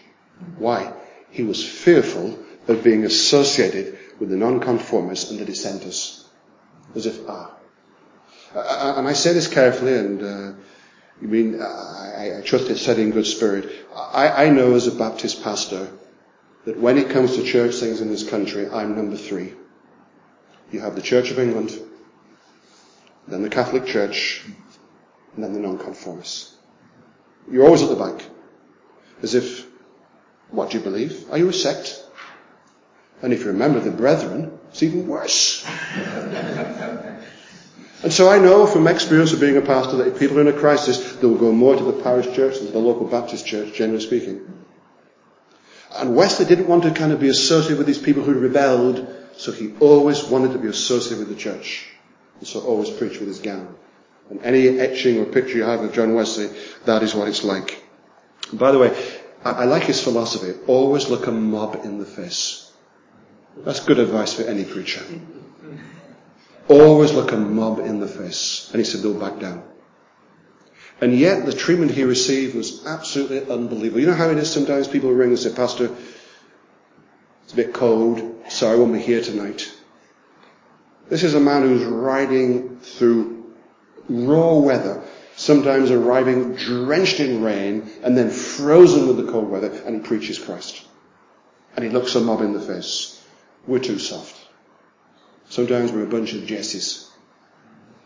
Why? 0.59 0.93
He 1.31 1.45
was 1.45 1.67
fearful 1.67 2.39
of 2.69 2.83
being 2.83 3.05
associated 3.05 3.99
with 4.19 4.31
the 4.31 4.37
nonconformists 4.37 5.31
and 5.31 5.39
the 5.39 5.45
dissenters. 5.45 6.29
As 6.95 7.07
if, 7.07 7.19
ah. 7.29 7.55
And 8.55 9.09
I 9.09 9.15
say 9.15 9.33
this 9.33 9.49
carefully 9.49 9.97
and, 9.97 10.23
uh, 10.23 10.53
you 11.21 11.29
mean, 11.29 11.63
I, 11.63 12.39
I 12.39 12.43
trust 12.43 12.69
it's 12.69 12.83
said 12.83 12.99
in 12.99 13.13
good 13.13 13.27
spirit. 13.27 13.71
I, 13.95 14.47
I 14.47 14.51
know 14.51 14.75
as 14.75 14.89
a 14.89 14.93
Baptist 14.93 15.43
pastor 15.43 15.89
that 16.67 16.79
when 16.79 16.99
it 16.99 17.11
comes 17.11 17.37
to 17.37 17.45
church 17.45 17.77
things 17.77 18.01
in 18.01 18.11
this 18.11 18.29
country, 18.29 18.69
I'm 18.69 18.97
number 18.97 19.17
three. 19.17 19.55
You 20.73 20.81
have 20.81 20.97
the 20.97 21.03
Church 21.03 21.31
of 21.31 21.39
England, 21.39 21.79
then 23.29 23.43
the 23.43 23.51
Catholic 23.51 23.85
Church, 23.85 24.43
and 25.35 25.45
then 25.45 25.53
the 25.53 25.61
nonconformists. 25.61 26.55
You're 27.51 27.67
always 27.67 27.83
at 27.83 27.91
the 27.91 27.97
back. 27.97 28.25
As 29.23 29.35
if, 29.35 29.67
what 30.51 30.71
do 30.71 30.79
you 30.79 30.85
believe? 30.85 31.31
Are 31.31 31.37
you 31.37 31.51
a 31.51 31.53
sect? 31.53 32.03
And 33.21 33.35
if 33.35 33.41
you 33.41 33.49
remember 33.49 33.81
the 33.81 33.91
brethren, 33.91 34.59
it's 34.71 34.83
even 34.83 35.07
worse. 35.07 35.63
and 38.03 38.11
so 38.11 38.31
I 38.31 38.39
know 38.39 38.67
from 38.67 38.87
experience 38.87 39.35
of 39.35 39.41
being 39.41 39.59
a 39.59 39.63
pastor 39.63 39.99
that 39.99 40.09
if 40.09 40.19
people 40.19 40.39
are 40.39 40.41
in 40.41 40.49
a 40.49 40.59
crisis, 40.59 41.17
they 41.17 41.27
will 41.27 41.37
go 41.37 41.53
more 41.53 41.77
to 41.77 41.85
the 41.85 42.03
parish 42.03 42.35
church 42.35 42.57
than 42.57 42.69
to 42.69 42.73
the 42.73 42.79
local 42.79 43.07
Baptist 43.07 43.47
church, 43.47 43.75
generally 43.75 44.03
speaking. 44.03 44.65
And 45.95 46.17
Wesley 46.17 46.47
didn't 46.47 46.67
want 46.67 46.85
to 46.85 46.93
kind 46.93 47.13
of 47.13 47.21
be 47.21 47.29
associated 47.29 47.77
with 47.77 47.87
these 47.87 47.99
people 47.99 48.23
who 48.23 48.33
rebelled 48.33 49.22
so 49.37 49.53
he 49.53 49.75
always 49.81 50.25
wanted 50.25 50.53
to 50.53 50.59
be 50.59 50.69
associated 50.69 51.27
with 51.27 51.29
the 51.29 51.41
church. 51.41 51.89
And 52.39 52.49
so 52.49 52.61
always 52.61 52.91
preached 52.91 53.19
with 53.19 53.29
his 53.29 53.41
gown. 53.41 53.75
And 54.31 54.43
any 54.43 54.81
etching 54.81 55.19
or 55.19 55.25
picture 55.25 55.59
you 55.59 55.65
have 55.65 55.81
of 55.81 55.93
John 55.93 56.15
Wesley, 56.15 56.51
that 56.85 57.03
is 57.03 57.15
what 57.15 57.29
it's 57.29 57.45
like. 57.45 57.83
By 58.53 58.73
the 58.73 58.79
way, 58.79 58.97
I, 59.45 59.51
I 59.51 59.65
like 59.65 59.85
his 59.85 60.03
philosophy. 60.03 60.59
Always 60.67 61.09
look 61.09 61.27
a 61.27 61.33
mob 61.33 61.81
in 61.85 61.99
the 61.99 62.07
face. 62.07 62.73
That's 63.59 63.81
good 63.81 63.99
advice 63.99 64.33
for 64.33 64.43
any 64.43 64.65
preacher. 64.65 65.03
Always 66.69 67.13
look 67.13 67.33
a 67.33 67.37
mob 67.37 67.81
in 67.81 68.01
the 68.01 68.09
face. 68.09 68.71
And 68.73 68.79
he 68.79 68.85
said, 68.85 69.03
they'll 69.03 69.19
back 69.19 69.39
down. 69.39 69.63
And 71.01 71.19
yet 71.19 71.47
the 71.47 71.53
treatment 71.53 71.91
he 71.91 72.05
received 72.05 72.55
was 72.55 72.87
absolutely 72.87 73.41
unbelievable. 73.53 74.01
You 74.01 74.07
know 74.07 74.15
how 74.15 74.31
it 74.31 74.39
is 74.39 74.51
sometimes 74.51 74.87
people 74.87 75.13
ring 75.13 75.31
and 75.31 75.39
say, 75.39 75.53
Pastor, 75.53 75.91
it's 77.43 77.53
a 77.53 77.57
bit 77.57 77.75
cold. 77.75 78.32
Sorry, 78.49 78.77
I 78.77 78.79
won't 78.79 78.93
be 78.93 79.01
here 79.01 79.23
tonight. 79.23 79.73
This 81.09 81.25
is 81.25 81.35
a 81.35 81.41
man 81.41 81.63
who's 81.63 81.85
riding 81.85 82.79
through 82.79 83.55
raw 84.09 84.55
weather, 84.55 85.03
sometimes 85.37 85.91
arriving 85.91 86.55
drenched 86.55 87.21
in 87.21 87.43
rain 87.43 87.91
and 88.03 88.17
then 88.17 88.31
frozen 88.31 89.07
with 89.07 89.17
the 89.17 89.31
cold 89.31 89.49
weather, 89.49 89.71
and 89.85 89.97
he 89.97 90.01
preaches 90.01 90.39
Christ. 90.39 90.85
And 91.77 91.85
he 91.85 91.91
looks 91.91 92.15
a 92.15 92.21
mob 92.21 92.41
in 92.41 92.53
the 92.53 92.61
face. 92.61 93.23
We're 93.67 93.79
too 93.79 93.99
soft. 93.99 94.37
Sometimes 95.49 95.93
we're 95.93 96.05
a 96.05 96.09
bunch 96.09 96.33
of 96.33 96.47
Jesses. 96.47 97.11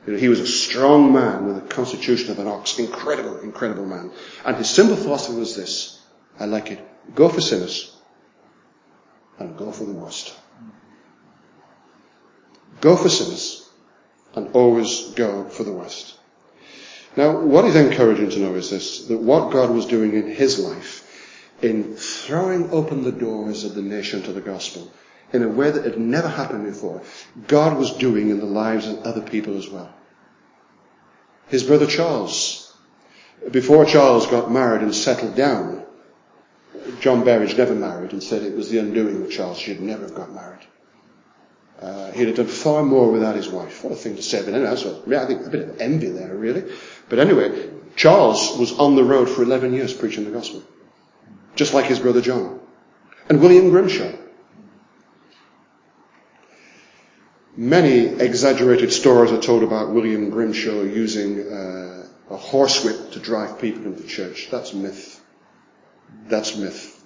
You 0.06 0.12
know, 0.12 0.18
he 0.18 0.28
was 0.28 0.40
a 0.40 0.46
strong 0.46 1.12
man 1.12 1.46
with 1.46 1.58
a 1.58 1.66
constitution 1.68 2.30
of 2.30 2.38
an 2.38 2.46
ox. 2.46 2.78
Incredible, 2.78 3.40
incredible 3.40 3.86
man. 3.86 4.12
And 4.44 4.56
his 4.56 4.70
simple 4.70 4.96
philosophy 4.96 5.38
was 5.38 5.56
this. 5.56 6.00
I 6.38 6.44
like 6.44 6.70
it. 6.70 6.80
Go 7.14 7.28
for 7.28 7.40
sinners 7.40 7.95
and 9.38 9.56
go 9.56 9.70
for 9.70 9.84
the 9.84 9.92
worst. 9.92 10.34
Go 12.80 12.96
for 12.96 13.08
sinners 13.08 13.68
and 14.34 14.54
always 14.54 15.12
go 15.14 15.44
for 15.44 15.64
the 15.64 15.72
worst. 15.72 16.14
Now, 17.16 17.40
what 17.40 17.64
is 17.64 17.76
encouraging 17.76 18.30
to 18.30 18.40
know 18.40 18.54
is 18.54 18.70
this, 18.70 19.06
that 19.06 19.18
what 19.18 19.50
God 19.50 19.70
was 19.70 19.86
doing 19.86 20.14
in 20.14 20.26
his 20.26 20.58
life 20.58 21.02
in 21.62 21.96
throwing 21.96 22.70
open 22.70 23.02
the 23.02 23.12
doors 23.12 23.64
of 23.64 23.74
the 23.74 23.82
nation 23.82 24.22
to 24.22 24.32
the 24.32 24.42
gospel 24.42 24.92
in 25.32 25.42
a 25.42 25.48
way 25.48 25.70
that 25.70 25.84
had 25.84 25.98
never 25.98 26.28
happened 26.28 26.64
before, 26.66 27.02
God 27.46 27.78
was 27.78 27.96
doing 27.96 28.30
in 28.30 28.38
the 28.38 28.46
lives 28.46 28.86
of 28.86 29.02
other 29.02 29.22
people 29.22 29.56
as 29.56 29.68
well. 29.68 29.92
His 31.48 31.62
brother 31.62 31.86
Charles, 31.86 32.74
before 33.50 33.86
Charles 33.86 34.26
got 34.26 34.50
married 34.50 34.82
and 34.82 34.94
settled 34.94 35.34
down, 35.34 35.85
John 37.00 37.24
Berridge 37.24 37.56
never 37.56 37.74
married 37.74 38.12
and 38.12 38.22
said 38.22 38.42
it 38.42 38.56
was 38.56 38.70
the 38.70 38.78
undoing 38.78 39.22
of 39.22 39.30
Charles. 39.30 39.58
She 39.58 39.72
would 39.72 39.82
never 39.82 40.02
have 40.02 40.14
got 40.14 40.32
married. 40.32 40.66
Uh, 41.80 42.10
he'd 42.12 42.28
have 42.28 42.36
done 42.36 42.46
far 42.46 42.82
more 42.82 43.12
without 43.12 43.36
his 43.36 43.48
wife. 43.48 43.84
What 43.84 43.92
a 43.92 43.96
thing 43.96 44.16
to 44.16 44.22
say. 44.22 44.42
But 44.44 44.54
anyway, 44.54 45.00
yeah, 45.06 45.22
I 45.22 45.26
think 45.26 45.46
a 45.46 45.50
bit 45.50 45.68
of 45.68 45.80
envy 45.80 46.08
there, 46.08 46.34
really. 46.34 46.64
But 47.08 47.18
anyway, 47.18 47.70
Charles 47.96 48.56
was 48.58 48.72
on 48.78 48.96
the 48.96 49.04
road 49.04 49.28
for 49.28 49.42
11 49.42 49.74
years 49.74 49.92
preaching 49.92 50.24
the 50.24 50.30
gospel. 50.30 50.62
Just 51.54 51.74
like 51.74 51.86
his 51.86 51.98
brother 51.98 52.20
John. 52.20 52.60
And 53.28 53.40
William 53.40 53.70
Grimshaw. 53.70 54.12
Many 57.56 58.06
exaggerated 58.06 58.92
stories 58.92 59.32
are 59.32 59.40
told 59.40 59.62
about 59.62 59.90
William 59.90 60.30
Grimshaw 60.30 60.82
using 60.82 61.40
uh, 61.40 62.06
a 62.30 62.36
horsewhip 62.36 63.12
to 63.12 63.18
drive 63.18 63.58
people 63.58 63.86
into 63.86 64.06
church. 64.06 64.48
That's 64.50 64.74
myth. 64.74 65.15
That's 66.28 66.56
myth. 66.56 67.04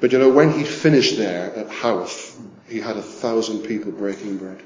But 0.00 0.12
you 0.12 0.18
know, 0.18 0.30
when 0.30 0.52
he 0.52 0.64
finished 0.64 1.16
there 1.16 1.54
at 1.54 1.68
Haworth, 1.68 2.38
he 2.68 2.80
had 2.80 2.96
a 2.96 3.02
thousand 3.02 3.62
people 3.62 3.92
breaking 3.92 4.38
bread. 4.38 4.62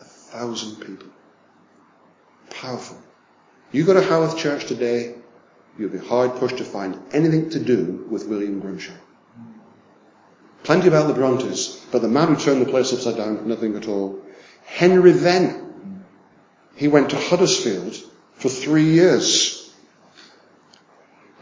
A 0.00 0.04
thousand 0.04 0.76
people. 0.76 1.08
Powerful. 2.50 2.98
You 3.72 3.84
go 3.84 3.94
to 3.94 4.00
Haworth 4.00 4.38
Church 4.38 4.66
today, 4.66 5.16
you'll 5.78 5.90
be 5.90 5.98
hard 5.98 6.36
pushed 6.36 6.58
to 6.58 6.64
find 6.64 6.96
anything 7.12 7.50
to 7.50 7.58
do 7.58 8.06
with 8.08 8.28
William 8.28 8.60
Grimshaw. 8.60 8.94
Plenty 10.62 10.88
about 10.88 11.08
the 11.08 11.14
Brontes, 11.14 11.84
but 11.90 12.00
the 12.00 12.08
man 12.08 12.28
who 12.28 12.36
turned 12.36 12.62
the 12.62 12.70
place 12.70 12.92
upside 12.92 13.16
down, 13.16 13.46
nothing 13.48 13.76
at 13.76 13.88
all. 13.88 14.22
Henry 14.64 15.12
Venn. 15.12 16.04
He 16.76 16.88
went 16.88 17.10
to 17.10 17.16
Huddersfield 17.16 17.96
for 18.34 18.48
three 18.48 18.90
years. 18.90 19.63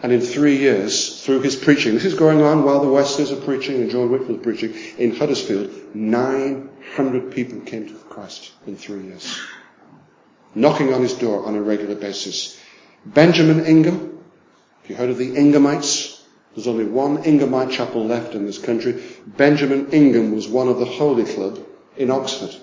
And 0.03 0.11
in 0.11 0.20
three 0.20 0.57
years, 0.57 1.24
through 1.24 1.42
his 1.42 1.55
preaching, 1.55 1.94
this 1.94 2.05
is 2.05 2.14
going 2.14 2.42
on 2.42 2.64
while 2.64 2.80
the 2.80 2.90
Wesleys 2.90 3.30
are 3.30 3.40
preaching 3.40 3.76
and 3.76 3.90
John 3.90 4.11
Whitefield 4.11 4.38
is 4.38 4.42
preaching, 4.42 4.74
in 4.98 5.14
Huddersfield, 5.14 5.94
900 5.94 7.30
people 7.30 7.61
came 7.61 7.86
to 7.86 7.94
Christ 7.94 8.50
in 8.66 8.76
three 8.76 9.05
years. 9.05 9.40
Knocking 10.57 10.92
on 10.92 11.03
his 11.03 11.14
door 11.14 11.46
on 11.46 11.55
a 11.55 11.62
regular 11.62 11.94
basis. 11.94 12.59
Benjamin 13.07 13.64
Ingham, 13.64 14.18
have 14.82 14.90
you 14.90 14.96
heard 14.96 15.11
of 15.11 15.18
the 15.18 15.36
Inghamites? 15.36 16.20
There's 16.55 16.66
only 16.66 16.84
one 16.84 17.22
Inghamite 17.22 17.70
chapel 17.70 18.05
left 18.05 18.34
in 18.34 18.44
this 18.44 18.59
country. 18.59 19.03
Benjamin 19.24 19.90
Ingham 19.92 20.34
was 20.34 20.48
one 20.48 20.68
of 20.68 20.80
the 20.80 20.84
Holy 20.84 21.24
Club 21.24 21.64
in 21.96 22.11
Oxford. 22.11 22.55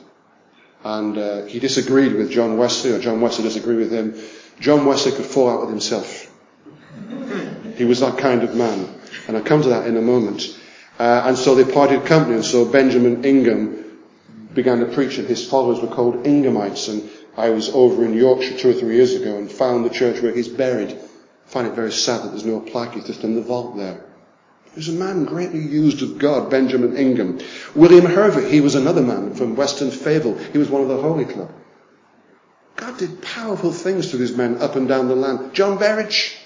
And 0.84 1.18
uh, 1.18 1.46
he 1.46 1.60
disagreed 1.60 2.14
with 2.14 2.32
John 2.32 2.58
Wesley, 2.58 2.92
or 2.92 3.00
John 3.00 3.22
Wesley 3.22 3.46
disagreed 3.46 3.80
with 3.80 3.92
him. 3.92 4.16
John 4.60 4.86
Wesley 4.86 5.14
could 5.14 5.26
fall 5.26 5.50
out 5.50 5.62
with 5.62 5.70
himself. 5.70 6.29
He 7.76 7.86
was 7.86 8.00
that 8.02 8.18
kind 8.18 8.44
of 8.44 8.56
man. 8.56 8.94
And 9.28 9.38
I'll 9.38 9.44
come 9.44 9.62
to 9.62 9.70
that 9.70 9.88
in 9.88 9.98
a 9.98 10.02
moment. 10.02 10.58
Uh, 10.98 11.24
and 11.26 11.38
so 11.38 11.56
they 11.56 11.72
parted 11.72 12.06
company, 12.06 12.36
and 12.36 12.46
so 12.46 12.66
Benjamin 12.66 13.24
Ingham 13.24 14.00
began 14.54 14.80
to 14.80 14.86
preach, 14.86 15.18
and 15.18 15.28
his 15.28 15.48
followers 15.48 15.80
were 15.80 15.88
called 15.88 16.26
Inghamites. 16.26 16.90
And 16.90 17.10
I 17.38 17.50
was 17.52 17.70
over 17.70 18.04
in 18.04 18.14
Yorkshire 18.14 18.58
two 18.58 18.70
or 18.72 18.74
three 18.74 18.96
years 18.96 19.16
ago 19.16 19.38
and 19.38 19.50
found 19.50 19.86
the 19.86 19.90
church 19.90 20.22
where 20.22 20.34
he's 20.34 20.50
buried 20.50 21.00
I 21.50 21.52
find 21.52 21.68
it 21.68 21.74
very 21.74 21.92
sad 21.92 22.22
that 22.22 22.30
there's 22.30 22.46
no 22.46 22.60
plaque, 22.60 22.94
he's 22.94 23.08
just 23.08 23.24
in 23.24 23.34
the 23.34 23.42
vault 23.42 23.76
there. 23.76 24.06
He 24.66 24.76
was 24.76 24.88
a 24.88 24.92
man 24.92 25.26
greatly 25.26 25.62
used 25.62 26.04
of 26.04 26.20
God, 26.20 26.52
Benjamin 26.52 26.96
Ingham. 26.96 27.40
William 27.74 28.06
Hervey, 28.06 28.48
he 28.52 28.62
was 28.62 28.76
another 28.76 29.02
man 29.02 29.34
from 29.34 29.56
Weston 29.56 29.90
Favell. 29.90 30.40
He 30.52 30.60
was 30.60 30.70
one 30.70 30.84
of 30.84 30.90
the 30.90 31.02
Holy 31.02 31.26
Club. 31.26 31.52
God 32.76 33.00
did 33.00 33.24
powerful 33.24 33.72
things 33.72 34.12
to 34.12 34.18
these 34.18 34.38
men 34.38 34.62
up 34.62 34.76
and 34.76 34.88
down 34.88 35.08
the 35.08 35.16
land. 35.16 35.56
John 35.56 35.80
Berridge. 35.80 36.38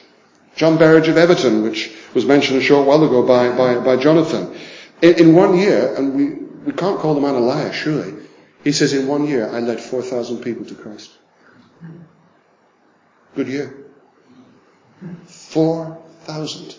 John 0.55 0.77
Berridge 0.77 1.07
of 1.07 1.17
Everton, 1.17 1.63
which 1.63 1.91
was 2.13 2.25
mentioned 2.25 2.59
a 2.59 2.61
short 2.61 2.87
while 2.87 3.03
ago 3.03 3.25
by, 3.25 3.55
by, 3.55 3.79
by 3.79 3.97
Jonathan. 3.97 4.55
In, 5.01 5.13
in 5.15 5.35
one 5.35 5.57
year, 5.57 5.95
and 5.95 6.13
we, 6.15 6.29
we 6.65 6.73
can't 6.73 6.99
call 6.99 7.15
the 7.15 7.21
man 7.21 7.35
a 7.35 7.39
liar, 7.39 7.73
surely. 7.73 8.13
He 8.63 8.71
says, 8.71 8.93
in 8.93 9.07
one 9.07 9.27
year, 9.27 9.49
I 9.49 9.59
led 9.59 9.79
4,000 9.79 10.41
people 10.41 10.65
to 10.65 10.75
Christ. 10.75 11.11
Good 13.35 13.47
year. 13.47 13.75
4,000. 15.25 16.75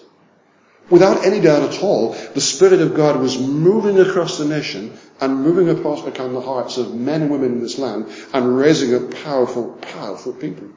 Without 0.90 1.24
any 1.24 1.40
doubt 1.40 1.74
at 1.74 1.82
all, 1.82 2.12
the 2.34 2.40
Spirit 2.40 2.80
of 2.80 2.94
God 2.94 3.18
was 3.20 3.38
moving 3.38 3.98
across 3.98 4.38
the 4.38 4.44
nation 4.44 4.96
and 5.20 5.42
moving 5.42 5.68
across 5.70 6.06
upon 6.06 6.34
the 6.34 6.40
hearts 6.40 6.76
of 6.76 6.94
men 6.94 7.22
and 7.22 7.30
women 7.30 7.52
in 7.52 7.60
this 7.60 7.78
land 7.78 8.06
and 8.32 8.56
raising 8.56 8.94
up 8.94 9.14
powerful, 9.24 9.72
powerful 9.80 10.32
people. 10.32 10.68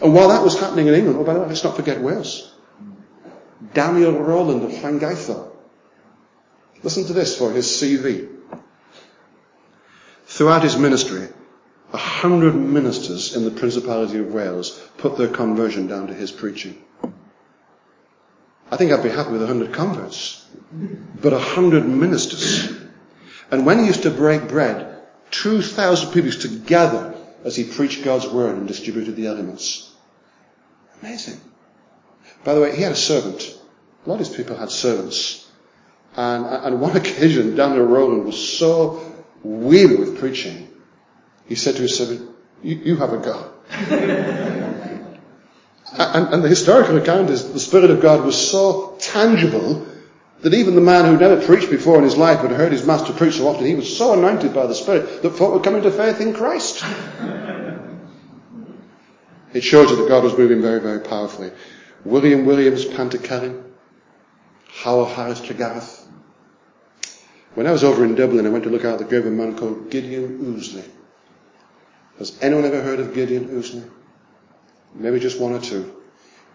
And 0.00 0.14
while 0.14 0.28
that 0.28 0.42
was 0.42 0.58
happening 0.58 0.86
in 0.86 0.94
England, 0.94 1.18
oh, 1.18 1.24
by 1.24 1.34
the 1.34 1.40
way, 1.40 1.46
let's 1.46 1.64
not 1.64 1.76
forget 1.76 2.00
Wales. 2.00 2.52
Daniel 3.74 4.18
Rowland 4.18 4.62
of 4.64 4.70
Llangeitho. 4.70 5.50
Listen 6.82 7.04
to 7.04 7.12
this 7.12 7.36
for 7.36 7.52
his 7.52 7.66
CV. 7.66 8.28
Throughout 10.24 10.62
his 10.62 10.76
ministry, 10.76 11.28
a 11.92 11.98
hundred 11.98 12.54
ministers 12.54 13.36
in 13.36 13.44
the 13.44 13.50
Principality 13.50 14.18
of 14.18 14.32
Wales 14.32 14.78
put 14.96 15.18
their 15.18 15.28
conversion 15.28 15.86
down 15.86 16.06
to 16.06 16.14
his 16.14 16.32
preaching. 16.32 16.82
I 18.70 18.76
think 18.76 18.92
I'd 18.92 19.02
be 19.02 19.10
happy 19.10 19.32
with 19.32 19.42
a 19.42 19.46
hundred 19.46 19.74
converts, 19.74 20.46
but 21.20 21.32
a 21.32 21.38
hundred 21.38 21.84
ministers. 21.86 22.72
And 23.50 23.66
when 23.66 23.80
he 23.80 23.86
used 23.86 24.04
to 24.04 24.10
break 24.10 24.48
bread, 24.48 24.98
2,000 25.32 26.12
people 26.12 26.26
used 26.26 26.42
to 26.42 26.48
gather 26.48 27.14
as 27.44 27.56
he 27.56 27.64
preached 27.64 28.04
God's 28.04 28.28
word 28.28 28.56
and 28.56 28.68
distributed 28.68 29.16
the 29.16 29.26
elements. 29.26 29.89
Amazing. 31.02 31.40
By 32.44 32.54
the 32.54 32.60
way, 32.60 32.74
he 32.74 32.82
had 32.82 32.92
a 32.92 32.96
servant. 32.96 33.58
A 34.04 34.08
lot 34.08 34.20
of 34.20 34.26
his 34.26 34.36
people 34.36 34.56
had 34.56 34.70
servants. 34.70 35.48
And 36.16 36.44
on 36.44 36.80
one 36.80 36.96
occasion, 37.02 37.54
Daniel 37.54 37.86
Rowland 37.86 38.24
was 38.24 38.58
so 38.58 39.02
weary 39.42 39.96
with 39.96 40.18
preaching 40.18 40.70
he 41.50 41.56
said 41.56 41.74
to 41.74 41.82
his 41.82 41.96
servant, 41.96 42.30
you, 42.62 42.76
you 42.76 42.96
have 42.96 43.12
a 43.12 43.18
go. 43.18 43.52
and, 45.98 46.34
and 46.34 46.44
the 46.44 46.48
historical 46.48 46.96
account 46.96 47.28
is 47.28 47.52
the 47.52 47.58
Spirit 47.58 47.90
of 47.90 48.00
God 48.00 48.24
was 48.24 48.38
so 48.38 48.96
tangible 49.00 49.84
that 50.42 50.54
even 50.54 50.76
the 50.76 50.80
man 50.80 51.06
who 51.06 51.16
never 51.18 51.44
preached 51.44 51.68
before 51.68 51.98
in 51.98 52.04
his 52.04 52.16
life 52.16 52.40
but 52.40 52.52
heard 52.52 52.70
his 52.70 52.86
master 52.86 53.12
preach 53.12 53.34
so 53.38 53.48
often, 53.48 53.66
he 53.66 53.74
was 53.74 53.96
so 53.98 54.12
anointed 54.12 54.54
by 54.54 54.68
the 54.68 54.76
Spirit 54.76 55.22
that 55.22 55.30
folk 55.30 55.52
were 55.52 55.58
coming 55.58 55.82
to 55.82 55.90
faith 55.90 56.20
in 56.20 56.32
Christ. 56.32 56.84
it 59.52 59.62
shows 59.62 59.90
you 59.90 59.96
that 59.96 60.08
God 60.08 60.24
was 60.24 60.36
moving 60.36 60.62
very, 60.62 60.80
very 60.80 61.00
powerfully. 61.00 61.50
William 62.04 62.46
Williams, 62.46 62.84
Pantycelyn, 62.84 63.62
Howell 64.68 65.06
Harris 65.06 65.40
Tregarth. 65.40 66.06
When 67.54 67.66
I 67.66 67.72
was 67.72 67.84
over 67.84 68.04
in 68.04 68.14
Dublin, 68.14 68.46
I 68.46 68.50
went 68.50 68.64
to 68.64 68.70
look 68.70 68.84
out 68.84 68.98
the 68.98 69.04
grave 69.04 69.26
of 69.26 69.32
a 69.32 69.36
man 69.36 69.56
called 69.56 69.90
Gideon 69.90 70.38
Ouseley. 70.38 70.84
Has 72.18 72.38
anyone 72.40 72.64
ever 72.64 72.80
heard 72.80 73.00
of 73.00 73.12
Gideon 73.12 73.48
Ouseley? 73.48 73.88
Maybe 74.94 75.18
just 75.18 75.40
one 75.40 75.52
or 75.52 75.60
two. 75.60 75.94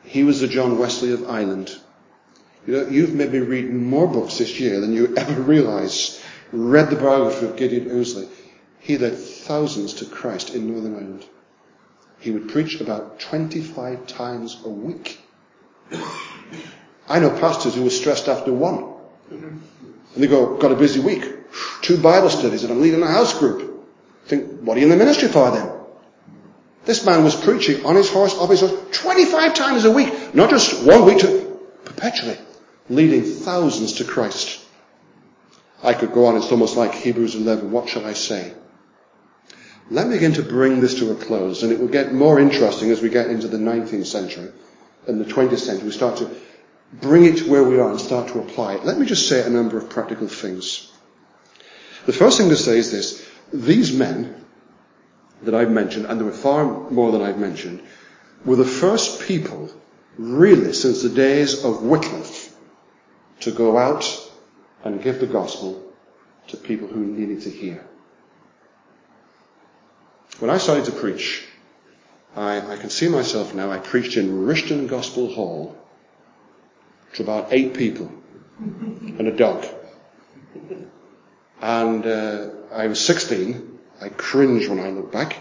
He 0.03 0.23
was 0.23 0.39
the 0.39 0.47
John 0.47 0.77
Wesley 0.77 1.11
of 1.11 1.29
Ireland. 1.29 1.75
You 2.65 2.73
know, 2.73 2.87
you've 2.87 3.13
made 3.13 3.31
me 3.31 3.39
read 3.39 3.71
more 3.71 4.07
books 4.07 4.37
this 4.37 4.59
year 4.59 4.79
than 4.79 4.93
you 4.93 5.15
ever 5.15 5.41
realize. 5.41 6.23
Read 6.51 6.89
the 6.89 6.95
biography 6.95 7.45
of 7.45 7.57
Gideon 7.57 7.89
Ouseley. 7.89 8.29
He 8.79 8.97
led 8.97 9.17
thousands 9.17 9.93
to 9.95 10.05
Christ 10.05 10.55
in 10.55 10.71
Northern 10.71 10.95
Ireland. 10.95 11.25
He 12.25 12.31
would 12.31 12.49
preach 12.49 12.81
about 12.81 13.19
25 13.19 14.07
times 14.07 14.59
a 14.65 14.69
week. 14.69 15.19
I 17.07 17.19
know 17.19 17.29
pastors 17.29 17.75
who 17.75 17.83
were 17.83 17.91
stressed 17.91 18.27
after 18.27 18.51
one. 18.51 18.95
And 19.29 19.61
they 20.15 20.25
go, 20.25 20.57
got 20.57 20.71
a 20.71 20.75
busy 20.75 21.01
week. 21.01 21.23
Two 21.83 22.01
Bible 22.01 22.31
studies 22.31 22.63
and 22.63 22.73
I'm 22.73 22.81
leading 22.81 23.03
a 23.03 23.07
house 23.07 23.37
group. 23.37 23.87
Think, 24.25 24.61
what 24.61 24.75
are 24.75 24.79
you 24.79 24.87
in 24.87 24.89
the 24.89 24.97
ministry 24.97 25.27
for 25.27 25.51
then? 25.51 25.69
This 26.85 27.05
man 27.05 27.23
was 27.23 27.35
preaching 27.35 27.85
on 27.85 27.95
his 27.95 28.09
horse, 28.09 28.33
off 28.33 28.49
his 28.49 28.61
horse, 28.61 28.73
25 28.93 29.53
times 29.53 29.85
a 29.85 29.91
week. 29.91 30.33
Not 30.33 30.49
just 30.49 30.83
one 30.83 31.05
week, 31.05 31.19
to, 31.19 31.59
perpetually. 31.83 32.39
Leading 32.89 33.21
thousands 33.21 33.93
to 33.93 34.03
Christ. 34.03 34.65
I 35.83 35.93
could 35.93 36.11
go 36.11 36.25
on, 36.25 36.37
it's 36.37 36.51
almost 36.51 36.75
like 36.75 36.95
Hebrews 36.95 37.35
11. 37.35 37.69
What 37.69 37.87
shall 37.87 38.03
I 38.03 38.13
say? 38.13 38.51
Let 39.91 40.07
me 40.07 40.15
begin 40.15 40.33
to 40.33 40.43
bring 40.43 40.81
this 40.81 40.95
to 40.95 41.11
a 41.11 41.15
close, 41.15 41.61
and 41.61 41.71
it 41.71 41.79
will 41.79 41.87
get 41.87 42.11
more 42.13 42.39
interesting 42.39 42.89
as 42.89 43.01
we 43.01 43.09
get 43.09 43.27
into 43.27 43.47
the 43.47 43.57
19th 43.57 44.07
century 44.07 44.51
and 45.07 45.21
the 45.21 45.25
20th 45.25 45.59
century. 45.59 45.85
We 45.85 45.91
start 45.91 46.17
to 46.17 46.29
bring 46.91 47.25
it 47.25 47.37
to 47.37 47.49
where 47.49 47.63
we 47.63 47.79
are 47.79 47.91
and 47.91 47.99
start 47.99 48.29
to 48.29 48.39
apply 48.39 48.75
it. 48.75 48.85
Let 48.85 48.97
me 48.97 49.05
just 49.05 49.29
say 49.29 49.45
a 49.45 49.49
number 49.49 49.77
of 49.77 49.89
practical 49.89 50.27
things. 50.27 50.91
The 52.07 52.13
first 52.13 52.39
thing 52.39 52.49
to 52.49 52.55
say 52.55 52.79
is 52.79 52.91
this. 52.91 53.27
These 53.53 53.93
men 53.93 54.45
that 55.43 55.53
I've 55.53 55.71
mentioned, 55.71 56.07
and 56.07 56.19
there 56.19 56.25
were 56.25 56.33
far 56.33 56.89
more 56.89 57.11
than 57.11 57.21
I've 57.21 57.37
mentioned, 57.37 57.83
were 58.43 58.55
the 58.55 58.65
first 58.65 59.21
people, 59.21 59.69
really, 60.17 60.73
since 60.73 61.03
the 61.03 61.09
days 61.09 61.63
of 61.63 61.83
Wycliffe, 61.83 62.55
to 63.41 63.51
go 63.51 63.77
out 63.77 64.05
and 64.83 65.03
give 65.03 65.19
the 65.19 65.27
gospel 65.27 65.93
to 66.47 66.57
people 66.57 66.87
who 66.87 67.05
needed 67.05 67.41
to 67.41 67.49
hear. 67.51 67.85
When 70.39 70.49
I 70.51 70.57
started 70.57 70.85
to 70.85 70.91
preach, 70.91 71.45
I, 72.35 72.73
I 72.73 72.77
can 72.77 72.89
see 72.89 73.07
myself 73.07 73.55
now, 73.55 73.71
I 73.71 73.77
preached 73.77 74.17
in 74.17 74.45
Rishton 74.45 74.87
Gospel 74.89 75.33
Hall 75.33 75.77
to 77.13 77.23
about 77.23 77.53
eight 77.53 77.73
people 77.73 78.11
and 78.59 79.27
a 79.27 79.35
dog. 79.35 79.65
And 81.61 82.05
uh, 82.05 82.49
I 82.73 82.87
was 82.87 82.99
16. 82.99 83.79
I 84.01 84.09
cringe 84.09 84.67
when 84.67 84.79
I 84.79 84.89
look 84.89 85.11
back. 85.11 85.37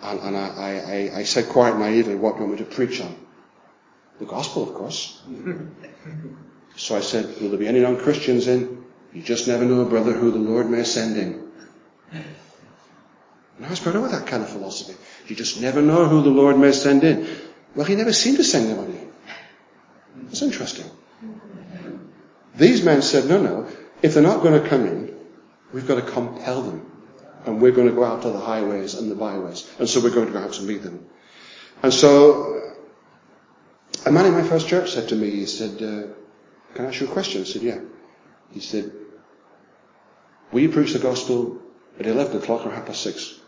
And, 0.00 0.20
and 0.20 0.36
I, 0.36 1.10
I, 1.12 1.18
I, 1.18 1.22
said 1.24 1.50
quite 1.50 1.76
naively, 1.76 2.14
what 2.14 2.36
do 2.36 2.42
you 2.42 2.48
want 2.48 2.58
me 2.58 2.64
to 2.64 2.70
preach 2.74 3.02
on? 3.02 3.14
The 4.18 4.24
gospel, 4.24 4.62
of 4.62 4.74
course. 4.74 5.20
so 6.76 6.96
I 6.96 7.00
said, 7.00 7.38
will 7.38 7.50
there 7.50 7.58
be 7.58 7.68
any 7.68 7.80
non-Christians 7.80 8.48
in? 8.48 8.82
You 9.12 9.22
just 9.22 9.46
never 9.46 9.66
know, 9.66 9.84
brother, 9.84 10.12
who 10.12 10.30
the 10.30 10.38
Lord 10.38 10.70
may 10.70 10.84
send 10.84 11.18
in. 11.18 11.50
And 13.60 13.66
I 13.66 13.70
was 13.70 13.80
brought 13.80 13.94
up 13.94 14.00
with 14.00 14.12
that 14.12 14.26
kind 14.26 14.42
of 14.42 14.48
philosophy. 14.48 14.94
You 15.26 15.36
just 15.36 15.60
never 15.60 15.82
know 15.82 16.08
who 16.08 16.22
the 16.22 16.30
Lord 16.30 16.58
may 16.58 16.72
send 16.72 17.04
in. 17.04 17.28
Well, 17.74 17.84
he 17.84 17.94
never 17.94 18.10
seemed 18.10 18.38
to 18.38 18.44
send 18.44 18.68
anybody. 18.68 18.98
It's 20.30 20.40
interesting. 20.40 20.86
These 22.56 22.82
men 22.82 23.02
said, 23.02 23.26
no, 23.26 23.38
no, 23.38 23.68
if 24.00 24.14
they're 24.14 24.22
not 24.22 24.42
going 24.42 24.62
to 24.62 24.66
come 24.66 24.86
in, 24.86 25.14
we've 25.74 25.86
got 25.86 25.96
to 25.96 26.10
compel 26.10 26.62
them. 26.62 26.90
And 27.44 27.60
we're 27.60 27.72
going 27.72 27.86
to 27.86 27.92
go 27.94 28.02
out 28.02 28.22
to 28.22 28.30
the 28.30 28.40
highways 28.40 28.94
and 28.94 29.10
the 29.10 29.14
byways. 29.14 29.70
And 29.78 29.86
so 29.86 30.00
we're 30.00 30.14
going 30.14 30.28
to 30.28 30.32
go 30.32 30.38
out 30.38 30.54
to 30.54 30.62
meet 30.62 30.82
them. 30.82 31.04
And 31.82 31.92
so, 31.92 32.62
a 34.06 34.10
man 34.10 34.24
in 34.24 34.32
my 34.32 34.42
first 34.42 34.68
church 34.68 34.92
said 34.92 35.10
to 35.10 35.16
me, 35.16 35.28
he 35.28 35.44
said, 35.44 35.72
uh, 35.82 36.14
can 36.74 36.86
I 36.86 36.88
ask 36.88 37.00
you 37.02 37.08
a 37.08 37.10
question? 37.10 37.42
I 37.42 37.44
said, 37.44 37.60
yeah. 37.60 37.80
He 38.52 38.60
said, 38.60 38.90
will 40.50 40.60
you 40.60 40.70
preach 40.70 40.94
the 40.94 40.98
gospel 40.98 41.60
at 41.98 42.06
11 42.06 42.38
o'clock 42.38 42.64
or 42.64 42.70
half 42.70 42.86
past 42.86 43.02
six? 43.02 43.39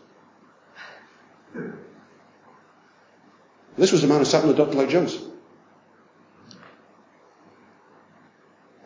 This 3.77 3.91
was 3.91 4.01
the 4.01 4.07
man 4.07 4.19
who 4.19 4.25
sat 4.25 4.43
in 4.43 4.49
the 4.49 4.55
Dr. 4.55 4.75
Lloyd 4.75 4.89
Jones. 4.89 5.17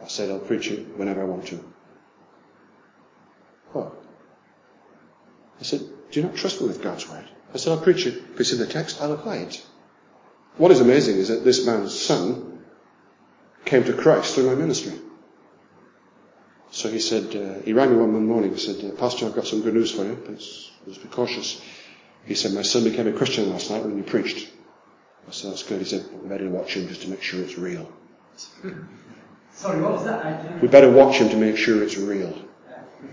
I 0.01 0.07
said, 0.07 0.29
I'll 0.29 0.39
preach 0.39 0.71
it 0.71 0.97
whenever 0.97 1.21
I 1.21 1.25
want 1.25 1.47
to. 1.47 1.63
What? 3.73 3.93
I 5.59 5.63
said, 5.63 5.81
do 6.11 6.19
you 6.19 6.25
not 6.25 6.35
trust 6.35 6.61
me 6.61 6.67
with 6.67 6.81
God's 6.81 7.09
word? 7.09 7.25
I 7.53 7.57
said, 7.57 7.73
I'll 7.73 7.83
preach 7.83 8.05
it. 8.05 8.23
It's 8.37 8.53
in 8.53 8.59
the 8.59 8.65
text, 8.65 9.01
I'll 9.01 9.11
apply 9.11 9.37
it. 9.37 9.65
What 10.57 10.71
is 10.71 10.79
amazing 10.79 11.17
is 11.17 11.27
that 11.27 11.43
this 11.43 11.65
man's 11.65 11.99
son 11.99 12.63
came 13.65 13.83
to 13.83 13.93
Christ 13.93 14.35
through 14.35 14.47
my 14.47 14.55
ministry. 14.55 14.93
So 16.71 16.89
he 16.89 16.99
said, 16.99 17.35
uh, 17.35 17.61
he 17.63 17.73
rang 17.73 17.91
me 17.91 17.97
one 17.97 18.25
morning. 18.25 18.53
He 18.53 18.59
said, 18.59 18.97
Pastor, 18.97 19.25
I've 19.25 19.35
got 19.35 19.47
some 19.47 19.61
good 19.61 19.73
news 19.73 19.91
for 19.91 20.05
you. 20.05 20.15
Please, 20.15 20.71
please 20.83 20.97
be 20.97 21.07
cautious. 21.09 21.61
He 22.27 22.35
said, 22.35 22.51
my 22.51 22.61
son 22.61 22.83
became 22.83 23.07
a 23.07 23.13
Christian 23.13 23.49
last 23.49 23.71
night 23.71 23.83
when 23.83 23.97
you 23.97 24.03
preached. 24.03 24.49
I 25.27 25.31
said, 25.31 25.51
that's 25.51 25.63
good. 25.63 25.79
He 25.79 25.85
said, 25.85 26.05
we 26.21 26.27
better 26.27 26.49
watch 26.49 26.75
him 26.75 26.87
just 26.89 27.03
to 27.03 27.09
make 27.09 27.23
sure 27.23 27.41
it's 27.41 27.57
real. 27.57 27.89
Sorry, 29.53 29.81
what 29.81 29.93
was 29.93 30.03
that? 30.03 30.61
We 30.61 30.67
better 30.67 30.91
watch 30.91 31.17
him 31.17 31.29
to 31.29 31.37
make 31.37 31.55
sure 31.57 31.81
it's 31.81 31.97
real. 31.97 32.33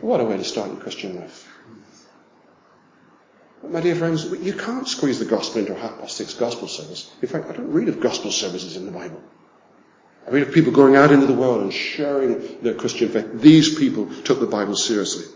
What 0.00 0.20
a 0.20 0.24
way 0.24 0.36
to 0.36 0.44
start 0.44 0.70
your 0.70 0.80
Christian 0.80 1.20
life. 1.20 1.48
But 3.62 3.70
my 3.70 3.80
dear 3.80 3.94
friends, 3.94 4.24
you 4.24 4.52
can't 4.52 4.86
squeeze 4.86 5.20
the 5.20 5.24
gospel 5.24 5.60
into 5.60 5.76
a 5.76 5.78
half 5.78 6.00
past 6.00 6.16
six 6.16 6.34
gospel 6.34 6.66
service. 6.66 7.10
In 7.22 7.28
fact, 7.28 7.48
I 7.48 7.52
don't 7.52 7.72
read 7.72 7.88
of 7.88 8.00
gospel 8.00 8.32
services 8.32 8.76
in 8.76 8.84
the 8.84 8.92
Bible. 8.92 9.22
I 10.26 10.30
read 10.30 10.42
of 10.42 10.52
people 10.52 10.72
going 10.72 10.96
out 10.96 11.12
into 11.12 11.26
the 11.26 11.34
world 11.34 11.62
and 11.62 11.72
sharing 11.72 12.60
their 12.62 12.74
Christian 12.74 13.10
faith. 13.10 13.28
These 13.34 13.78
people 13.78 14.08
took 14.22 14.40
the 14.40 14.46
Bible 14.46 14.76
seriously. 14.76 15.26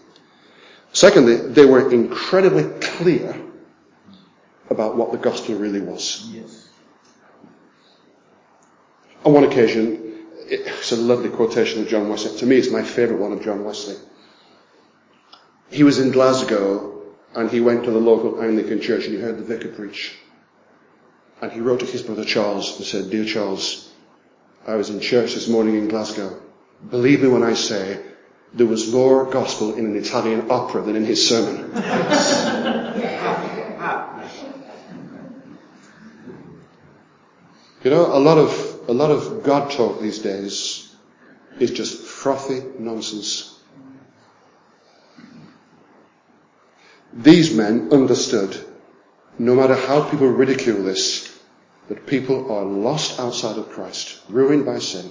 Secondly, 0.93 1.37
they 1.37 1.65
were 1.65 1.91
incredibly 1.91 2.65
clear 2.81 3.48
about 4.71 4.97
what 4.97 5.13
the 5.13 5.19
gospel 5.19 5.55
really 5.57 5.81
was. 5.81 6.27
Yes. 6.31 6.69
On 9.25 9.33
one 9.33 9.45
occasion, 9.45 10.27
it's 10.47 10.93
a 10.93 10.97
lovely 10.97 11.29
quotation 11.29 11.83
of 11.83 11.89
John 11.89 12.09
Wesley. 12.09 12.39
To 12.39 12.47
me, 12.47 12.57
it's 12.57 12.71
my 12.71 12.83
favourite 12.83 13.21
one 13.21 13.33
of 13.33 13.43
John 13.43 13.65
Wesley. 13.65 13.97
He 15.71 15.83
was 15.83 15.99
in 15.99 16.13
Glasgow 16.13 17.03
and 17.35 17.51
he 17.51 17.61
went 17.61 17.85
to 17.85 17.91
the 17.91 17.99
local 17.99 18.41
Anglican 18.43 18.81
church 18.81 19.05
and 19.05 19.15
he 19.15 19.21
heard 19.21 19.39
the 19.39 19.45
vicar 19.45 19.69
preach. 19.69 20.17
And 21.43 21.53
he 21.53 21.61
wrote 21.61 21.81
to 21.81 21.87
his 21.87 22.03
brother 22.03 22.25
Charles 22.25 22.77
and 22.79 22.87
said, 22.87 23.11
Dear 23.11 23.25
Charles, 23.25 23.93
I 24.67 24.77
was 24.77 24.91
in 24.91 25.01
church 25.01 25.35
this 25.35 25.49
morning 25.49 25.77
in 25.77 25.89
Glasgow. 25.89 26.41
Believe 26.91 27.23
me 27.23 27.29
when 27.29 27.43
I 27.43 27.55
say 27.55 28.03
there 28.55 28.67
was 28.67 28.93
more 28.93 29.27
gospel 29.27 29.75
in 29.75 29.87
an 29.87 29.97
Italian 29.97 30.51
opera 30.51 30.83
than 30.83 30.97
in 30.97 31.05
his 31.05 31.29
sermon. 31.29 31.71
You 37.89 37.95
know, 37.95 38.15
a 38.15 38.21
lot 38.21 38.37
of, 38.37 38.81
a 38.87 38.93
lot 38.93 39.11
of 39.11 39.45
God 39.45 39.71
talk 39.71 39.99
these 39.99 40.19
days 40.19 40.95
is 41.59 41.71
just 41.71 42.03
frothy 42.05 42.61
nonsense. 42.79 43.59
These 47.15 47.55
men 47.55 47.89
understood, 47.91 48.63
no 49.39 49.55
matter 49.55 49.75
how 49.75 50.07
people 50.07 50.29
ridicule 50.29 50.83
this, 50.83 51.35
that 51.89 52.07
people 52.07 52.53
are 52.53 52.63
lost 52.63 53.19
outside 53.19 53.57
of 53.57 53.71
Christ, 53.71 54.21
ruined 54.29 54.67
by 54.67 54.81
sin, 54.81 55.11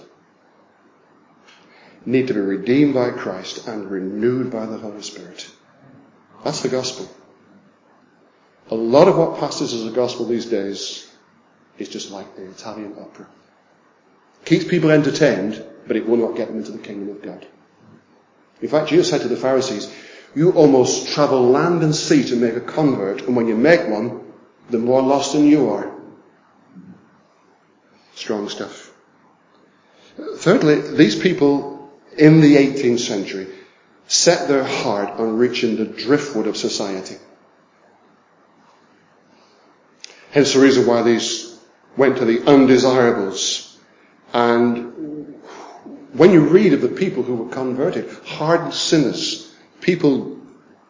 need 2.05 2.27
to 2.27 2.35
be 2.35 2.41
redeemed 2.41 2.93
by 2.93 3.09
Christ 3.09 3.67
and 3.67 3.89
renewed 3.89 4.51
by 4.51 4.67
the 4.67 4.77
Holy 4.77 5.01
Spirit. 5.01 5.49
That's 6.43 6.61
the 6.61 6.69
gospel. 6.69 7.09
A 8.69 8.75
lot 8.75 9.07
of 9.07 9.17
what 9.17 9.39
passes 9.39 9.73
as 9.73 9.83
the 9.83 9.89
gospel 9.89 10.27
these 10.27 10.45
days 10.45 11.06
is 11.77 11.89
just 11.89 12.11
like 12.11 12.35
the 12.35 12.49
Italian 12.49 12.95
opera. 12.99 13.27
Keeps 14.45 14.65
people 14.65 14.91
entertained, 14.91 15.63
but 15.87 15.95
it 15.97 16.07
will 16.07 16.17
not 16.17 16.35
get 16.35 16.47
them 16.47 16.57
into 16.57 16.71
the 16.71 16.77
kingdom 16.77 17.09
of 17.09 17.21
God. 17.21 17.45
In 18.61 18.69
fact, 18.69 18.89
Jesus 18.89 19.09
said 19.09 19.21
to 19.21 19.27
the 19.27 19.37
Pharisees, 19.37 19.93
you 20.35 20.51
almost 20.51 21.13
travel 21.13 21.49
land 21.49 21.83
and 21.83 21.95
sea 21.95 22.23
to 22.25 22.35
make 22.35 22.55
a 22.55 22.61
convert, 22.61 23.23
and 23.23 23.35
when 23.35 23.47
you 23.47 23.55
make 23.55 23.87
one, 23.87 24.31
the 24.69 24.77
more 24.77 25.01
lost 25.01 25.33
than 25.33 25.47
you 25.47 25.69
are. 25.69 25.91
Strong 28.15 28.49
stuff. 28.49 28.93
Thirdly, 30.37 30.95
these 30.95 31.17
people 31.17 31.91
in 32.17 32.41
the 32.41 32.55
18th 32.55 32.99
century 32.99 33.47
set 34.07 34.47
their 34.47 34.63
heart 34.63 35.19
on 35.19 35.37
reaching 35.37 35.75
the 35.75 35.85
driftwood 35.85 36.47
of 36.47 36.57
society. 36.57 37.15
Hence 40.31 40.53
the 40.53 40.59
reason 40.59 40.85
why 40.85 41.03
these 41.03 41.46
went 41.97 42.17
to 42.17 42.25
the 42.25 42.47
undesirables. 42.47 43.77
And 44.33 45.35
when 46.13 46.31
you 46.31 46.41
read 46.41 46.73
of 46.73 46.81
the 46.81 46.89
people 46.89 47.23
who 47.23 47.35
were 47.35 47.51
converted, 47.51 48.09
hardened 48.25 48.73
sinners, 48.73 49.53
people 49.81 50.37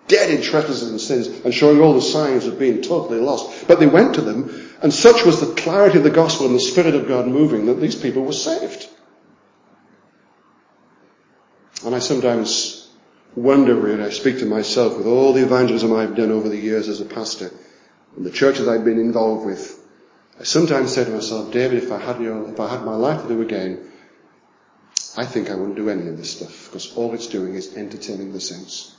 dead 0.08 0.30
in 0.30 0.42
trespasses 0.42 0.90
and 0.90 1.02
sins, 1.02 1.28
and 1.28 1.54
showing 1.54 1.82
all 1.82 1.94
the 1.94 2.02
signs 2.02 2.46
of 2.46 2.58
being 2.58 2.82
totally 2.82 3.20
lost. 3.20 3.68
But 3.68 3.80
they 3.80 3.88
went 3.88 4.16
to 4.16 4.22
them, 4.22 4.72
and 4.82 4.94
such 4.94 5.26
was 5.26 5.42
the 5.42 5.54
clarity 5.56 5.98
of 5.98 6.04
the 6.04 6.10
gospel 6.10 6.46
and 6.46 6.56
the 6.56 6.62
Spirit 6.62 6.96
of 6.96 7.08
God 7.08 7.28
moving 7.28 7.66
that 7.66 7.82
these 7.82 7.96
people 7.96 8.24
were 8.24 8.32
saved. 8.32 8.88
And 11.86 11.94
I 11.94 12.00
sometimes 12.00 12.90
wonder, 13.36 13.76
really, 13.76 14.04
I 14.04 14.10
speak 14.10 14.40
to 14.40 14.46
myself 14.46 14.98
with 14.98 15.08
all 15.08 15.34
the 15.34 15.44
evangelism 15.44 15.94
I've 15.94 16.16
done 16.16 16.32
over 16.32 16.50
the 16.50 16.58
years 16.58 16.88
as 16.88 17.02
a 17.02 17.06
pastor, 17.06 17.52
and 18.16 18.26
the 18.26 18.32
churches 18.32 18.68
I've 18.68 18.86
been 18.86 19.00
involved 19.00 19.46
with, 19.46 19.78
I 20.40 20.44
sometimes 20.44 20.94
say 20.94 21.04
to 21.04 21.10
myself, 21.12 21.52
David, 21.52 21.84
if 21.84 21.92
I 21.92 22.00
had, 22.00 22.22
your, 22.22 22.50
if 22.50 22.60
I 22.60 22.70
had 22.70 22.84
my 22.84 22.96
life 22.96 23.24
to 23.24 23.28
do 23.28 23.42
again, 23.42 23.92
I 25.18 25.26
think 25.26 25.50
I 25.50 25.56
wouldn't 25.56 25.76
do 25.76 25.90
any 25.90 26.08
of 26.08 26.18
this 26.18 26.38
stuff 26.38 26.66
because 26.66 26.96
all 26.96 27.14
it's 27.16 27.28
doing 27.28 27.56
is 27.56 27.76
entertaining 27.76 28.34
the 28.34 28.40
saints. 28.40 28.96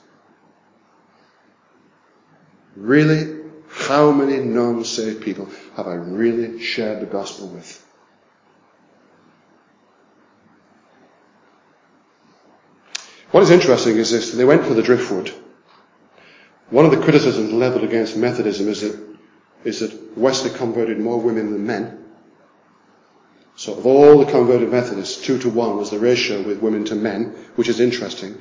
Really, 2.75 3.39
how 3.69 4.11
many 4.11 4.39
non-saved 4.39 5.23
people 5.23 5.49
have 5.77 5.87
I 5.87 5.95
really 5.95 6.61
shared 6.61 7.01
the 7.01 7.07
gospel 7.07 7.49
with? 7.49 7.85
What 13.31 13.43
is 13.43 13.51
interesting 13.51 13.97
is 13.97 14.11
this, 14.11 14.33
they 14.33 14.45
went 14.45 14.65
for 14.65 14.75
the 14.75 14.83
driftwood. 14.83 15.33
One 16.71 16.85
of 16.85 16.91
the 16.91 17.03
criticisms 17.03 17.53
leveled 17.53 17.85
against 17.85 18.17
Methodism 18.17 18.69
is 18.69 18.81
that, 18.81 19.08
is 19.65 19.81
that 19.81 20.17
Wesley 20.17 20.51
converted 20.51 20.99
more 20.99 21.21
women 21.21 21.53
than 21.53 21.67
men. 21.67 22.05
So 23.57 23.75
of 23.75 23.87
all 23.87 24.19
the 24.25 24.31
converted 24.31 24.71
Methodists, 24.71 25.21
two 25.21 25.39
to 25.39 25.51
one 25.51 25.77
was 25.77 25.91
the 25.91 25.99
ratio 25.99 26.43
with 26.43 26.63
women 26.63 26.85
to 26.87 26.95
men, 26.95 27.35
which 27.57 27.69
is 27.69 27.81
interesting. 27.81 28.39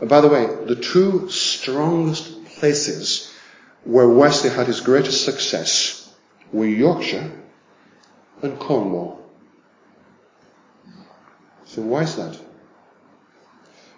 And 0.00 0.08
by 0.08 0.20
the 0.20 0.28
way, 0.28 0.46
the 0.66 0.76
two 0.76 1.28
strongest 1.28 2.44
places 2.46 3.34
where 3.84 4.08
Wesley 4.08 4.50
had 4.50 4.66
his 4.66 4.80
greatest 4.80 5.24
success 5.24 6.14
were 6.52 6.66
Yorkshire 6.66 7.32
and 8.42 8.58
Cornwall. 8.58 9.20
So 11.64 11.82
why 11.82 12.02
is 12.02 12.16
that? 12.16 12.38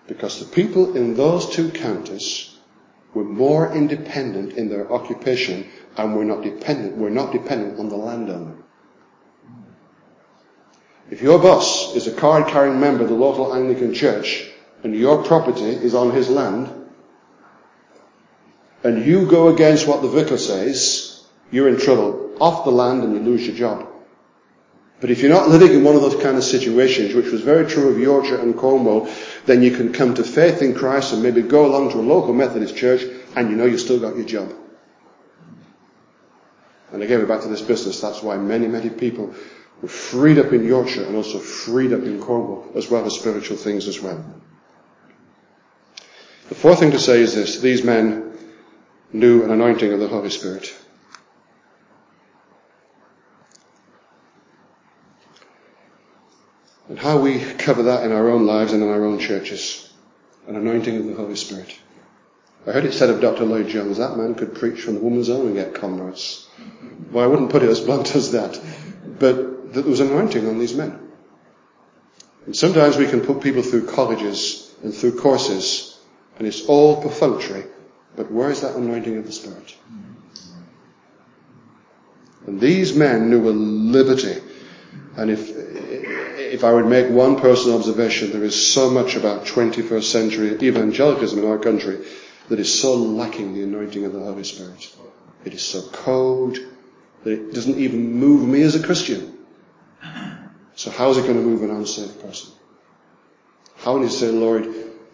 Because 0.07 0.41
the 0.41 0.47
people 0.47 0.97
in 0.97 1.15
those 1.15 1.51
two 1.51 1.71
counties 1.71 2.52
were 3.15 3.25
more 3.25 3.75
independent 3.75 4.55
in 4.55 4.69
their 4.69 4.91
occupation 4.91 5.67
and 5.97 6.17
were 6.17 6.25
not 6.25 6.43
dependent, 6.43 6.97
were 6.97 7.11
not 7.11 7.33
dependent 7.33 7.79
on 7.79 7.89
the 7.89 7.97
landowner. 7.97 8.57
If 11.11 11.21
your 11.21 11.39
boss 11.39 11.95
is 11.95 12.07
a 12.07 12.13
card 12.13 12.47
carrying 12.47 12.81
member 12.81 13.03
of 13.03 13.11
the 13.11 13.15
local 13.15 13.55
Anglican 13.55 13.93
church 13.93 14.49
and 14.83 14.97
your 14.97 15.23
property 15.25 15.65
is 15.65 15.95
on 15.95 16.11
his 16.13 16.31
land, 16.31 16.71
and 18.83 19.05
you 19.05 19.27
go 19.27 19.49
against 19.49 19.87
what 19.87 20.03
the 20.03 20.09
vicar 20.09 20.39
says, 20.39 21.23
you're 21.51 21.69
in 21.69 21.79
trouble. 21.79 22.35
Off 22.41 22.65
the 22.65 22.71
land 22.71 23.05
and 23.05 23.15
you 23.15 23.21
lose 23.21 23.47
your 23.47 23.55
job. 23.55 23.92
But 25.03 25.11
if 25.11 25.21
you're 25.21 25.33
not 25.33 25.49
living 25.49 25.73
in 25.73 25.83
one 25.83 25.97
of 25.97 26.01
those 26.01 26.23
kind 26.23 26.37
of 26.37 26.45
situations, 26.45 27.13
which 27.13 27.33
was 27.33 27.41
very 27.41 27.67
true 27.67 27.89
of 27.89 27.99
Yorkshire 27.99 28.39
and 28.39 28.57
Cornwall, 28.57 29.09
then 29.47 29.61
you 29.61 29.73
can 29.73 29.93
come 29.93 30.15
to 30.15 30.23
faith 30.23 30.63
in 30.63 30.75
Christ 30.75 31.13
and 31.13 31.21
maybe 31.21 31.43
go 31.43 31.67
along 31.67 31.91
to 31.91 31.99
a 31.99 32.01
local 32.01 32.33
Methodist 32.33 32.77
church 32.77 33.03
and 33.35 33.51
you 33.51 33.57
know 33.57 33.65
you've 33.65 33.81
still 33.81 33.99
got 33.99 34.15
your 34.15 34.25
job. 34.25 34.53
And 36.93 37.03
again, 37.03 37.19
we're 37.19 37.27
back 37.27 37.41
to 37.41 37.49
this 37.49 37.63
business. 37.63 38.01
That's 38.01 38.23
why 38.23 38.37
many, 38.37 38.69
many 38.69 38.91
people 38.91 39.35
were 39.81 39.89
freed 39.89 40.39
up 40.39 40.53
in 40.53 40.65
Yorkshire 40.65 41.05
and 41.05 41.17
also 41.17 41.41
freed 41.41 41.93
up 41.93 42.05
in 42.05 42.21
Cornwall, 42.21 42.71
as 42.77 42.89
well 42.89 43.05
as 43.05 43.15
spiritual 43.15 43.57
things 43.57 43.89
as 43.89 44.01
well. 44.01 44.25
The 46.49 46.55
fourth 46.55 46.79
thing 46.79 46.93
to 46.93 47.01
say 47.01 47.21
is 47.21 47.35
this. 47.35 47.59
These 47.59 47.83
men 47.83 48.39
knew 49.13 49.43
an 49.43 49.51
anointing 49.51 49.93
of 49.93 49.99
the 49.99 50.07
Holy 50.07 50.31
Spirit. 50.31 50.73
How 57.03 57.19
we 57.19 57.41
cover 57.41 57.83
that 57.85 58.05
in 58.05 58.13
our 58.13 58.31
own 58.31 58.47
lives 58.47 58.73
and 58.73 58.81
in 58.81 58.89
our 58.89 59.05
own 59.05 59.19
churches. 59.19 59.93
An 60.47 60.55
anointing 60.55 60.97
of 60.97 61.07
the 61.07 61.15
Holy 61.15 61.35
Spirit. 61.35 61.77
I 62.65 62.71
heard 62.71 62.85
it 62.85 62.93
said 62.93 63.11
of 63.11 63.21
Dr. 63.21 63.45
Lloyd 63.45 63.67
Jones, 63.67 63.99
that 63.99 64.17
man 64.17 64.37
could 64.37 64.55
preach 64.55 64.83
from 64.83 64.95
the 64.95 65.01
woman's 65.01 65.29
own 65.29 65.47
and 65.47 65.57
get 65.57 65.75
converts. 65.75 66.47
Well, 67.11 67.25
I 67.25 67.27
wouldn't 67.27 67.51
put 67.51 67.65
it 67.65 67.69
as 67.69 67.81
blunt 67.81 68.15
as 68.15 68.31
that. 68.33 68.61
But 69.19 69.75
there 69.75 69.83
was 69.83 69.99
anointing 69.99 70.47
on 70.47 70.61
these 70.61 70.75
men. 70.75 71.11
And 72.47 72.57
sometimes 72.57 72.97
we 72.97 73.09
can 73.09 73.21
put 73.21 73.41
people 73.41 73.63
through 73.63 73.89
colleges 73.89 74.73
and 74.85 74.95
through 74.95 75.19
courses, 75.19 75.99
and 76.39 76.47
it's 76.47 76.67
all 76.67 77.03
perfunctory, 77.03 77.65
but 78.15 78.31
where 78.31 78.51
is 78.51 78.61
that 78.61 78.77
anointing 78.77 79.17
of 79.17 79.27
the 79.27 79.33
Spirit? 79.33 79.77
And 82.47 82.61
these 82.61 82.95
men 82.95 83.29
knew 83.31 83.49
a 83.49 83.51
liberty. 83.51 84.41
And 85.17 85.31
if, 85.31 85.52
if 86.53 86.65
I 86.65 86.73
would 86.73 86.87
make 86.87 87.09
one 87.09 87.41
personal 87.41 87.79
observation, 87.79 88.31
there 88.31 88.45
is 88.45 88.73
so 88.75 88.91
much 88.91 89.17
about 89.17 89.47
21st 89.47 90.03
century 90.03 90.59
evangelicalism 90.63 91.39
in 91.39 91.49
our 91.49 91.59
country 91.59 92.05
that 92.51 92.61
is 92.61 92.79
so 92.79 92.95
lacking 92.95 93.55
the 93.55 93.63
anointing 93.63 94.05
of 94.05 94.13
the 94.13 94.21
Holy 94.21 94.45
Spirit. 94.45 94.95
It 95.47 95.55
is 95.55 95.63
so 95.63 95.81
cold 95.93 96.59
that 97.25 97.33
it 97.33 97.55
doesn't 97.55 97.79
even 97.79 98.13
move 98.13 98.47
me 98.47 98.61
as 98.61 98.75
a 98.75 98.85
Christian. 98.85 99.39
So 100.75 100.91
how 100.91 101.09
is 101.09 101.17
it 101.17 101.23
going 101.23 101.37
to 101.37 101.43
move 101.43 101.63
an 101.63 101.71
unsaved 101.71 102.21
person? 102.21 102.51
How 103.77 103.95
will 103.95 104.03
you 104.03 104.11
say, 104.11 104.29
Lord, 104.29 104.69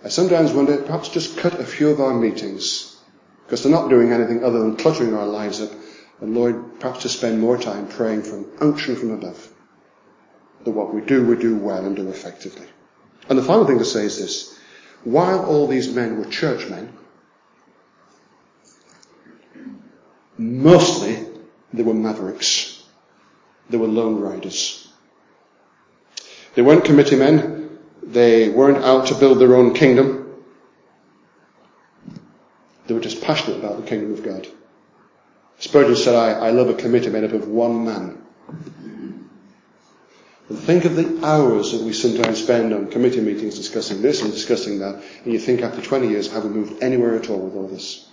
I 0.05 0.09
sometimes 0.09 0.53
wonder, 0.53 0.78
perhaps 0.78 1.09
just 1.09 1.39
cut 1.39 1.61
a 1.61 1.64
few 1.64 1.91
of 1.91 2.01
our 2.01 2.14
meetings, 2.14 3.01
because 3.45 3.62
they're 3.62 3.70
not 3.70 3.91
doing 3.91 4.12
anything 4.12 4.43
other 4.43 4.59
than 4.59 4.76
cluttering 4.76 5.14
our 5.14 5.26
lives 5.26 5.61
up, 5.61 5.70
and 6.20 6.34
Lord, 6.34 6.80
perhaps 6.80 7.03
to 7.03 7.09
spend 7.09 7.41
more 7.41 7.57
time 7.57 7.86
praying 7.86 8.24
for 8.24 8.39
an 8.39 8.47
unction 8.61 8.97
from 8.97 9.12
above, 9.12 9.53
that 10.65 10.71
what 10.71 10.95
we 10.95 11.01
do, 11.01 11.25
we 11.25 11.37
do 11.37 11.57
well 11.57 11.85
and 11.85 11.97
do 11.97 12.09
effectively. 12.09 12.67
And 13.29 13.39
the 13.39 13.43
final 13.43 13.67
thing 13.67 13.79
to 13.79 13.85
say 13.85 14.05
is 14.05 14.19
this, 14.19 14.59
while 15.05 15.45
all 15.45 15.67
these 15.67 15.93
men 15.93 16.19
were 16.19 16.25
churchmen, 16.25 16.93
mostly 20.37 21.27
they 21.73 21.83
were 21.83 21.95
mavericks. 21.95 22.83
They 23.71 23.77
were 23.77 23.87
lone 23.87 24.21
riders. 24.21 24.89
They 26.55 26.63
weren't 26.63 26.85
committee 26.85 27.17
men. 27.17 27.79
They 28.03 28.49
weren't 28.49 28.85
out 28.85 29.07
to 29.09 29.15
build 29.15 29.39
their 29.39 29.55
own 29.55 29.75
kingdom. 29.75 30.25
They 32.87 32.95
were 32.95 33.01
just 33.01 33.23
passionate 33.23 33.59
about 33.59 33.77
the 33.77 33.87
kingdom 33.87 34.15
of 34.15 34.23
God. 34.23 34.49
Spurgeon 35.59 35.97
said, 35.97 36.15
I, 36.15 36.47
I 36.47 36.51
love 36.51 36.71
a 36.71 36.75
committee 36.75 37.11
made 37.11 37.25
up 37.25 37.33
of 37.33 37.49
one 37.49 37.85
man. 37.85 38.23
And 40.49 40.59
think 40.59 40.85
of 40.85 40.97
the 40.97 41.27
hours 41.27 41.73
that 41.73 41.83
we 41.83 41.93
sometimes 41.93 42.43
spend 42.43 42.73
on 42.73 42.91
committee 42.91 43.21
meetings 43.21 43.57
discussing 43.57 44.01
this 44.01 44.23
and 44.23 44.33
discussing 44.33 44.79
that, 44.79 45.03
and 45.25 45.33
you 45.33 45.39
think 45.39 45.61
after 45.61 45.83
20 45.83 46.09
years, 46.09 46.33
have 46.33 46.45
we 46.45 46.51
moved 46.51 46.83
anywhere 46.83 47.17
at 47.17 47.29
all 47.29 47.39
with 47.39 47.55
all 47.55 47.69
this? 47.69 48.09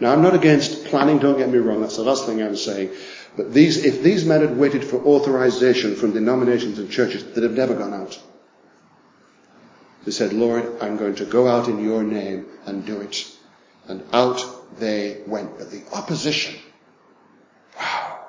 Now, 0.00 0.12
I'm 0.12 0.22
not 0.22 0.34
against 0.34 0.84
planning, 0.84 1.18
don't 1.18 1.38
get 1.38 1.48
me 1.48 1.58
wrong, 1.58 1.80
that's 1.80 1.96
the 1.96 2.02
last 2.02 2.26
thing 2.26 2.42
I'm 2.42 2.56
saying. 2.56 2.90
But 3.36 3.54
these, 3.54 3.84
if 3.84 4.02
these 4.02 4.24
men 4.24 4.42
had 4.42 4.56
waited 4.56 4.84
for 4.84 4.98
authorization 5.04 5.96
from 5.96 6.12
denominations 6.12 6.78
and 6.78 6.90
churches 6.90 7.24
that 7.24 7.42
have 7.42 7.52
never 7.52 7.74
gone 7.74 7.94
out, 7.94 8.20
they 10.04 10.12
said, 10.12 10.32
Lord, 10.32 10.64
I'm 10.80 10.96
going 10.96 11.16
to 11.16 11.24
go 11.24 11.48
out 11.48 11.68
in 11.68 11.82
your 11.82 12.02
name 12.02 12.46
and 12.66 12.84
do 12.84 13.00
it. 13.00 13.30
And 13.86 14.02
out 14.12 14.42
they 14.78 15.22
went. 15.26 15.58
But 15.58 15.70
the 15.70 15.82
opposition, 15.92 16.54
wow. 17.78 18.26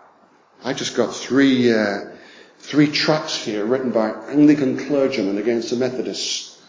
I 0.64 0.74
just 0.74 0.96
got 0.96 1.14
three, 1.14 1.74
uh, 1.74 2.09
three 2.60 2.92
tracts 2.92 3.36
here 3.44 3.66
written 3.66 3.92
by 3.92 4.12
Anglican 4.30 4.78
clergymen 4.78 5.38
against 5.38 5.72
the 5.72 5.76
Methodists. 5.76 6.62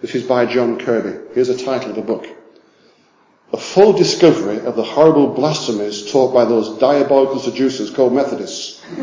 This 0.00 0.14
is 0.14 0.22
by 0.22 0.46
John 0.46 0.78
Kirby. 0.78 1.32
Here's 1.34 1.48
the 1.48 1.56
title 1.56 1.90
of 1.90 1.96
the 1.96 2.02
book 2.02 2.26
a 3.52 3.56
full 3.56 3.92
discovery 3.92 4.58
of 4.60 4.74
the 4.74 4.82
horrible 4.82 5.28
blasphemies 5.28 6.10
taught 6.10 6.34
by 6.34 6.44
those 6.44 6.76
diabolical 6.78 7.38
seducers 7.38 7.90
called 7.90 8.12
Methodists. 8.12 8.84
you 8.90 8.96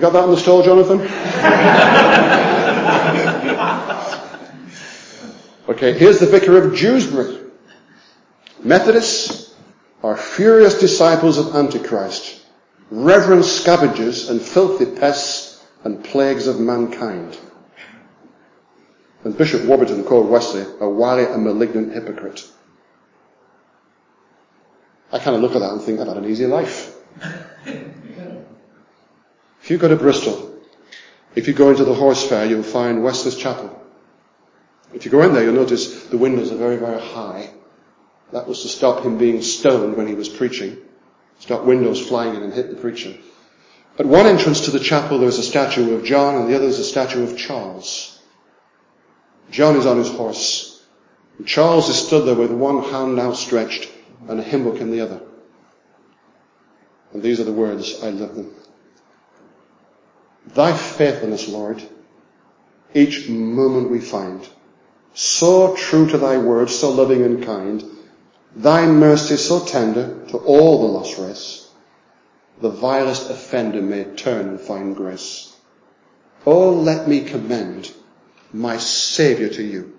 got 0.00 0.12
that 0.12 0.24
on 0.24 0.30
the 0.30 0.36
stall, 0.36 0.62
Jonathan? 0.62 1.00
okay, 5.70 5.98
here's 5.98 6.18
the 6.18 6.26
vicar 6.26 6.58
of 6.58 6.76
Dewsbury. 6.76 7.38
Methodists 8.62 9.54
are 10.02 10.16
furious 10.18 10.78
disciples 10.78 11.38
of 11.38 11.56
Antichrist, 11.56 12.41
reverent 12.92 13.44
scavengers 13.46 14.28
and 14.28 14.40
filthy 14.40 14.84
pests 14.84 15.64
and 15.82 16.04
plagues 16.04 16.46
of 16.46 16.60
mankind. 16.60 17.38
And 19.24 19.36
Bishop 19.36 19.64
Warburton 19.64 20.04
called 20.04 20.28
Wesley 20.28 20.66
a 20.78 20.88
wily 20.88 21.24
and 21.24 21.42
malignant 21.42 21.94
hypocrite. 21.94 22.46
I 25.10 25.18
kind 25.18 25.34
of 25.36 25.42
look 25.42 25.54
at 25.54 25.60
that 25.60 25.72
and 25.72 25.80
think 25.80 26.00
I've 26.00 26.08
had 26.08 26.18
an 26.18 26.26
easy 26.26 26.46
life. 26.46 26.94
if 29.62 29.70
you 29.70 29.78
go 29.78 29.88
to 29.88 29.96
Bristol, 29.96 30.60
if 31.34 31.48
you 31.48 31.54
go 31.54 31.70
into 31.70 31.84
the 31.84 31.94
horse 31.94 32.28
fair, 32.28 32.44
you'll 32.44 32.62
find 32.62 33.02
Wesley's 33.02 33.36
Chapel. 33.36 33.78
If 34.92 35.06
you 35.06 35.10
go 35.10 35.22
in 35.22 35.32
there, 35.32 35.44
you'll 35.44 35.54
notice 35.54 36.08
the 36.08 36.18
windows 36.18 36.52
are 36.52 36.56
very, 36.56 36.76
very 36.76 37.00
high. 37.00 37.48
That 38.32 38.46
was 38.46 38.60
to 38.62 38.68
stop 38.68 39.02
him 39.02 39.16
being 39.16 39.40
stoned 39.40 39.96
when 39.96 40.06
he 40.06 40.14
was 40.14 40.28
preaching. 40.28 40.76
Stop 41.42 41.64
windows 41.64 42.00
flying 42.00 42.36
in 42.36 42.42
and 42.44 42.52
hit 42.52 42.70
the 42.70 42.76
preacher. 42.76 43.16
At 43.98 44.06
one 44.06 44.26
entrance 44.26 44.60
to 44.60 44.70
the 44.70 44.78
chapel, 44.78 45.18
there's 45.18 45.40
a 45.40 45.42
statue 45.42 45.92
of 45.96 46.04
John, 46.04 46.36
and 46.36 46.48
the 46.48 46.54
other 46.54 46.68
is 46.68 46.78
a 46.78 46.84
statue 46.84 47.24
of 47.24 47.36
Charles. 47.36 48.16
John 49.50 49.74
is 49.74 49.84
on 49.84 49.98
his 49.98 50.08
horse. 50.08 50.86
And 51.38 51.44
Charles 51.44 51.88
is 51.88 51.96
stood 51.96 52.28
there 52.28 52.36
with 52.36 52.52
one 52.52 52.84
hand 52.84 53.18
outstretched 53.18 53.90
and 54.28 54.38
a 54.38 54.42
hymn 54.44 54.62
book 54.62 54.80
in 54.80 54.92
the 54.92 55.00
other. 55.00 55.20
And 57.12 57.24
these 57.24 57.40
are 57.40 57.44
the 57.44 57.52
words, 57.52 58.04
I 58.04 58.10
love 58.10 58.36
them. 58.36 58.54
Thy 60.46 60.76
faithfulness, 60.76 61.48
Lord, 61.48 61.82
each 62.94 63.28
moment 63.28 63.90
we 63.90 63.98
find, 63.98 64.48
so 65.12 65.74
true 65.74 66.06
to 66.06 66.18
thy 66.18 66.38
word, 66.38 66.70
so 66.70 66.92
loving 66.92 67.24
and 67.24 67.42
kind, 67.42 67.82
thy 68.54 68.86
mercy 68.86 69.36
so 69.36 69.64
tender 69.64 70.26
to 70.28 70.36
all 70.38 70.80
the 70.80 70.92
lost 70.92 71.18
race, 71.18 71.68
the 72.60 72.70
vilest 72.70 73.30
offender 73.30 73.82
may 73.82 74.04
turn 74.04 74.48
and 74.48 74.60
find 74.60 74.96
grace. 74.96 75.54
Oh, 76.44 76.70
let 76.70 77.08
me 77.08 77.22
commend 77.22 77.92
my 78.52 78.76
Saviour 78.76 79.48
to 79.48 79.62
you. 79.62 79.98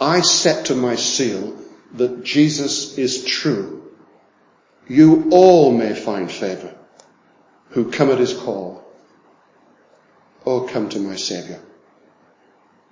I 0.00 0.20
set 0.20 0.66
to 0.66 0.74
my 0.74 0.96
seal 0.96 1.56
that 1.94 2.24
Jesus 2.24 2.98
is 2.98 3.24
true. 3.24 3.92
You 4.88 5.28
all 5.30 5.72
may 5.72 5.94
find 5.94 6.30
favour 6.30 6.74
who 7.70 7.90
come 7.90 8.10
at 8.10 8.18
his 8.18 8.34
call. 8.34 8.84
Oh, 10.44 10.60
come 10.60 10.88
to 10.90 10.98
my 11.00 11.16
Saviour. 11.16 11.60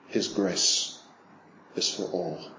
His 0.08 0.28
grace 0.28 0.98
is 1.76 1.94
for 1.94 2.04
all. 2.04 2.53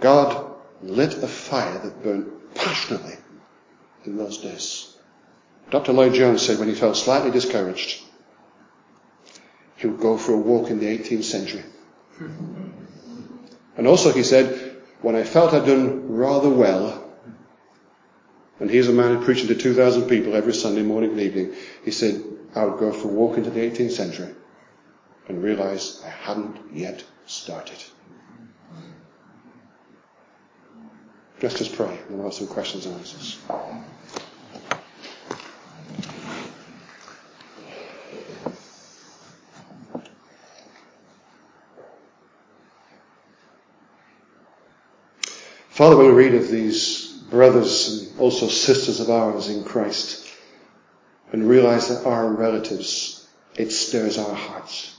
God 0.00 0.54
lit 0.82 1.14
a 1.14 1.28
fire 1.28 1.78
that 1.78 2.02
burned 2.02 2.30
passionately 2.54 3.16
in 4.04 4.16
those 4.16 4.38
days. 4.38 4.96
Dr. 5.70 5.92
Lloyd 5.92 6.14
Jones 6.14 6.42
said 6.42 6.58
when 6.58 6.68
he 6.68 6.74
felt 6.74 6.96
slightly 6.96 7.30
discouraged, 7.30 8.02
he 9.76 9.86
would 9.86 10.00
go 10.00 10.18
for 10.18 10.32
a 10.32 10.38
walk 10.38 10.70
in 10.70 10.78
the 10.78 10.86
18th 10.86 11.24
century. 11.24 11.64
And 13.76 13.86
also 13.86 14.12
he 14.12 14.22
said, 14.22 14.76
when 15.00 15.16
I 15.16 15.24
felt 15.24 15.54
I'd 15.54 15.66
done 15.66 16.12
rather 16.12 16.50
well, 16.50 17.10
and 18.58 18.70
he's 18.70 18.88
a 18.88 18.92
man 18.92 19.24
preaching 19.24 19.48
to 19.48 19.54
2,000 19.54 20.06
people 20.06 20.36
every 20.36 20.52
Sunday 20.52 20.82
morning 20.82 21.12
and 21.12 21.20
evening, 21.20 21.54
he 21.82 21.90
said, 21.90 22.22
I 22.54 22.64
would 22.64 22.78
go 22.78 22.92
for 22.92 23.08
a 23.08 23.12
walk 23.12 23.38
into 23.38 23.48
the 23.48 23.60
18th 23.60 23.92
century 23.92 24.34
and 25.28 25.42
realize 25.42 26.02
I 26.04 26.10
hadn't 26.10 26.74
yet 26.74 27.02
started. 27.24 27.78
Let's 31.42 31.54
just 31.54 31.74
pray 31.74 31.98
and 32.08 32.16
we'll 32.16 32.24
have 32.24 32.34
some 32.34 32.48
questions 32.48 32.84
and 32.84 32.96
answers. 32.96 33.38
Father, 45.70 45.96
when 45.96 46.08
we 46.08 46.12
read 46.12 46.34
of 46.34 46.48
these 46.48 47.06
brothers 47.30 47.88
and 47.88 48.20
also 48.20 48.48
sisters 48.48 49.00
of 49.00 49.08
ours 49.08 49.48
in 49.48 49.64
Christ 49.64 50.28
and 51.32 51.48
realize 51.48 51.88
that 51.88 52.04
our 52.04 52.30
relatives, 52.30 53.26
it 53.54 53.72
stirs 53.72 54.18
our 54.18 54.34
hearts 54.34 54.94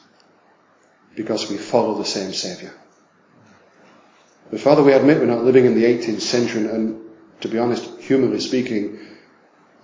because 1.16 1.52
we 1.52 1.58
follow 1.58 2.00
the 2.00 2.06
same 2.06 2.34
Saviour. 2.34 2.74
But 4.52 4.60
Father, 4.60 4.84
we 4.84 4.91
admit 4.91 5.20
we're 5.20 5.26
not 5.26 5.45
living 5.45 5.66
in 5.66 5.76
the 5.76 5.86
18th 5.86 6.22
century 6.22 6.68
and 6.68 7.02
to 7.39 7.47
be 7.47 7.58
honest, 7.58 7.99
humanly 7.99 8.39
speaking, 8.39 8.99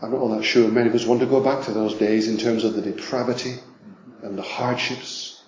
I'm 0.02 0.12
not 0.12 0.20
all 0.20 0.36
that 0.36 0.44
sure 0.44 0.70
many 0.70 0.90
of 0.90 0.96
us 0.96 1.06
want 1.06 1.22
to 1.22 1.26
go 1.26 1.42
back 1.42 1.66
to 1.66 1.72
those 1.72 1.96
days 1.96 2.28
in 2.28 2.38
terms 2.38 2.64
of 2.64 2.74
the 2.74 2.82
depravity 2.82 3.56
and 4.22 4.38
the 4.38 4.44
hardships 4.44 5.42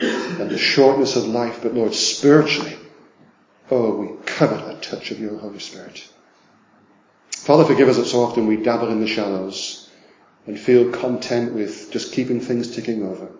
and 0.00 0.50
the 0.50 0.58
shortness 0.58 1.14
of 1.14 1.26
life, 1.26 1.60
but 1.62 1.74
Lord, 1.74 1.94
spiritually, 1.94 2.76
Oh, 3.70 3.94
we 3.94 4.08
covet 4.26 4.76
a 4.76 4.78
touch 4.80 5.12
of 5.12 5.20
your 5.20 5.38
Holy 5.38 5.58
Spirit. 5.58 6.06
Father, 7.30 7.64
forgive 7.64 7.88
us 7.88 7.96
that 7.96 8.04
so 8.04 8.22
often 8.22 8.46
we 8.46 8.56
dabble 8.56 8.90
in 8.90 9.00
the 9.00 9.06
shallows 9.06 9.88
and 10.46 10.58
feel 10.58 10.90
content 10.90 11.54
with 11.54 11.90
just 11.90 12.12
keeping 12.12 12.40
things 12.40 12.74
ticking 12.74 13.02
over. 13.02 13.30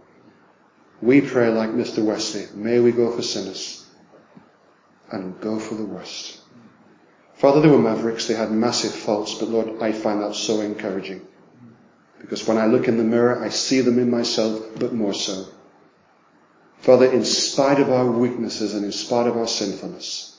We 1.02 1.20
pray 1.20 1.50
like 1.50 1.70
Mr. 1.70 2.02
Wesley, 2.02 2.46
may 2.54 2.78
we 2.80 2.92
go 2.92 3.14
for 3.14 3.22
sinners 3.22 3.81
and 5.12 5.40
go 5.40 5.58
for 5.58 5.74
the 5.74 5.84
worst. 5.84 6.40
Father, 7.34 7.60
they 7.60 7.68
were 7.68 7.78
mavericks, 7.78 8.26
they 8.26 8.34
had 8.34 8.50
massive 8.50 8.92
faults, 8.92 9.34
but 9.34 9.48
Lord, 9.48 9.82
I 9.82 9.92
find 9.92 10.22
that 10.22 10.34
so 10.34 10.60
encouraging. 10.60 11.26
Because 12.20 12.46
when 12.46 12.58
I 12.58 12.66
look 12.66 12.88
in 12.88 12.98
the 12.98 13.04
mirror, 13.04 13.42
I 13.42 13.48
see 13.48 13.80
them 13.80 13.98
in 13.98 14.10
myself, 14.10 14.60
but 14.76 14.92
more 14.92 15.14
so. 15.14 15.46
Father, 16.78 17.06
in 17.06 17.24
spite 17.24 17.80
of 17.80 17.90
our 17.90 18.10
weaknesses 18.10 18.74
and 18.74 18.84
in 18.84 18.92
spite 18.92 19.26
of 19.26 19.36
our 19.36 19.46
sinfulness, 19.46 20.36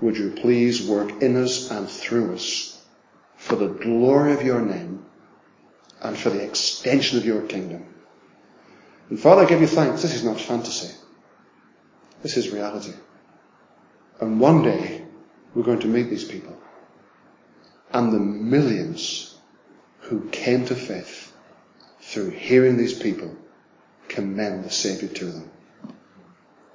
would 0.00 0.16
you 0.16 0.30
please 0.30 0.86
work 0.86 1.22
in 1.22 1.36
us 1.36 1.70
and 1.70 1.88
through 1.88 2.34
us 2.34 2.82
for 3.36 3.56
the 3.56 3.68
glory 3.68 4.32
of 4.32 4.42
your 4.42 4.60
name 4.60 5.04
and 6.02 6.16
for 6.16 6.30
the 6.30 6.42
extension 6.42 7.18
of 7.18 7.24
your 7.24 7.42
kingdom. 7.42 7.84
And 9.08 9.18
Father, 9.18 9.42
I 9.42 9.46
give 9.46 9.60
you 9.60 9.66
thanks. 9.66 10.02
This 10.02 10.14
is 10.14 10.24
not 10.24 10.40
fantasy. 10.40 10.94
This 12.22 12.36
is 12.36 12.50
reality. 12.50 12.92
And 14.20 14.38
one 14.38 14.62
day 14.62 15.02
we're 15.54 15.62
going 15.62 15.80
to 15.80 15.88
meet 15.88 16.10
these 16.10 16.24
people. 16.24 16.56
And 17.92 18.12
the 18.12 18.20
millions 18.20 19.36
who 20.00 20.28
came 20.30 20.66
to 20.66 20.74
faith 20.74 21.32
through 22.00 22.30
hearing 22.30 22.76
these 22.76 22.98
people 22.98 23.34
commend 24.08 24.64
the 24.64 24.70
Saviour 24.70 25.10
to 25.10 25.24
them. 25.24 25.50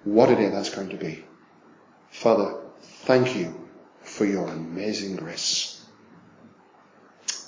What 0.03 0.29
a 0.29 0.35
day 0.35 0.49
that's 0.49 0.73
going 0.73 0.89
to 0.89 0.97
be. 0.97 1.23
Father, 2.09 2.55
thank 2.81 3.35
you 3.35 3.69
for 4.01 4.25
your 4.25 4.47
amazing 4.47 5.15
grace. 5.15 5.83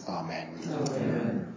Amen. 0.08 0.60
Amen. 0.66 1.57